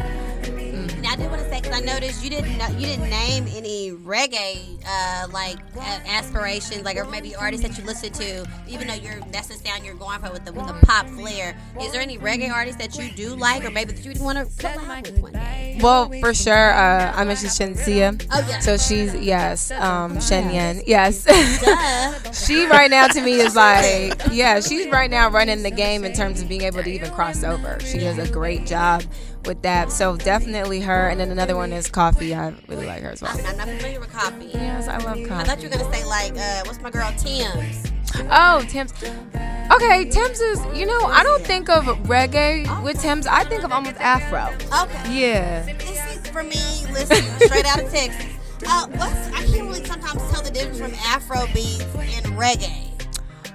Now, 1.08 1.14
I 1.14 1.16
do 1.16 1.30
want 1.30 1.42
to 1.42 1.50
say 1.50 1.62
because 1.62 1.82
I 1.82 1.86
noticed 1.86 2.22
you 2.22 2.30
didn't 2.30 2.58
know, 2.58 2.68
you 2.68 2.86
didn't 2.86 3.10
name 3.10 3.48
any 3.56 3.92
reggae 3.92 4.78
uh, 4.86 5.28
like 5.32 5.58
a- 5.78 6.10
aspirations, 6.10 6.84
like 6.84 6.98
or 6.98 7.06
maybe 7.06 7.34
artists 7.34 7.66
that 7.66 7.78
you 7.78 7.86
listen 7.86 8.12
to, 8.12 8.46
even 8.68 8.90
though 8.90 8.94
you're 8.94 9.22
that's 9.32 9.48
the 9.48 9.54
sound 9.54 9.86
you're 9.86 9.96
going 9.96 10.20
for 10.20 10.32
with 10.34 10.44
the 10.44 10.52
with 10.52 10.68
the 10.68 10.74
pop 10.86 11.08
flair. 11.08 11.58
Is 11.80 11.94
there 11.94 12.02
any 12.02 12.18
reggae 12.18 12.52
artists 12.52 12.82
that 12.82 12.98
you 12.98 13.10
do 13.14 13.38
like, 13.38 13.64
or 13.64 13.72
maybe 13.72 13.94
that 13.94 14.04
you 14.04 14.22
want 14.22 14.38
to 14.38 14.44
collab 14.62 15.04
with 15.10 15.20
one 15.22 15.32
day? 15.32 15.80
Well, 15.82 16.12
for 16.20 16.34
sure, 16.34 16.74
uh, 16.74 17.14
I 17.16 17.24
mentioned 17.24 17.52
Shenseea. 17.52 18.28
Oh, 18.30 18.46
yeah. 18.50 18.60
So 18.60 18.76
she's 18.76 19.16
yes, 19.16 19.72
um, 19.72 20.18
Shenyen. 20.18 20.84
Yes. 20.86 21.26
She 22.46 22.66
right 22.66 22.92
now 22.92 23.08
to 23.08 23.22
me 23.22 23.40
is 23.40 23.56
like 23.56 24.22
yeah 24.32 24.60
she's 24.60 24.88
right 24.88 25.10
now 25.10 25.30
running 25.30 25.64
the 25.64 25.72
game 25.72 26.04
in 26.04 26.14
terms 26.14 26.42
of 26.42 26.48
being 26.48 26.62
able 26.64 26.84
to 26.84 26.90
even 26.90 27.12
cross 27.12 27.44
over 27.44 27.80
she 27.82 27.98
does 27.98 28.18
a 28.18 28.32
great 28.32 28.66
job 28.66 29.04
with 29.46 29.62
that 29.62 29.92
so 29.92 30.16
definitely 30.18 30.82
her 30.82 31.08
and 31.10 31.20
then 31.20 31.32
another 31.32 31.56
one 31.56 31.72
is 31.72 31.88
Koffee 31.90 32.38
i 32.38 32.54
really 32.68 32.86
like 32.86 33.02
her 33.04 33.10
as 33.10 33.22
well 33.22 33.32
I'm, 33.38 33.46
I'm 33.46 33.58
not 33.58 33.68
familiar 33.68 34.00
with 34.00 34.10
Koffee. 34.12 34.54
yes 34.54 34.88
i 34.88 34.98
love 34.98 35.18
Koffee. 35.18 35.32
I 35.32 35.44
thought 35.44 35.62
you 35.62 35.70
were 35.70 35.78
gonna 35.78 35.94
say 35.94 36.04
like, 36.06 36.34
uh, 36.38 36.64
what's 36.66 36.82
my 36.82 36.90
girl 36.92 37.12
Tems? 37.18 37.92
oh 38.32 38.66
Tems 38.70 38.94
okay 39.72 40.10
Tems 40.10 40.40
is 40.40 40.60
you 40.78 40.86
know 40.86 41.00
i 41.06 41.24
don't 41.24 41.44
think 41.46 41.70
of 41.70 41.84
reggae 42.08 42.84
with 42.84 43.00
Tems 43.02 43.28
i 43.28 43.44
think 43.44 43.64
of 43.64 43.72
almost 43.72 43.98
afro 43.98 44.54
Okay. 44.84 45.20
yeah 45.22 45.62
This 45.78 46.16
is 46.18 46.28
for 46.30 46.44
me. 46.44 46.56
Listen, 46.94 47.24
straight 47.40 47.66
out 47.66 47.82
of 47.84 47.90
Texas. 47.92 48.26
Uh, 48.68 48.88
what's 48.90 49.28
I 49.30 49.44
can't 49.46 49.64
really 49.70 49.84
sometimes 49.86 50.22
tell 50.32 50.42
the 50.42 50.52
difference 50.52 50.80
from 50.80 50.94
Afro 51.06 51.46
beats 51.54 51.84
and 51.96 52.26
reggae. 52.38 52.92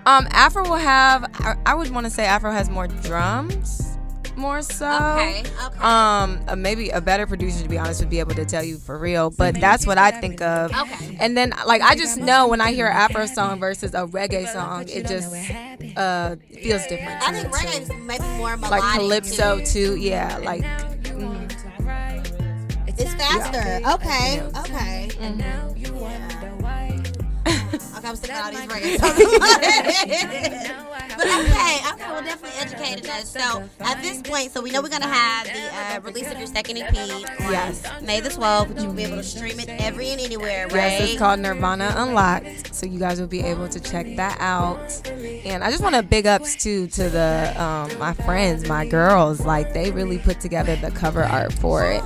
um 0.06 0.26
afro 0.30 0.62
will 0.64 0.76
have 0.76 1.24
i, 1.40 1.56
I 1.66 1.74
would 1.74 1.90
want 1.90 2.06
to 2.06 2.10
say 2.10 2.24
afro 2.24 2.50
has 2.52 2.68
more 2.70 2.88
drums 2.88 3.91
more 4.36 4.62
so 4.62 4.86
Okay. 4.90 5.40
Okay. 5.66 5.78
um 5.84 6.40
uh, 6.48 6.56
maybe 6.56 6.88
a 6.90 7.00
better 7.00 7.26
producer 7.26 7.62
to 7.62 7.68
be 7.68 7.78
honest 7.78 8.00
would 8.00 8.10
be 8.10 8.18
able 8.20 8.34
to 8.34 8.44
tell 8.44 8.62
you 8.64 8.78
for 8.78 8.98
real 8.98 9.30
but 9.30 9.60
that's 9.60 9.86
what 9.86 9.98
i 9.98 10.10
think 10.10 10.40
of 10.40 10.70
Okay. 10.72 11.16
and 11.20 11.36
then 11.36 11.52
like 11.66 11.82
i 11.82 11.94
just 11.94 12.18
know 12.18 12.48
when 12.48 12.60
i 12.60 12.72
hear 12.72 12.86
an 12.86 12.96
afro 12.96 13.26
song 13.26 13.58
versus 13.60 13.92
a 13.94 14.06
reggae 14.06 14.46
song 14.48 14.84
it 14.88 15.06
just 15.06 15.50
uh 15.96 16.36
feels 16.62 16.86
different 16.86 17.22
I 17.22 17.32
think 17.32 17.48
reggae 17.54 17.82
is 17.82 17.88
maybe 18.06 18.24
more 18.38 18.56
melodic. 18.56 18.70
like 18.82 18.94
calypso 18.94 19.60
too. 19.60 19.96
yeah 19.96 20.38
like 20.38 20.62
mm, 20.62 21.48
It's 22.98 23.14
faster. 23.14 23.80
Okay. 23.94 24.42
Okay. 24.60 25.08
Mm-hmm. 25.18 25.76
Yeah. 26.00 26.51
Okay, 28.02 28.08
I'm 28.08 28.16
sick 28.16 28.30
of 28.30 28.44
all 28.44 28.50
these 28.50 28.60
reggae 28.60 28.98
songs. 28.98 29.38
but 31.16 31.26
okay, 31.26 31.78
okay, 31.92 32.10
well, 32.10 32.22
definitely 32.22 32.58
educated 32.58 33.06
us. 33.08 33.32
So 33.32 33.62
at 33.80 34.02
this 34.02 34.20
point, 34.22 34.50
so 34.50 34.60
we 34.60 34.70
know 34.70 34.82
we're 34.82 34.88
gonna 34.88 35.06
have 35.06 35.46
the 35.46 35.74
uh, 35.74 36.00
release 36.00 36.30
of 36.30 36.38
your 36.38 36.46
second 36.46 36.78
EP 36.78 36.88
on 36.88 37.20
Yes. 37.50 37.82
May 38.02 38.20
the 38.20 38.28
12th, 38.28 38.68
which 38.68 38.82
you'll 38.82 38.92
be 38.92 39.04
able 39.04 39.18
to 39.18 39.22
stream 39.22 39.60
it 39.60 39.68
every 39.68 40.08
and 40.08 40.20
anywhere, 40.20 40.66
right? 40.68 40.74
Yes, 40.74 41.10
it's 41.10 41.18
called 41.18 41.40
Nirvana 41.40 41.94
Unlocked, 41.96 42.74
so 42.74 42.86
you 42.86 42.98
guys 42.98 43.20
will 43.20 43.26
be 43.26 43.40
able 43.40 43.68
to 43.68 43.80
check 43.80 44.16
that 44.16 44.36
out. 44.40 45.06
And 45.08 45.62
I 45.62 45.70
just 45.70 45.82
want 45.82 45.94
to 45.94 46.02
big 46.02 46.26
ups 46.26 46.56
too 46.56 46.86
to 46.88 47.08
the 47.08 47.54
um, 47.56 47.96
my 47.98 48.14
friends, 48.14 48.66
my 48.68 48.86
girls. 48.86 49.40
Like 49.40 49.72
they 49.72 49.90
really 49.92 50.18
put 50.18 50.40
together 50.40 50.76
the 50.76 50.90
cover 50.90 51.22
art 51.22 51.52
for 51.52 51.90
it, 51.90 52.02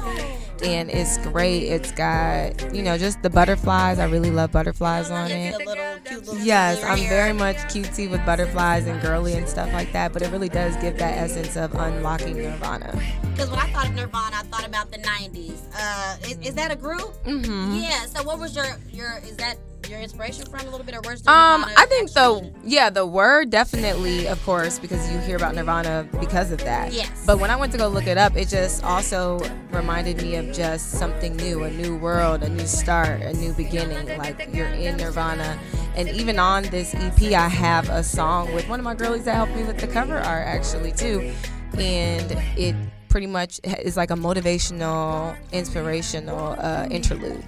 and 0.63 0.91
it's 0.91 1.19
great. 1.19 1.65
It's 1.65 1.93
got 1.93 2.75
you 2.75 2.83
know 2.83 2.99
just 2.99 3.23
the 3.23 3.31
butterflies. 3.31 3.99
I 3.99 4.07
really 4.07 4.31
love 4.31 4.53
butterflies 4.53 5.11
on 5.11 5.31
it. 5.31 5.57
little 5.67 6.39
Yes, 6.39 6.83
I'm 6.83 6.99
very 7.09 7.33
much 7.33 7.57
cutesy 7.57 8.11
with 8.11 8.25
butterflies 8.25 8.87
and 8.87 9.01
girly 9.01 9.35
and 9.35 9.49
stuff 9.49 9.73
like 9.73 9.93
that, 9.93 10.13
but 10.13 10.23
it 10.23 10.31
really 10.31 10.49
does 10.49 10.77
give 10.77 10.99
that 10.99 11.19
essence 11.19 11.57
of 11.57 11.75
unlocking 11.75 12.37
Nirvana. 12.37 13.01
Because 13.33 13.51
when 13.51 13.59
I 13.59 13.67
thought 13.73 13.89
of 13.89 13.95
Nirvana, 13.95 14.37
I 14.37 14.43
thought 14.45 14.67
about 14.67 14.91
the 14.91 14.99
'90s. 14.99 15.59
Uh, 15.75 16.17
is, 16.25 16.39
is 16.49 16.55
that 16.55 16.71
a 16.71 16.77
group? 16.77 17.13
Mm-hmm. 17.25 17.79
Yeah. 17.81 18.07
So 18.07 18.23
what 18.23 18.39
was 18.39 18.55
your 18.55 18.67
your 18.93 19.19
is 19.19 19.37
that 19.37 19.59
your 19.89 20.01
inspiration 20.01 20.45
from 20.47 20.61
a 20.61 20.71
little 20.71 20.85
bit, 20.85 20.95
or 20.95 21.01
words? 21.03 21.27
Um, 21.27 21.61
Nirvana 21.61 21.75
I 21.79 21.87
think 21.87 22.13
the 22.13 22.51
yeah 22.65 22.91
the 22.91 23.07
word 23.07 23.51
definitely, 23.51 24.27
of 24.29 24.43
course, 24.45 24.79
because 24.79 25.11
you 25.11 25.19
hear 25.21 25.37
about 25.37 25.55
Nirvana 25.55 26.09
because 26.21 26.53
of 26.53 26.59
that. 26.61 26.93
Yes. 26.93 27.25
But 27.27 27.39
when 27.39 27.51
I 27.51 27.57
went 27.57 27.73
to 27.73 27.79
go 27.79 27.89
look 27.89 28.07
it 28.07 28.19
up, 28.19 28.37
it 28.37 28.49
just 28.49 28.85
also 28.85 29.41
reminded 29.71 30.23
me 30.23 30.37
of 30.37 30.53
just 30.53 30.93
something 30.93 31.37
new, 31.37 31.65
a 31.65 31.71
new 31.71 31.97
world, 31.97 32.43
a 32.43 32.49
new 32.49 32.67
start, 32.67 33.23
a 33.23 33.33
new 33.35 33.53
beginning. 33.53 34.07
Like 34.19 34.49
you're 34.53 34.67
in 34.69 34.97
Nirvana, 34.97 35.59
and 35.97 36.09
even 36.09 36.39
on 36.39 36.65
this 36.65 36.95
EP, 36.95 37.33
I 37.33 37.49
have 37.49 37.89
a 37.89 38.03
song 38.03 38.53
with 38.55 38.69
one 38.69 38.81
of 38.81 38.85
my 38.85 38.95
girlies 38.95 39.25
that 39.25 39.35
helped 39.35 39.55
me 39.55 39.65
with 39.65 39.79
the 39.79 39.87
cover 39.87 40.19
art 40.19 40.47
actually 40.47 40.93
too, 40.93 41.33
and 41.79 42.33
it 42.57 42.75
pretty 43.09 43.27
much 43.27 43.61
is 43.65 43.97
like 43.97 44.11
a 44.11 44.15
motivational, 44.15 45.35
inspirational 45.53 46.55
uh, 46.59 46.87
interlude. 46.91 47.43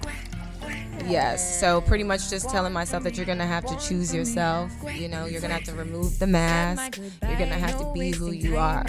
Yes. 1.07 1.59
So 1.59 1.81
pretty 1.81 2.03
much 2.03 2.29
just 2.29 2.49
telling 2.49 2.73
myself 2.73 3.03
that 3.03 3.17
you're 3.17 3.25
gonna 3.25 3.45
have 3.45 3.65
to 3.65 3.77
choose 3.77 4.13
yourself. 4.13 4.71
You 4.93 5.07
know, 5.07 5.25
you're 5.25 5.41
gonna 5.41 5.53
have 5.53 5.63
to 5.65 5.73
remove 5.73 6.19
the 6.19 6.27
mask. 6.27 6.97
You're 6.97 7.37
gonna 7.37 7.55
have 7.55 7.77
to 7.79 7.91
be 7.93 8.11
who 8.11 8.31
you 8.31 8.57
are 8.57 8.85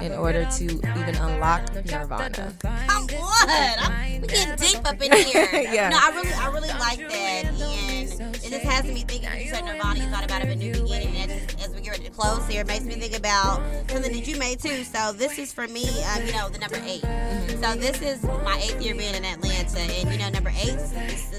in 0.00 0.12
order 0.12 0.46
to 0.58 0.64
even 0.64 1.16
unlock 1.16 1.72
Nirvana. 1.74 2.54
Come 2.62 2.72
on, 3.20 3.48
I'm, 3.48 4.20
we 4.20 4.28
getting 4.28 4.56
deep 4.56 4.86
up 4.86 5.00
in 5.02 5.12
here. 5.12 5.48
Yeah. 5.70 5.90
No, 5.90 5.98
I 6.00 6.10
really, 6.10 6.32
I 6.32 6.46
really 6.50 6.68
like 6.68 6.98
that, 7.08 7.44
and 7.44 8.10
it 8.10 8.50
just 8.50 8.64
has 8.64 8.84
me 8.84 9.02
thinking. 9.02 9.28
You 9.40 9.54
said 9.54 9.64
Nirvana, 9.64 10.00
you 10.00 10.06
thought 10.06 10.24
about 10.24 10.42
a 10.42 10.54
new 10.56 10.72
beginning, 10.72 11.16
and 11.16 11.30
that 11.30 11.62
as 11.62 11.68
we 11.74 11.80
get 11.82 11.90
ready 11.90 12.04
to 12.04 12.10
close 12.10 12.46
here, 12.48 12.62
it 12.62 12.66
makes 12.66 12.84
me 12.84 12.94
think 12.94 13.16
about 13.16 13.60
something 13.90 14.12
that 14.12 14.26
you 14.26 14.36
made 14.38 14.58
too. 14.60 14.82
So 14.84 15.12
this 15.12 15.38
is 15.38 15.52
for 15.52 15.68
me, 15.68 15.84
um, 16.04 16.26
you 16.26 16.32
know, 16.32 16.48
the 16.48 16.58
number 16.58 16.80
8 16.82 17.00
So 17.60 17.74
this 17.76 18.00
is 18.02 18.22
my 18.24 18.58
eighth 18.62 18.80
year 18.82 18.94
being 18.94 19.14
in 19.14 19.24
Atlanta, 19.24 19.59
and 19.76 20.10
you 20.10 20.18
know, 20.18 20.28
number 20.30 20.50
eight 20.50 20.76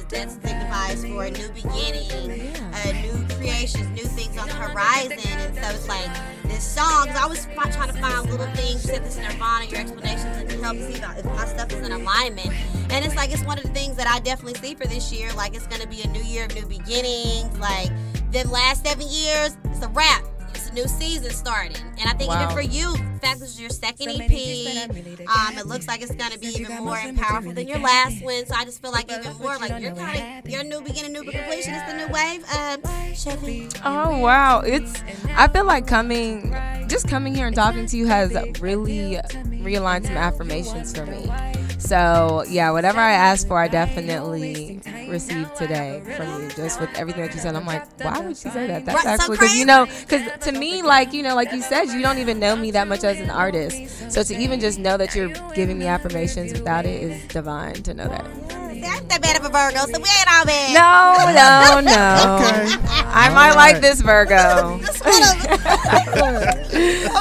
that 0.10 0.30
signifies 0.30 1.06
for 1.06 1.24
a 1.24 1.32
new 1.32 1.50
beginning, 1.50 2.56
uh, 2.74 2.92
new 3.02 3.36
creations, 3.36 3.88
new 3.90 4.08
things 4.08 4.38
on 4.38 4.48
the 4.48 4.54
horizon, 4.54 5.20
and 5.20 5.56
so 5.56 5.70
it's 5.70 5.88
like 5.88 6.10
this 6.44 6.64
song. 6.64 7.10
I 7.10 7.26
was 7.28 7.46
trying 7.56 7.72
to 7.72 8.00
find 8.00 8.30
little 8.30 8.46
things. 8.48 8.86
You 8.86 8.94
said 8.94 9.06
this 9.06 9.18
in 9.18 9.24
Nirvana, 9.24 9.66
your 9.66 9.80
explanations, 9.80 10.54
to 10.54 10.64
help 10.64 10.78
see 10.78 10.94
if 10.94 11.26
my 11.26 11.46
stuff 11.46 11.72
is 11.72 11.86
in 11.86 11.92
alignment. 11.92 12.52
And 12.92 13.06
it's 13.06 13.16
like 13.16 13.32
it's 13.32 13.44
one 13.44 13.58
of 13.58 13.64
the 13.64 13.72
things 13.72 13.96
that 13.98 14.08
I 14.08 14.20
definitely 14.20 14.60
see 14.60 14.76
for 14.76 14.86
this 14.88 15.12
year. 15.12 15.32
Like 15.34 15.56
it's 15.56 15.68
gonna 15.68 15.88
be 15.88 16.02
a 16.02 16.08
new 16.08 16.24
year 16.24 16.46
of 16.46 16.56
new 16.56 16.66
beginnings. 16.66 17.58
Like 17.60 17.90
the 18.32 18.48
last 18.48 18.86
seven 18.86 19.08
years, 19.10 19.58
it's 19.66 19.84
a 19.84 19.90
wrap. 19.90 20.24
It's 20.72 20.80
a 20.80 20.84
new 20.84 20.88
season 20.88 21.32
starting, 21.32 21.76
and 22.00 22.10
I 22.10 22.14
think 22.14 22.30
Wow. 22.30 22.44
even 22.44 22.56
for 22.56 22.62
you, 22.62 22.92
the 22.94 23.20
fact 23.22 23.40
this 23.40 23.50
is 23.50 23.60
your 23.60 23.70
second 23.70 24.10
EP, 24.10 24.88
um, 25.28 25.58
it 25.58 25.66
looks 25.68 25.88
like 25.88 26.02
it's 26.02 26.14
gonna 26.16 26.38
be 26.38 26.48
even 26.48 26.84
more 26.84 26.98
and 26.98 27.18
powerful 27.18 27.52
than 27.54 27.68
your 27.68 27.80
last 27.80 28.22
one. 28.24 28.46
So 28.46 28.56
I 28.56 28.66
just 28.66 28.82
feel 28.82 28.92
like 28.92 29.12
even 29.12 29.36
more 29.38 29.58
like 29.58 29.82
you're 29.82 29.96
kind 29.96 30.44
of 30.46 30.50
your 30.52 30.64
new 30.64 30.82
beginning, 30.82 31.14
new 31.14 31.24
completion. 31.24 31.74
It's 31.74 31.92
the 31.92 31.98
new 31.98 32.08
wave. 32.08 32.44
Um, 32.54 32.82
Shevvy. 33.14 33.82
Oh 33.84 34.18
wow, 34.20 34.62
it's. 34.62 35.04
I 35.36 35.48
feel 35.48 35.66
like 35.66 35.88
coming, 35.88 36.56
just 36.88 37.08
coming 37.08 37.36
here 37.36 37.48
and 37.48 37.56
talking 37.56 37.86
to 37.86 37.98
you 37.98 38.08
has 38.08 38.32
really 38.60 39.20
realigned 39.62 40.06
some 40.06 40.18
affirmations 40.18 40.96
for 40.96 41.06
me. 41.06 41.30
So 41.80 42.44
yeah, 42.48 42.72
whatever 42.72 43.00
I 43.00 43.12
asked 43.12 43.48
for, 43.48 43.58
I 43.60 43.68
definitely 43.68 44.80
received 45.12 45.56
today 45.56 46.02
from 46.18 46.42
you. 46.42 46.50
Just 46.50 46.80
with 46.80 46.90
everything 46.96 47.22
that 47.24 47.34
you 47.34 47.40
said, 47.40 47.56
I'm 47.56 47.66
like, 47.66 47.86
why 48.02 48.20
would 48.20 48.36
she 48.38 48.50
say 48.50 48.68
that? 48.68 48.86
That's 48.86 48.96
Right, 49.06 49.14
actually 49.14 49.36
because 49.36 49.50
crazy. 49.50 49.60
you 49.60 49.66
know, 49.66 49.86
because 49.86 50.24
to 50.46 50.52
me, 50.52 50.82
like 50.82 51.14
you 51.14 51.22
know, 51.24 51.36
like 51.36 51.52
you 51.52 51.62
said, 51.62 51.86
you 51.86 52.02
don't 52.02 52.18
even 52.18 52.40
know 52.40 52.56
me 52.56 52.72
that 52.72 52.88
much 52.88 53.04
as 53.04 53.20
an 53.20 53.30
artist. 53.30 54.12
So 54.12 54.24
to 54.24 54.36
even 54.36 54.60
just 54.60 54.80
know 54.80 54.98
that 54.98 55.14
you're 55.16 55.34
giving 55.54 55.78
me 55.78 55.86
affirmations 55.88 56.54
without 56.54 56.86
it 56.86 57.02
is 57.04 57.28
divine 57.28 57.76
to 57.84 57.94
know 57.94 58.08
that. 58.08 58.26
See, 58.82 58.88
I'm 58.88 59.08
that 59.10 59.22
bad 59.22 59.38
of 59.38 59.46
a 59.46 59.50
Virgo, 59.50 59.80
so 59.80 60.00
we 60.00 60.10
ain't 60.10 60.32
all 60.34 60.46
bad. 60.46 60.74
No, 60.74 61.22
no, 61.38 61.82
no. 61.86 62.36
Okay. 62.42 63.02
I 63.14 63.30
might 63.30 63.54
like 63.54 63.80
this 63.80 64.02
Virgo. 64.02 64.80
Just 64.86 65.06
one 65.06 66.36
of 66.36 66.42
them. 66.42 66.62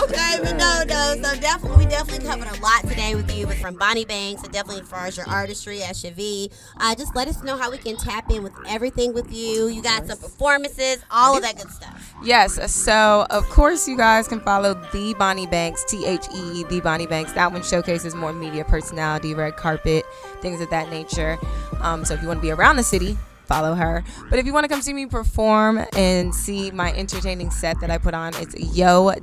okay, 0.05 0.39
but 0.43 0.57
no, 0.57 0.85
no. 0.89 1.23
So 1.23 1.39
definitely, 1.39 1.85
we 1.85 1.91
definitely 1.91 2.27
covered 2.27 2.49
a 2.49 2.61
lot 2.63 2.83
today 2.89 3.15
with 3.15 3.31
you, 3.37 3.47
but 3.47 3.57
from 3.57 3.75
Bonnie 3.75 4.07
Banks, 4.07 4.43
and 4.43 4.53
definitely 4.53 4.81
as 4.83 4.89
far 4.89 5.07
as 5.07 5.17
your 5.19 5.29
artistry 5.29 5.83
at 5.83 5.97
Shevvy. 5.97 6.51
Uh, 6.79 6.95
just 6.95 7.15
let 7.15 7.29
us 7.29 7.43
know 7.43 7.59
how 7.59 7.71
we 7.71 7.77
can 7.77 7.97
tap 7.97 8.31
in 8.31 8.43
with 8.43 8.55
everything 8.67 9.13
with 9.13 9.31
you. 9.31 9.69
You 9.69 9.83
got 9.83 10.07
some 10.07 10.17
performances, 10.19 11.05
all 11.11 11.37
of 11.37 11.43
that 11.43 11.57
good 11.57 11.71
stuff. 11.71 12.15
Yes, 12.23 12.73
so 12.73 13.27
of 13.31 13.49
course 13.51 13.87
you 13.87 13.97
guys 13.97 14.29
can 14.29 14.41
follow 14.41 14.75
the 14.93 15.15
Bonnie 15.19 15.47
Banks, 15.47 15.85
T 15.85 16.07
H 16.07 16.27
E, 16.35 16.65
the 16.65 16.81
Bonnie 16.81 17.07
Banks. 17.07 17.33
That 17.33 17.53
one 17.53 17.63
showcases 17.63 18.15
more 18.15 18.33
media 18.33 18.65
personality, 18.65 19.35
red 19.35 19.57
carpet, 19.57 20.05
things 20.41 20.61
of 20.61 20.71
that 20.71 20.91
nature. 20.91 21.39
Um, 21.81 22.05
so 22.05 22.15
if 22.15 22.23
you 22.23 22.29
want 22.29 22.39
to 22.39 22.43
be 22.43 22.51
around 22.51 22.77
the 22.77 22.83
city, 22.83 23.17
follow 23.51 23.75
her. 23.75 24.05
But 24.31 24.39
if 24.39 24.47
you 24.47 24.53
want 24.53 24.63
to 24.65 24.69
come 24.69 24.81
see 24.81 24.93
me 24.93 25.07
perform 25.07 25.85
and 25.97 26.33
see 26.33 26.71
my 26.71 26.93
entertaining 26.93 27.51
set 27.51 27.81
that 27.81 27.91
I 27.91 27.99
put 27.99 28.15
on, 28.15 28.33
it's 28.37 28.55
yo.shevvy. 28.77 29.19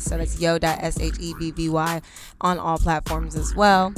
So 0.00 0.16
that's 0.16 0.40
yo.shevvy 0.40 2.02
on 2.40 2.58
all 2.58 2.78
platforms 2.78 3.36
as 3.36 3.54
well. 3.54 3.92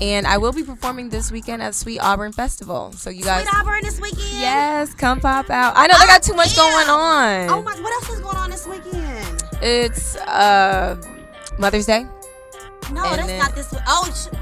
And 0.00 0.26
I 0.26 0.38
will 0.38 0.52
be 0.52 0.62
performing 0.62 1.10
this 1.10 1.30
weekend 1.30 1.60
at 1.62 1.74
Sweet 1.74 1.98
Auburn 1.98 2.32
Festival. 2.32 2.92
So 2.92 3.10
you 3.10 3.22
guys 3.22 3.42
Sweet 3.42 3.54
Auburn 3.54 3.82
this 3.82 4.00
weekend. 4.00 4.40
Yes, 4.40 4.94
come 4.94 5.20
pop 5.20 5.50
out. 5.50 5.74
I 5.76 5.86
know 5.88 5.98
they 5.98 6.06
got 6.06 6.22
too 6.22 6.32
much 6.32 6.56
going 6.56 6.88
on. 6.88 7.50
Oh 7.50 7.60
my, 7.62 7.78
what 7.78 7.92
else 7.92 8.08
is 8.08 8.20
going 8.20 8.36
on 8.36 8.48
this 8.48 8.66
weekend? 8.66 9.42
It's 9.60 10.16
uh 10.16 10.96
Mother's 11.58 11.84
Day. 11.84 12.06
No, 12.92 13.04
And 13.04 13.18
that's 13.18 13.26
then- 13.28 13.38
not 13.38 13.54
this. 13.54 13.74
Oh, 13.86 14.04
sh- 14.14 14.32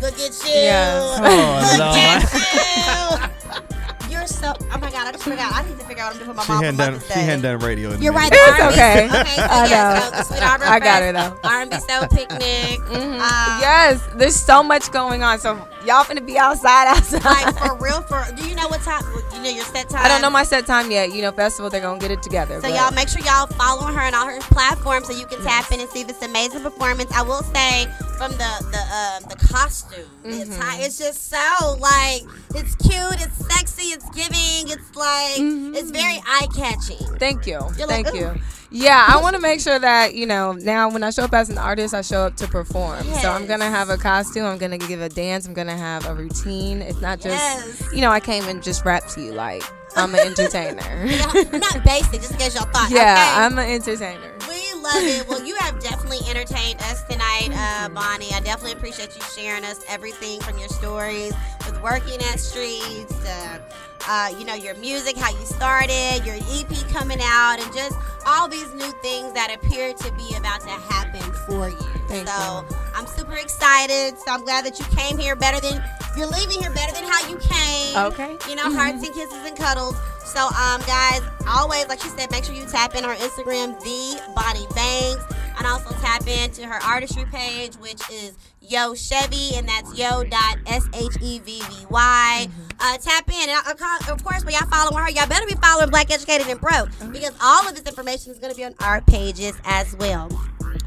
look 0.00 0.14
at 0.14 0.44
you. 0.44 0.50
Yes. 0.52 1.20
Oh, 1.20 1.76
Look 1.78 1.96
at 1.96 3.30
you. 3.30 4.10
You're 4.10 4.26
so. 4.26 4.54
Oh 4.72 4.78
my 4.80 4.90
god, 4.90 5.06
I 5.08 5.12
just 5.12 5.24
forgot. 5.24 5.52
I 5.54 5.62
need 5.68 5.78
to 5.78 5.84
figure 5.84 6.02
out 6.02 6.14
what 6.14 6.20
I'm 6.20 6.24
doing 6.24 6.30
for 6.30 6.34
my 6.34 6.42
She 6.44 6.52
mom. 6.52 6.64
hadn't 6.64 6.78
done. 6.78 7.00
She 7.06 7.12
hadn't 7.20 7.42
done 7.42 7.58
radio. 7.58 7.90
In 7.92 8.00
You're 8.02 8.14
right. 8.14 8.30
It's 8.32 8.60
R&B. 8.60 8.72
okay. 8.74 9.04
Okay, 9.06 9.34
so 9.36 9.42
I 9.50 9.66
yes, 9.68 9.70
know. 9.70 10.10
so 10.10 10.16
the 10.16 10.22
Sweet 10.24 10.42
I 10.42 10.78
got 10.80 11.02
it, 11.02 11.12
though. 11.14 11.48
R&B 11.48 11.76
Soul 11.80 12.06
Picnic. 12.08 12.80
Um, 12.90 13.60
yes, 13.60 14.00
there's 14.16 14.34
so 14.36 14.62
much 14.62 14.90
going 14.92 15.22
on. 15.22 15.38
So 15.38 15.56
y'all 15.88 16.04
finna 16.04 16.24
be 16.24 16.38
outside 16.38 16.86
outside. 16.94 17.24
Like 17.24 17.56
for 17.58 17.74
real, 17.82 18.02
for 18.02 18.24
do 18.36 18.46
you 18.46 18.54
know 18.54 18.68
what 18.68 18.80
time? 18.82 19.02
You 19.34 19.42
know 19.42 19.50
your 19.50 19.64
set 19.64 19.88
time. 19.88 20.04
I 20.04 20.08
don't 20.08 20.20
know 20.22 20.30
my 20.30 20.42
set 20.44 20.66
time 20.66 20.90
yet. 20.90 21.12
You 21.14 21.22
know, 21.22 21.32
festival 21.32 21.70
they're 21.70 21.80
gonna 21.80 21.98
get 21.98 22.10
it 22.10 22.22
together. 22.22 22.56
So 22.56 22.68
but- 22.68 22.74
y'all 22.74 22.92
make 22.92 23.08
sure 23.08 23.22
y'all 23.22 23.46
follow 23.46 23.82
her 23.90 24.00
on 24.02 24.14
all 24.14 24.26
her 24.26 24.38
platforms 24.40 25.06
so 25.06 25.12
you 25.18 25.26
can 25.26 25.42
tap 25.42 25.72
in 25.72 25.80
and 25.80 25.88
see 25.90 26.04
this 26.04 26.20
amazing 26.22 26.62
performance. 26.62 27.10
I 27.12 27.22
will 27.22 27.42
say 27.42 27.86
from 28.18 28.32
the 28.32 28.52
the 28.70 28.82
um, 28.94 29.22
the 29.30 29.36
costume, 29.48 30.04
Mm-hmm. 30.24 30.82
it's 30.82 30.98
just 30.98 31.30
so 31.30 31.76
like 31.80 32.22
it's 32.54 32.74
cute, 32.76 33.22
it's 33.22 33.46
sexy, 33.46 33.88
it's 33.94 34.08
giving, 34.10 34.68
it's 34.70 34.94
like 34.94 35.38
it's 35.38 35.90
very 35.90 36.20
eye 36.26 36.46
catching. 36.54 36.98
Thank 37.18 37.46
you. 37.46 37.60
You're 37.78 37.86
like, 37.86 38.06
Thank 38.06 38.14
"Ooh." 38.14 38.18
you. 38.18 38.34
Yeah, 38.70 39.02
I 39.08 39.20
want 39.22 39.34
to 39.34 39.40
make 39.40 39.60
sure 39.60 39.78
that, 39.78 40.14
you 40.14 40.26
know, 40.26 40.52
now 40.52 40.90
when 40.90 41.02
I 41.02 41.10
show 41.10 41.24
up 41.24 41.32
as 41.32 41.48
an 41.48 41.56
artist, 41.56 41.94
I 41.94 42.02
show 42.02 42.26
up 42.26 42.36
to 42.36 42.46
perform. 42.48 43.02
So 43.04 43.30
I'm 43.30 43.46
going 43.46 43.60
to 43.60 43.66
have 43.66 43.88
a 43.88 43.96
costume, 43.96 44.44
I'm 44.44 44.58
going 44.58 44.78
to 44.78 44.86
give 44.86 45.00
a 45.00 45.08
dance, 45.08 45.46
I'm 45.46 45.54
going 45.54 45.68
to 45.68 45.76
have 45.76 46.04
a 46.06 46.14
routine. 46.14 46.82
It's 46.82 47.00
not 47.00 47.18
just, 47.20 47.34
Yes. 47.36 47.92
you 47.94 48.02
know, 48.02 48.10
I 48.10 48.20
came 48.20 48.44
and 48.44 48.62
just 48.62 48.84
rap 48.84 49.06
to 49.08 49.22
you 49.22 49.32
like 49.32 49.62
I'm 49.96 50.14
an 50.14 50.20
entertainer. 50.20 51.06
Not 51.58 51.82
basic, 51.84 52.20
just 52.20 52.32
in 52.32 52.38
case 52.38 52.54
y'all 52.54 52.66
thought. 52.70 52.90
yeah, 52.90 53.14
okay? 53.14 53.44
I'm 53.46 53.58
an 53.58 53.70
entertainer. 53.70 54.34
We 54.46 54.72
love 54.82 55.02
it. 55.02 55.26
Well, 55.28 55.44
you 55.44 55.56
have 55.56 55.80
definitely 55.80 56.18
entertained 56.28 56.80
us 56.82 57.02
tonight, 57.04 57.48
uh, 57.52 57.88
Bonnie. 57.88 58.28
I 58.34 58.40
definitely 58.40 58.72
appreciate 58.72 59.16
you 59.16 59.22
sharing 59.34 59.64
us 59.64 59.80
everything 59.88 60.40
from 60.40 60.58
your 60.58 60.68
stories 60.68 61.32
with 61.66 61.82
working 61.82 62.16
at 62.20 62.36
Streetz, 62.36 63.12
uh, 63.26 63.58
uh, 64.06 64.28
you 64.38 64.44
know, 64.44 64.54
your 64.54 64.74
music, 64.76 65.16
how 65.16 65.30
you 65.30 65.44
started, 65.46 66.20
your 66.24 66.36
EP 66.36 66.68
coming 66.92 67.18
out, 67.22 67.56
and 67.60 67.74
just 67.74 67.96
all 68.28 68.46
these 68.46 68.72
new 68.74 68.92
things 69.00 69.32
that 69.32 69.48
appear 69.54 69.94
to 69.94 70.12
be 70.12 70.34
about 70.36 70.60
to 70.60 70.68
happen 70.68 71.32
for 71.48 71.70
you. 71.70 71.76
Thank 72.08 72.28
so 72.28 72.64
I'm 72.94 73.06
super 73.06 73.34
excited. 73.34 74.18
So 74.18 74.30
I'm 74.30 74.44
glad 74.44 74.66
that 74.66 74.78
you 74.78 74.84
came 74.96 75.16
here 75.16 75.34
better 75.34 75.60
than 75.60 75.82
you're 76.16 76.28
leaving 76.28 76.60
here 76.60 76.70
better 76.70 76.92
than 76.92 77.04
how 77.04 77.26
you 77.28 77.38
came. 77.38 77.96
Okay. 78.12 78.36
You 78.48 78.56
know, 78.56 78.70
hearts 78.70 79.02
and 79.04 79.14
kisses 79.14 79.44
and 79.46 79.56
cuddles. 79.56 79.96
So, 80.24 80.44
um, 80.44 80.82
guys, 80.82 81.22
always, 81.48 81.88
like 81.88 82.00
she 82.02 82.08
said, 82.10 82.30
make 82.30 82.44
sure 82.44 82.54
you 82.54 82.66
tap 82.66 82.94
in 82.94 83.04
our 83.04 83.14
Instagram, 83.14 83.80
the 83.80 84.20
Bonnie 84.36 84.66
Banks, 84.74 85.24
and 85.56 85.66
also 85.66 85.94
tap 86.02 86.26
into 86.26 86.66
her 86.66 86.82
artistry 86.82 87.24
page, 87.32 87.76
which 87.76 88.02
is 88.10 88.36
Yo 88.60 88.92
Shevvy, 88.92 89.56
and 89.56 89.66
that's 89.66 89.96
yo 89.96 90.24
dot 90.24 90.58
s 90.66 90.86
h 90.92 91.16
v 91.18 91.38
v 91.38 91.62
y. 91.88 92.46
Uh, 92.80 92.96
tap 92.98 93.28
in, 93.28 93.48
and 93.48 93.60
uh, 93.66 94.12
of 94.12 94.22
course, 94.24 94.44
when 94.44 94.54
y'all 94.54 94.68
following 94.68 94.96
her, 95.02 95.10
y'all 95.10 95.26
better 95.28 95.46
be 95.46 95.54
following 95.54 95.90
Black 95.90 96.12
Educated 96.12 96.46
and 96.46 96.60
Broke 96.60 96.88
because 97.12 97.32
all 97.42 97.68
of 97.68 97.74
this 97.74 97.84
information 97.84 98.30
is 98.32 98.38
going 98.38 98.52
to 98.52 98.56
be 98.56 98.64
on 98.64 98.74
our 98.80 99.00
pages 99.02 99.54
as 99.64 99.96
well. 99.96 100.28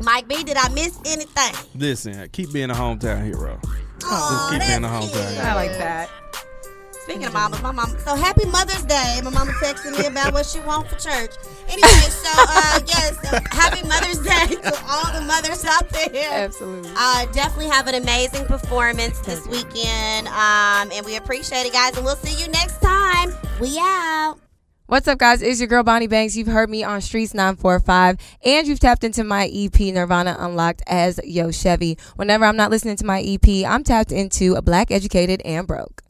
Mike 0.02 0.28
B, 0.28 0.44
did 0.44 0.58
I 0.58 0.70
miss 0.70 0.98
anything? 1.06 1.54
Listen, 1.76 2.30
keep 2.30 2.52
being 2.54 2.70
a 2.72 2.74
hometown 2.74 3.24
hero. 3.26 3.60
Aw, 4.06 4.48
keep 4.52 4.62
being 4.68 4.84
a 4.84 4.88
hometown 4.88 5.12
cute. 5.12 5.42
guy. 5.42 5.52
I 5.52 5.56
like 5.56 5.72
that. 5.72 6.10
Speaking 7.12 7.28
of 7.28 7.34
mamas, 7.34 7.62
my 7.62 7.74
mom. 7.74 7.90
So 8.06 8.16
happy 8.16 8.46
Mother's 8.46 8.86
Day. 8.86 9.20
My 9.22 9.32
mama 9.32 9.52
texted 9.62 10.00
me 10.00 10.06
about 10.06 10.32
what 10.32 10.46
she 10.46 10.62
wants 10.62 10.94
for 10.94 10.98
church. 10.98 11.32
Anyway, 11.68 12.08
so 12.08 12.30
uh, 12.34 12.80
yes, 12.88 13.20
happy 13.52 13.86
Mother's 13.86 14.20
Day 14.20 14.56
to 14.56 14.82
all 14.88 15.12
the 15.12 15.20
mothers 15.20 15.66
out 15.66 15.90
there. 15.90 16.32
Absolutely. 16.32 16.90
Uh, 16.96 17.26
definitely 17.34 17.68
have 17.68 17.88
an 17.88 17.96
amazing 17.96 18.46
performance 18.46 19.20
this 19.20 19.46
weekend, 19.48 20.30
um, 20.30 20.90
and 20.94 21.06
we 21.06 21.18
appreciate 21.18 21.66
it, 21.66 21.74
guys. 21.74 21.98
And 21.98 22.06
we'll 22.06 22.16
see 22.16 22.42
you 22.42 22.50
next 22.50 22.80
time. 22.80 23.34
We 23.60 23.78
out. 23.78 24.38
What's 24.86 25.10
up, 25.10 25.18
guys? 25.18 25.42
It's 25.42 25.60
your 25.60 25.68
girl 25.68 25.84
Bonnie 25.84 26.08
Banks. 26.08 26.38
You've 26.38 26.48
heard 26.48 26.70
me 26.70 26.86
on 26.86 27.02
Streetz 27.02 27.34
945, 27.34 28.20
and 28.46 28.68
you've 28.68 28.80
tapped 28.80 29.04
into 29.04 29.26
my 29.26 29.52
EP 29.54 29.78
Nirvana 29.94 30.38
Unlocked 30.40 30.82
as 30.88 31.20
Yo 31.26 31.48
Shevvy. 31.48 32.00
Whenever 32.16 32.46
I'm 32.46 32.56
not 32.56 32.72
listening 32.72 32.96
to 32.96 33.06
my 33.06 33.22
EP, 33.22 33.66
I'm 33.70 33.84
tapped 33.84 34.14
into 34.14 34.56
a 34.56 34.62
Black 34.62 34.92
Educated 34.92 35.42
and 35.44 35.68
Broke. 35.68 36.00